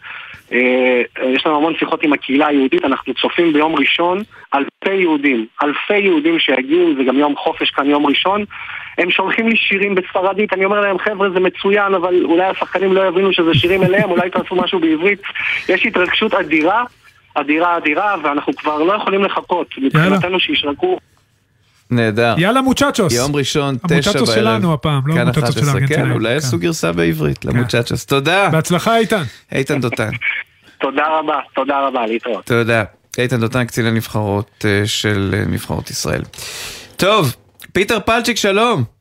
יש 1.35 1.47
לנו 1.47 1.57
המון 1.57 1.75
שיחות 1.79 2.03
עם 2.03 2.13
הקהילה 2.13 2.47
היהודית, 2.47 2.85
אנחנו 2.85 3.15
צופים 3.15 3.53
ביום 3.53 3.75
ראשון 3.75 4.19
אלפי 4.55 4.95
יהודים, 4.95 5.47
אלפי 5.63 5.99
יהודים 5.99 6.39
שיגיעו, 6.39 6.95
זה 6.99 7.05
גם 7.05 7.19
יום 7.19 7.37
חופש 7.37 7.71
כאן, 7.71 7.91
יום 7.91 8.07
ראשון. 8.07 8.45
הם 8.99 9.11
שולחים 9.11 9.49
לי 9.49 9.57
שירים 9.57 9.95
בספרדית, 9.95 10.53
אני 10.53 10.65
אומר 10.65 10.81
להם 10.81 10.99
חבר'ה 10.99 11.31
זה 11.31 11.41
מצוין, 11.41 11.95
אבל 11.95 12.25
אולי 12.25 12.45
השחקנים 12.45 12.93
לא 12.93 13.07
יבינו 13.09 13.33
שזה 13.33 13.55
שירים 13.55 13.83
אליהם, 13.83 14.11
אולי 14.11 14.31
תעשו 14.31 14.55
משהו 14.55 14.79
בעברית. 14.79 15.21
יש 15.69 15.87
התרגשות 15.87 16.35
אדירה, 16.35 16.85
אדירה 17.35 17.77
אדירה, 17.77 18.17
ואנחנו 18.23 18.53
כבר 18.53 18.83
לא 18.83 18.93
יכולים 18.93 19.25
לחכות. 19.25 19.75
מבחינתנו 19.79 20.41
שישרקו 20.41 20.99
נהדר. 21.91 22.35
יאללה 22.39 22.63
מוצ'צ'וס. 22.63 23.13
יום 23.13 23.37
ראשון, 23.37 23.77
תשע 23.77 23.87
בערב. 23.89 24.07
המוצ'צ'וס 24.07 24.35
שלנו 24.35 24.75
הפעם, 24.75 25.07
לא 25.07 25.15
המוצ'צ'וס 25.15 25.55
של 25.55 25.69
ארגנטינה. 25.69 26.05
כן, 26.05 26.11
אולי 26.11 26.35
עשו 26.35 26.59
גרסה 26.59 26.93
בעברית 26.93 27.39
כן. 27.39 27.49
למוצ'צ'וס. 27.49 28.07
תודה. 28.07 28.49
בהצלחה 28.49 28.99
איתן. 28.99 29.23
איתן 29.53 29.81
דותן. 29.81 30.11
תודה 30.81 31.03
רבה, 31.19 31.39
תודה 31.55 31.87
רבה, 31.87 32.07
להתראות. 32.07 32.45
תודה. 32.47 32.85
איתן 33.19 33.41
דותן, 33.41 33.65
קצין 33.65 33.87
הנבחרות 33.87 34.65
אה, 34.65 34.87
של 34.87 35.35
אה, 35.39 35.45
נבחרות 35.49 35.91
ישראל. 35.91 36.23
טוב, 36.97 37.37
פיטר 37.73 38.01
פלצ'יק, 38.01 38.37
שלום. 38.37 38.98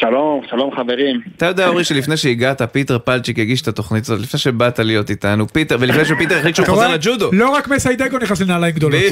שלום, 0.00 0.40
שלום 0.50 0.70
חברים. 0.76 1.20
אתה 1.36 1.46
יודע 1.46 1.68
אורי 1.68 1.84
שלפני 1.84 2.16
שהגעת 2.16 2.62
פיטר 2.62 2.98
פלצ'יק 2.98 3.38
הגיש 3.38 3.62
את 3.62 3.68
התוכנית 3.68 4.04
הזאת, 4.04 4.20
לפני 4.20 4.40
שבאת 4.40 4.78
להיות 4.78 5.10
איתנו, 5.10 5.48
פיטר, 5.48 5.76
ולפני 5.80 6.04
שפיטר 6.04 6.38
החליט 6.38 6.56
שהוא 6.56 6.66
חוזר 6.66 6.94
לג'ודו. 6.94 7.30
לא 7.32 7.50
רק 7.50 7.68
מסיידגו 7.68 8.18
נכנס 8.18 8.40
לנעליים 8.40 8.74
גדולות. 8.74 9.02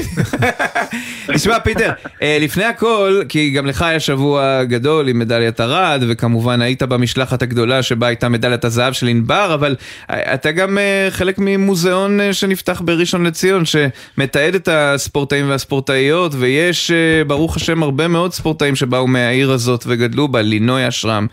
תשמע 1.33 1.59
פיטר, 1.59 1.91
אה, 2.21 2.37
לפני 2.41 2.63
הכל, 2.63 3.21
כי 3.29 3.49
גם 3.49 3.65
לך 3.65 3.81
היה 3.81 3.99
שבוע 3.99 4.63
גדול 4.63 5.07
עם 5.07 5.19
מדליית 5.19 5.61
ארד, 5.61 6.03
וכמובן 6.07 6.61
היית 6.61 6.83
במשלחת 6.83 7.41
הגדולה 7.41 7.83
שבה 7.83 8.07
הייתה 8.07 8.29
מדליית 8.29 8.65
הזהב 8.65 8.93
של 8.93 9.07
ענבר, 9.07 9.51
אבל 9.53 9.75
אה, 10.09 10.33
אתה 10.33 10.51
גם 10.51 10.77
אה, 10.77 11.07
חלק 11.09 11.35
ממוזיאון 11.37 12.19
שנפתח 12.31 12.81
בראשון 12.85 13.25
לציון, 13.25 13.63
שמתעד 13.65 14.55
את 14.55 14.69
הספורטאים 14.71 15.49
והספורטאיות, 15.49 16.31
ויש 16.35 16.91
ברוך 17.27 17.55
השם 17.55 17.83
הרבה 17.83 18.07
מאוד 18.07 18.33
ספורטאים 18.33 18.75
שבאו 18.75 19.07
מהעיר 19.07 19.51
הזאת 19.51 19.83
וגדלו 19.87 20.27
בה. 20.27 20.41
לינוי 20.41 20.78
אשרם, 20.87 21.27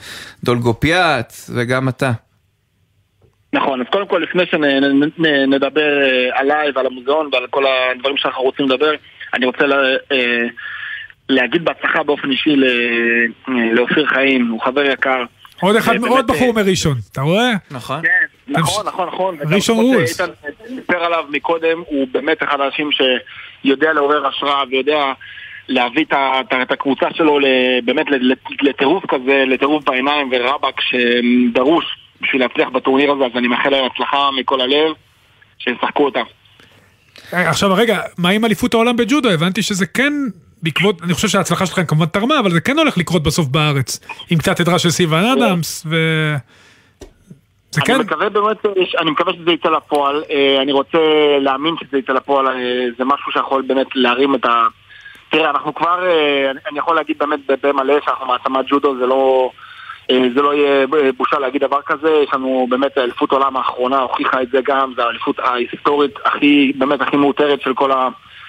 דולגופיאט 0.44 1.32
וגם 1.54 1.88
אתה. 1.88 2.12
נכון, 3.52 3.80
אז 3.80 3.86
קודם 3.92 4.06
כל 4.06 4.18
לפני 4.18 4.42
שנדבר 4.46 6.02
אה, 6.02 6.40
עליי 6.40 6.70
ועל 6.74 6.86
המוזיאון 6.86 7.28
ועל 7.32 7.46
כל 7.50 7.64
הדברים 7.66 8.16
שאנחנו 8.16 8.42
רוצים 8.42 8.66
לדבר, 8.66 8.92
אני 9.34 9.46
רוצה 9.46 9.66
לה, 9.66 9.76
אה, 10.12 10.46
להגיד 11.28 11.64
בהצלחה 11.64 12.02
באופן 12.02 12.30
אישי 12.30 12.50
אה, 12.50 13.54
לאופיר 13.72 14.06
חיים, 14.06 14.46
הוא 14.46 14.60
חבר 14.62 14.84
יקר. 14.84 15.24
עוד 15.60 15.76
אחד, 15.76 15.92
באמת, 15.92 16.08
עוד 16.08 16.26
בחור 16.26 16.54
מראשון, 16.54 16.96
אתה 17.12 17.20
רואה? 17.20 17.52
נכון. 17.70 18.02
נכון, 18.48 18.86
נכון, 18.86 19.08
נכון. 19.08 19.36
וגם 19.40 19.54
ראשון 19.54 19.76
רולס. 19.76 20.16
שאיתן 20.16 20.32
סיפר 20.68 21.04
עליו 21.04 21.24
מקודם, 21.30 21.82
הוא 21.86 22.08
באמת 22.12 22.42
אחד 22.42 22.60
האנשים 22.60 22.90
שיודע 22.92 23.92
לעורר 23.92 24.26
השראה 24.26 24.62
ויודע 24.70 25.12
להביא 25.68 26.04
את 26.62 26.70
הקבוצה 26.70 27.06
שלו 27.14 27.38
באמת 27.84 28.06
לטירוף 28.62 29.04
כזה, 29.08 29.44
לטירוף 29.46 29.84
בעיניים 29.84 30.30
ורבאק 30.32 30.80
שדרוש 30.80 31.84
בשביל 32.20 32.42
להצליח 32.42 32.68
בטורניר 32.68 33.12
הזה, 33.12 33.24
אז 33.24 33.30
אני 33.34 33.48
מאחל 33.48 33.70
להם 33.70 33.84
הצלחה 33.84 34.30
מכל 34.40 34.60
הלב, 34.60 34.92
שישחקו 35.58 36.04
אותה. 36.04 36.20
אה, 37.32 37.50
עכשיו 37.50 37.74
רגע, 37.74 38.00
מה 38.18 38.28
עם 38.28 38.44
אליפות 38.44 38.74
העולם 38.74 38.96
בג'ודו? 38.96 39.30
הבנתי 39.30 39.62
שזה 39.62 39.86
כן 39.86 40.12
בעקבות, 40.62 41.02
אני 41.02 41.14
חושב 41.14 41.28
שההצלחה 41.28 41.66
שלכם 41.66 41.84
כמובן 41.84 42.06
תרמה, 42.06 42.38
אבל 42.38 42.50
זה 42.50 42.60
כן 42.60 42.78
הולך 42.78 42.98
לקרות 42.98 43.22
בסוף 43.22 43.46
בארץ. 43.46 44.00
עם 44.30 44.38
קצת 44.38 44.60
עזרה 44.60 44.78
של 44.78 44.90
סיוון 44.90 45.24
אדמס, 45.24 45.86
ו... 45.90 45.96
זה 47.70 47.80
כן, 47.80 47.94
אני 47.94 48.04
מקווה 48.04 48.28
באמת, 48.28 48.66
אני 49.00 49.10
מקווה 49.10 49.32
שזה 49.32 49.50
יצא 49.50 49.68
לפועל, 49.68 50.24
אה, 50.30 50.62
אני 50.62 50.72
רוצה 50.72 50.98
להאמין 51.40 51.74
שזה 51.80 51.98
יצא 51.98 52.12
לפועל, 52.12 52.46
אה, 52.48 52.52
זה 52.98 53.04
משהו 53.04 53.32
שיכול 53.32 53.62
באמת 53.62 53.86
להרים 53.94 54.34
את 54.34 54.44
ה... 54.44 54.66
תראה, 55.30 55.50
אנחנו 55.50 55.74
כבר, 55.74 56.06
אה, 56.06 56.50
אני- 56.50 56.78
יכול 56.78 56.96
להגיד 56.96 57.18
באמת 57.18 57.40
בפה 57.48 57.72
מלא 57.72 57.94
שאנחנו 58.04 58.26
מעצמת 58.26 58.64
ג'ודו, 58.68 58.96
זה 58.98 59.06
לא... 59.06 59.50
אה, 60.10 60.22
זה 60.34 60.42
לא 60.42 60.54
יהיה 60.54 60.80
אה, 60.94 61.12
בושה 61.16 61.38
להגיד 61.38 61.64
דבר 61.64 61.82
כזה, 61.86 62.10
יש 62.24 62.34
לנו 62.34 62.66
באמת 62.70 62.98
האליפות 62.98 63.32
העולם 63.32 63.56
האחרונה, 63.56 63.98
הוכיחה 63.98 64.42
את 64.42 64.48
זה 64.50 64.58
גם, 64.64 64.92
זו 64.96 65.02
האליפות 65.02 65.38
ההיסטורית 65.38 66.14
הכי, 66.24 66.72
באמת 66.78 67.00
הכי 67.00 67.16
מאותרת 67.16 67.60
של 67.60 67.74
כל 67.74 67.90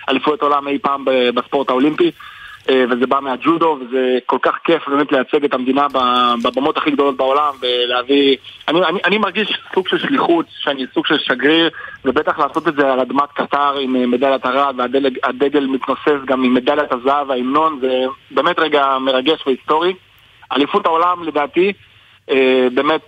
האליפויות 0.08 0.42
העולם 0.42 0.68
אי 0.68 0.80
פעם 0.80 1.06
בספורט 1.36 1.70
האולימפי. 1.70 2.12
אה, 2.70 2.86
וזה 2.90 3.08
בא 3.08 3.20
מהג'ודו, 3.20 3.80
וזה 3.82 4.18
כל 4.26 4.38
כך 4.42 4.58
כיף 4.64 4.88
באמת 4.88 5.12
לייצג 5.12 5.44
את 5.44 5.54
המדינה 5.54 5.88
בבמות 6.44 6.78
הכי 6.78 6.92
גדולות 6.92 7.18
בעולם, 7.18 7.54
ולהביא... 7.62 8.38
אני, 8.68 8.80
אני, 8.86 9.00
אני 9.06 9.18
מרגיש 9.18 9.60
סוג 9.74 9.88
של 9.88 9.98
שליחות, 9.98 10.46
שאני 10.50 10.86
סוג 10.94 11.08
של 11.08 11.18
שגריר, 11.20 11.70
ובטח 12.06 12.40
לעשות 12.40 12.68
את 12.68 12.76
זה 12.76 12.94
על 12.94 13.00
אדמת 13.00 13.32
קטר 13.34 13.78
עם 13.78 13.96
אה, 13.96 14.06
מדליית 14.06 14.46
ארד, 14.46 14.76
והדגל 14.78 15.66
מתנוסס 15.66 16.26
גם 16.26 16.44
עם 16.44 16.54
מדליית 16.54 16.92
הזהב, 16.92 17.32
ההמנון, 17.32 17.80
זה 17.82 18.06
באמת 18.32 18.60
רגע 18.60 18.98
מרגש 19.02 19.48
והיסטורי. 19.48 19.94
אליפות 20.56 20.86
העולם 20.86 21.24
לדעתי, 21.24 21.74
אה, 22.30 22.68
באמת 22.74 23.02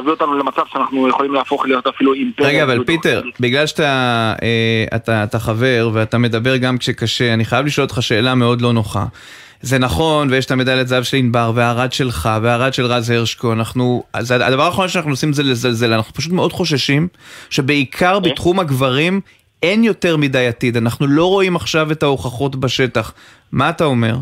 תביא 0.00 0.10
אותנו 0.10 0.38
למצב 0.38 0.62
שאנחנו 0.72 1.08
יכולים 1.08 1.34
להפוך 1.34 1.66
להיות 1.66 1.86
אפילו 1.86 2.14
אימפריה. 2.14 2.48
רגע, 2.48 2.62
אבל. 2.62 2.84
פיטר, 2.84 3.22
בגלל 3.40 3.66
שאתה 3.66 4.34
אה, 4.42 4.96
אתה, 4.96 5.24
אתה 5.24 5.38
חבר 5.38 5.90
ואתה 5.92 6.18
מדבר 6.18 6.56
גם 6.56 6.78
כשקשה, 6.78 7.34
אני 7.34 7.44
חייב 7.44 7.66
לשאול 7.66 7.84
אותך 7.84 8.02
שאלה 8.02 8.34
מאוד 8.34 8.60
לא 8.60 8.72
נוחה. 8.72 9.04
זה 9.60 9.78
נכון, 9.78 10.30
ויש 10.30 10.46
את 10.46 10.50
המדליית 10.50 10.88
זהב 10.88 11.02
של 11.02 11.16
ענבר, 11.16 11.52
והארד 11.54 11.92
שלך, 11.92 12.28
והארד 12.42 12.74
של 12.74 12.86
רז 12.86 13.10
הרשקו, 13.10 13.52
אנחנו, 13.52 14.02
אז 14.12 14.30
הדבר 14.30 14.62
האחרון 14.62 14.88
שאנחנו 14.88 15.10
עושים 15.10 15.32
זה 15.32 15.42
לזלזל, 15.42 15.92
אנחנו 15.92 16.14
פשוט 16.14 16.32
מאוד 16.32 16.52
חוששים 16.52 17.08
שבעיקר 17.50 18.18
בתחום 18.18 18.60
הגברים 18.60 19.20
אין 19.62 19.84
יותר 19.84 20.16
מדי 20.16 20.46
עתיד, 20.46 20.76
אנחנו 20.76 21.06
לא 21.06 21.24
רואים 21.26 21.56
עכשיו 21.56 21.92
את 21.92 22.02
ההוכחות 22.02 22.56
בשטח. 22.56 23.12
מה 23.52 23.68
אתה 23.68 23.84
אומר? 23.84 24.16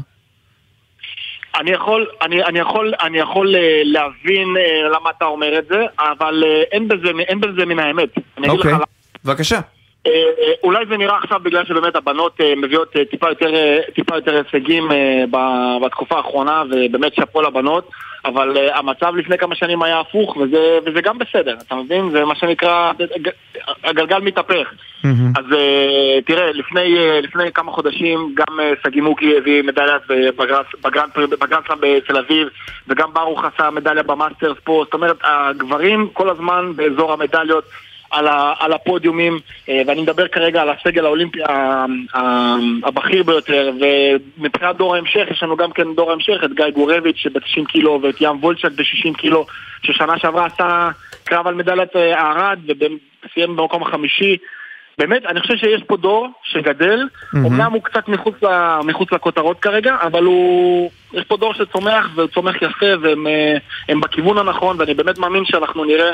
אני 1.61 1.71
יכול, 1.71 2.07
אני, 2.23 2.45
אני 2.45 2.59
יכול, 2.59 2.95
אני 3.03 3.19
יכול 3.19 3.57
אה, 3.57 3.81
להבין 3.85 4.57
אה, 4.57 4.89
למה 4.89 5.11
אתה 5.11 5.25
אומר 5.25 5.59
את 5.59 5.67
זה, 5.67 5.81
אבל 5.99 6.45
אה, 6.47 6.63
אין 6.73 6.89
בזה, 6.89 7.09
אין 7.29 7.41
בזה 7.41 7.67
מן 7.67 7.79
האמת. 7.79 8.09
אני 8.39 8.47
אגיד 8.47 8.59
לך 8.61 8.67
אוקיי, 8.67 8.73
למה. 8.73 8.85
בבקשה. 9.25 9.61
אה, 10.07 10.13
אה, 10.13 10.53
אולי 10.63 10.87
זה 10.89 10.97
נראה 10.97 11.17
עכשיו 11.17 11.41
בגלל 11.43 11.65
שבאמת 11.65 11.97
הבנות 11.97 12.41
אה, 12.41 12.55
מביאות 12.57 12.95
טיפה 13.11 13.29
יותר, 13.29 13.51
טיפה 13.95 14.17
יותר 14.17 14.37
הישגים 14.37 14.89
בתקופה 15.83 16.17
האחרונה, 16.17 16.63
ובאמת 16.71 17.15
שאפו 17.15 17.43
לבנות, 17.43 17.91
אבל 18.25 18.57
המצב 18.75 19.17
לפני 19.17 19.39
כמה 19.39 19.55
שנים 19.55 19.83
היה 19.83 20.01
הפוך, 20.01 20.37
וזה, 20.37 20.79
וזה 20.87 21.01
גם 21.01 21.19
בסדר, 21.19 21.55
אתה 21.67 21.75
מבין? 21.75 22.11
זה 22.11 22.25
מה 22.25 22.35
שנקרא, 22.35 22.93
הגלגל 23.85 24.19
מתהפך. 24.19 24.73
אז 25.37 25.45
אה, 25.53 26.19
תראה, 26.27 26.53
לפני, 26.53 26.97
לפני 27.23 27.53
כמה 27.53 27.73
חודשים 27.73 28.35
גם 28.35 28.61
שגיא 28.87 29.03
מוקי 29.03 29.37
הביא 29.37 29.63
מדליה 29.63 29.97
בגרנד 30.83 31.11
סלאם 31.15 31.81
בתל 31.81 32.17
אביב 32.19 32.49
וגם 32.89 33.13
ברוך 33.13 33.45
עשה 33.45 33.71
מדליה 33.71 34.03
במאסטרס 34.03 34.59
פה, 34.65 34.83
זאת 34.85 34.95
אומרת, 34.95 35.17
הגברים 35.23 36.09
כל 36.13 36.31
הזמן 36.31 36.73
באזור 36.77 37.13
המדליות 37.13 37.65
על, 38.15 38.29
ה, 38.29 38.55
על 38.59 38.73
הפודיומים, 38.73 39.39
אה, 39.69 39.83
ואני 39.87 40.03
מדבר 40.03 40.29
כרגע 40.29 40.63
על 40.63 40.69
הסגל 40.71 41.05
האולימפי 41.05 41.39
הבכיר 42.85 43.23
ביותר, 43.23 43.71
ומבחינת 43.81 44.77
דור 44.77 44.95
ההמשך, 44.95 45.27
יש 45.31 45.43
לנו 45.43 45.57
גם 45.57 45.73
כן 45.73 45.95
דור 45.95 46.11
ההמשך, 46.11 46.45
את 46.45 46.53
גיא 46.53 46.71
גורביץ' 46.75 47.17
שב-90 47.17 47.67
קילו, 47.69 48.01
ואת 48.03 48.21
ים 48.21 48.37
וולצ'ק 48.41 48.73
ב-60 48.77 49.19
קילו, 49.19 49.47
ששנה 49.83 50.19
שעברה 50.19 50.47
עשה 50.47 50.89
קרב 51.25 51.47
על 51.47 51.55
מדליית 51.55 51.97
אה, 51.97 52.21
הארד, 52.21 52.59
וסיים 52.69 53.57
במקום 53.57 53.83
החמישי. 53.83 54.37
באמת, 54.99 55.23
אני 55.27 55.41
חושב 55.41 55.57
שיש 55.57 55.83
פה 55.87 55.97
דור 55.97 56.29
שגדל, 56.45 57.01
מהמם. 57.33 57.45
אומנם 57.45 57.73
הוא 57.73 57.83
קצת 57.83 58.09
מחוץ, 58.09 58.35
ל, 58.43 58.47
מחוץ 58.85 59.13
לכותרות 59.13 59.61
כרגע, 59.61 59.97
אבל 60.03 60.25
הוא... 60.25 60.91
יש 61.13 61.25
פה 61.25 61.37
דור 61.37 61.55
שצומח, 61.55 62.07
והוא 62.15 62.29
צומח 62.29 62.57
יפה, 62.57 62.87
והם 63.03 63.27
אה, 63.27 63.95
בכיוון 64.01 64.39
הנכון, 64.39 64.77
ואני 64.81 64.95
באמת 64.95 65.19
מאמין 65.19 65.45
שאנחנו 65.45 65.85
נראה, 65.85 66.13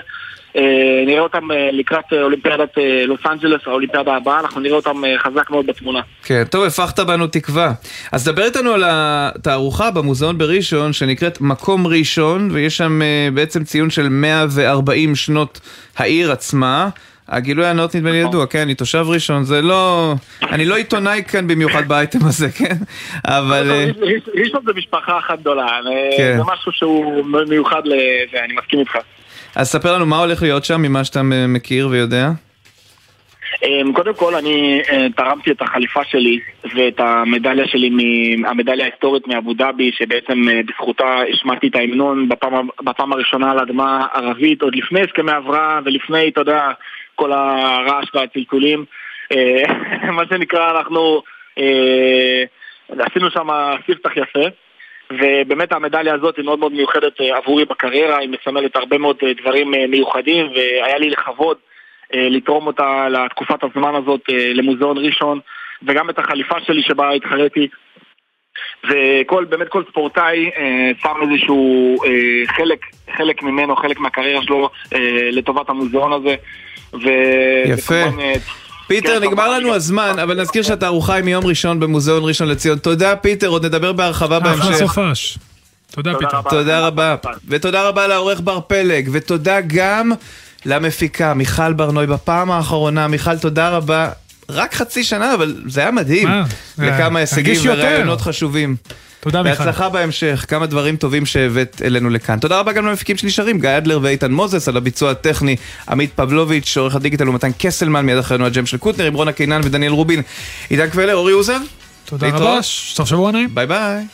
אה, 0.57 0.63
נראה 1.07 1.21
אותם 1.21 1.51
אה, 1.51 1.69
לקראת 1.73 2.13
אולימפיאדת 2.13 2.69
לוס 3.07 3.21
אנג'לס, 3.27 3.61
האולימפיאדה 3.67 4.17
הבאה, 4.17 4.41
אנחנו 4.41 4.61
נראה 4.61 4.77
אותם 4.77 5.03
חזק 5.19 5.51
מאוד 5.51 5.67
בתמונה. 5.67 6.01
כן, 6.23 6.43
טוב, 6.51 6.65
הפכת 6.65 7.01
בנו 7.01 7.27
תקווה. 7.27 7.73
אז 8.13 8.25
דבר 8.25 8.45
איתנו 8.45 8.73
על 8.73 8.83
התערוכה 8.87 9.91
במוזיאון 9.91 10.39
בראשון, 10.39 10.93
שנקראת 10.93 11.41
מקום 11.41 11.87
ראשון, 11.87 12.49
ויש 12.53 12.77
שם 12.77 13.01
בעצם 13.35 13.65
ציון 13.65 13.91
של 13.91 14.09
140 14.09 15.15
שנות 15.15 15.61
העיר 15.97 16.33
עצמה. 16.33 16.89
הגילוי 17.31 17.67
הנאות 17.67 17.95
נדמה 17.95 18.11
לי 18.11 18.17
ידוע, 18.17 18.47
כן, 18.47 18.59
אני 18.59 18.75
תושב 18.75 19.05
ראשון, 19.09 19.45
זה 19.45 19.63
לא... 19.63 20.15
אני 20.43 20.65
לא 20.65 20.77
עיתונאי 20.77 21.23
כאן 21.29 21.47
במיוחד 21.47 21.89
באייטם 21.89 22.19
הזה, 22.23 22.49
כן? 22.59 22.77
אבל... 23.25 23.71
אה, 23.71 23.87
ראשון 24.35 24.61
זה 24.67 24.73
משפחה 24.77 25.19
אחת 25.19 25.41
גדולה, 25.41 25.67
אה, 25.67 25.81
כן. 26.17 26.37
זה 26.37 26.43
משהו 26.53 26.73
שהוא 26.73 27.25
מיוחד 27.49 27.83
לזה, 27.85 28.45
אני 28.45 28.55
מסכים 28.55 28.81
איתך. 28.81 28.97
אז 29.55 29.69
ספר 29.69 29.95
לנו 29.95 30.07
מה 30.07 30.19
הולך 30.19 30.43
להיות 30.43 30.65
שם, 30.65 30.83
ממה 30.83 31.05
שאתה 31.05 31.23
מכיר 31.23 31.89
ויודע. 31.91 32.31
אמ, 33.63 33.93
קודם 33.93 34.15
כל 34.15 34.35
אני 34.35 34.83
אה, 34.91 35.07
תרמתי 35.17 35.51
את 35.51 35.63
החליפה 35.63 36.05
שלי 36.05 36.39
ואת 36.75 37.01
המדליה 37.01 37.67
שלי, 37.67 37.91
המדליה 38.47 38.85
ההיסטורית 38.85 39.27
מאבו 39.27 39.55
דאבי 39.55 39.91
שבעצם 39.93 40.49
אה, 40.49 40.61
בזכותה 40.67 41.21
השמעתי 41.33 41.69
את 41.69 41.77
ההמנון 41.77 42.29
בפעם, 42.29 42.69
בפעם 42.85 43.13
הראשונה 43.13 43.51
על 43.51 43.59
אדמה 43.59 44.07
ערבית 44.15 44.63
עוד 44.63 44.75
לפני 44.75 45.01
הסכמי 45.01 45.37
אברהם 45.37 45.83
ולפני, 45.87 46.29
אתה 46.29 46.41
יודע, 46.41 46.71
כל 47.21 47.33
הרעש 47.33 48.15
והצלצולים. 48.15 48.85
אה, 49.33 49.65
מה 50.19 50.23
שנקרא 50.29 50.71
אנחנו 50.71 51.23
אה, 51.59 52.45
עשינו 52.99 53.31
שם 53.31 53.49
ספתח 53.91 54.17
יפה 54.17 54.47
ובאמת 55.11 55.73
המדליה 55.73 56.15
הזאת 56.15 56.37
היא 56.37 56.45
מאוד 56.45 56.59
מאוד 56.59 56.73
מיוחדת 56.73 57.21
אה, 57.21 57.37
עבורי 57.37 57.65
בקריירה, 57.65 58.19
היא 58.19 58.29
מסמלת 58.29 58.77
הרבה 58.77 58.99
מאוד 58.99 59.17
דברים 59.41 59.71
מיוחדים 59.71 60.47
והיה 60.55 60.99
לי 60.99 61.11
לכבוד 61.11 61.57
לתרום 62.15 62.67
אותה 62.67 63.09
לתקופת 63.09 63.65
הזמן 63.65 63.95
הזאת 63.95 64.21
למוזיאון 64.55 64.99
ראשון 64.99 65.41
וגם 65.83 66.11
את 66.11 66.19
החליפה 66.19 66.61
שלי 66.67 66.83
שבה 66.83 67.11
התחרתי 67.11 67.69
וכל, 68.85 69.45
באמת 69.45 69.69
כל 69.69 69.83
ספורטאי 69.91 70.51
אה, 70.57 70.91
שם 71.03 71.31
איזשהו 71.31 71.97
אה, 72.05 72.11
חלק, 72.57 72.79
חלק 73.17 73.43
ממנו, 73.43 73.77
חלק 73.77 74.01
מהקריירה 74.01 74.43
שלו 74.43 74.71
אה, 74.95 74.99
לטובת 75.33 75.69
המוזיאון 75.69 76.13
הזה 76.13 76.35
ו... 76.93 77.09
יפה. 77.67 77.95
וכמובן, 77.95 78.21
אה, 78.21 78.35
פיטר, 78.87 79.21
כן, 79.21 79.27
נגמר 79.27 79.49
לנו 79.51 79.75
הזמן, 79.75 80.19
אבל 80.23 80.41
נזכיר 80.41 80.63
שהתערוכה 80.63 81.15
היא 81.15 81.25
מיום 81.25 81.47
ראשון 81.47 81.81
במוזיאון 81.81 82.23
ראשון 82.25 82.49
לציון. 82.49 82.79
תודה, 82.79 83.17
פיטר, 83.17 83.47
עוד 83.47 83.67
נדבר 83.67 83.93
בהרחבה 83.93 84.39
אחלה 84.39 84.51
בהמשך. 84.51 84.87
סופש. 84.87 85.39
תודה 85.91 86.13
פיטר. 86.19 86.41
תודה 86.51 86.87
רבה. 86.87 87.17
ותודה 87.49 87.89
רבה 87.89 88.07
לעורך 88.07 88.41
בר 88.41 88.61
פלג, 88.61 89.09
ותודה 89.13 89.59
גם 89.67 90.13
למפיקה 90.67 91.35
מיכל 91.35 91.73
ברנוי 91.73 92.07
בפעם 92.07 92.51
האחרונה. 92.51 93.09
מיכל, 93.09 93.39
תודה 93.39 93.69
רבה. 93.69 94.11
רק 94.53 94.75
חצי 94.75 95.05
שנה, 95.05 95.35
אבל 95.35 95.57
זה 95.67 95.81
היה 95.81 95.91
מדהים. 95.91 96.29
מה? 96.29 96.45
לכמה 96.79 97.17
אה, 97.17 97.21
הישגים 97.21 97.45
תרגיש 97.45 97.65
יותר. 97.65 97.81
ורעיונות 97.81 98.21
חשובים. 98.21 98.77
תודה 99.21 99.43
מיכל. 99.43 99.59
בהצלחה 99.59 99.89
בהמשך, 99.89 100.45
כמה 100.49 100.67
דברים 100.67 100.97
טובים 100.97 101.27
שהבאת 101.27 101.83
אלינו 101.85 102.11
לכאן. 102.11 102.39
תודה 102.39 102.59
רבה 102.59 102.73
גם 102.73 102.87
למפיקים 102.87 103.17
שנשארים, 103.17 103.61
גיא 103.61 103.77
אדלר 103.77 103.99
ואיתן 104.03 104.33
מוזס, 104.33 104.69
על 104.69 104.77
הביצוע 104.77 105.11
הטכני, 105.11 105.57
עמית 105.89 106.11
פבלוביץ', 106.15 106.77
עורך 106.77 106.95
הדיגיטל 106.95 107.29
ומתן 107.29 107.51
קסלמן, 107.59 108.07
מיד 108.07 108.19
אחרינו 108.19 108.47
הג'ם 108.47 108.67
של 108.67 108.77
קוטנר, 108.77 109.07
עם 109.07 109.15
רונה 109.15 109.33
קינן 109.33 109.61
ודניאל 109.65 109.93
רובין. 109.93 110.23
עידן 110.71 110.91
קבלר, 110.91 111.15
אורי 111.15 111.33
אוזן. 111.33 111.63
תודה. 112.05 112.29
רבה, 112.29 112.59
סוף 112.63 113.09
שבוע 113.09 113.33
נעים. 113.33 113.55
ביי 113.55 113.67
ביי. 113.67 114.05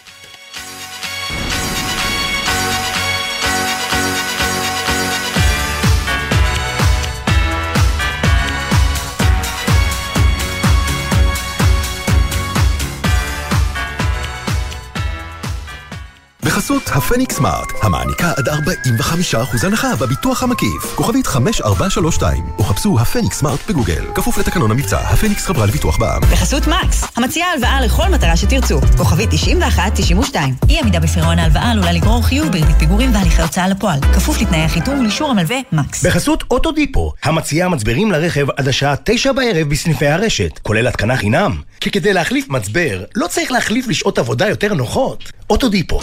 בחסות 16.67 16.91
הפניקס 16.95 17.37
סמארט, 17.37 17.73
המעניקה 17.83 18.33
עד 18.37 18.49
45% 18.49 19.67
הנחה 19.67 19.97
בביטוח 19.97 20.43
המקיף. 20.43 20.95
כוכבית 20.95 21.27
5432, 21.27 22.45
או 22.59 22.65
חפשו 22.65 22.99
הפניקס 23.01 23.39
סמארט 23.39 23.61
בגוגל. 23.69 24.05
כפוף 24.15 24.39
לתקנון 24.39 24.71
המבצע, 24.71 24.99
הפניקס 24.99 25.47
חברה 25.47 25.67
לביטוח 25.67 25.99
בע"מ. 25.99 26.21
בחסות 26.21 26.67
מקס, 26.67 27.05
המציעה 27.17 27.53
הלוואה 27.53 27.81
לכל 27.81 28.09
מטרה 28.09 28.37
שתרצו. 28.37 28.81
כוכבית 28.97 29.31
91-92. 29.33 30.37
אי 30.69 30.81
עמידה 30.81 31.01
בפירעון 31.01 31.39
ההלוואה 31.39 31.71
עלולה 31.71 31.93
לגרור 31.93 32.23
חיוב 32.23 32.49
בריבית 32.49 32.77
פיגורים 32.79 33.15
והליכי 33.15 33.43
הוצאה 33.43 33.69
לפועל. 33.69 34.01
כפוף 34.01 34.41
לתנאי 34.41 34.61
החיתום 34.61 34.99
ולאישור 34.99 35.31
המלווה 35.31 35.57
מקס. 35.73 36.07
בחסות 36.07 36.45
אוטודיפו, 36.51 37.13
המציעה 37.23 37.69
מצברים 37.69 38.13
לרכב 38.13 38.47
עד 38.57 38.69
השעה 38.69 38.95
תשע 39.05 39.33
בערב 39.33 39.69
בסניפי 39.69 40.07
הרשת, 40.07 40.59
כולל 40.63 40.87
התקנה 40.87 41.17
חינם. 41.17 41.61
כי 41.81 41.91
כדי 41.91 42.13
להחליף 42.13 42.49
מצבר, 42.49 43.05
לא 43.15 43.27
צריך 43.27 43.53
להחליף 43.53 43.89
לשעות 43.89 44.19
עבודה 44.19 44.49
יותר 44.49 44.75
נוחות. 44.75 45.33
אוטודיפו. 45.51 46.01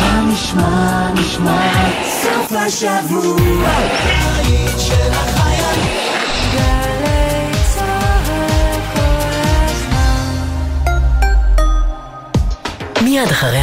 מה 0.00 0.22
נשמע, 0.32 1.08
נשמע, 1.14 1.72
סוף 2.22 2.52
השבוע, 2.52 3.68
החיית 3.68 4.80
של 4.80 5.12
החייל. 5.12 5.42
מיד 13.02 13.30
אחרי 13.30 13.58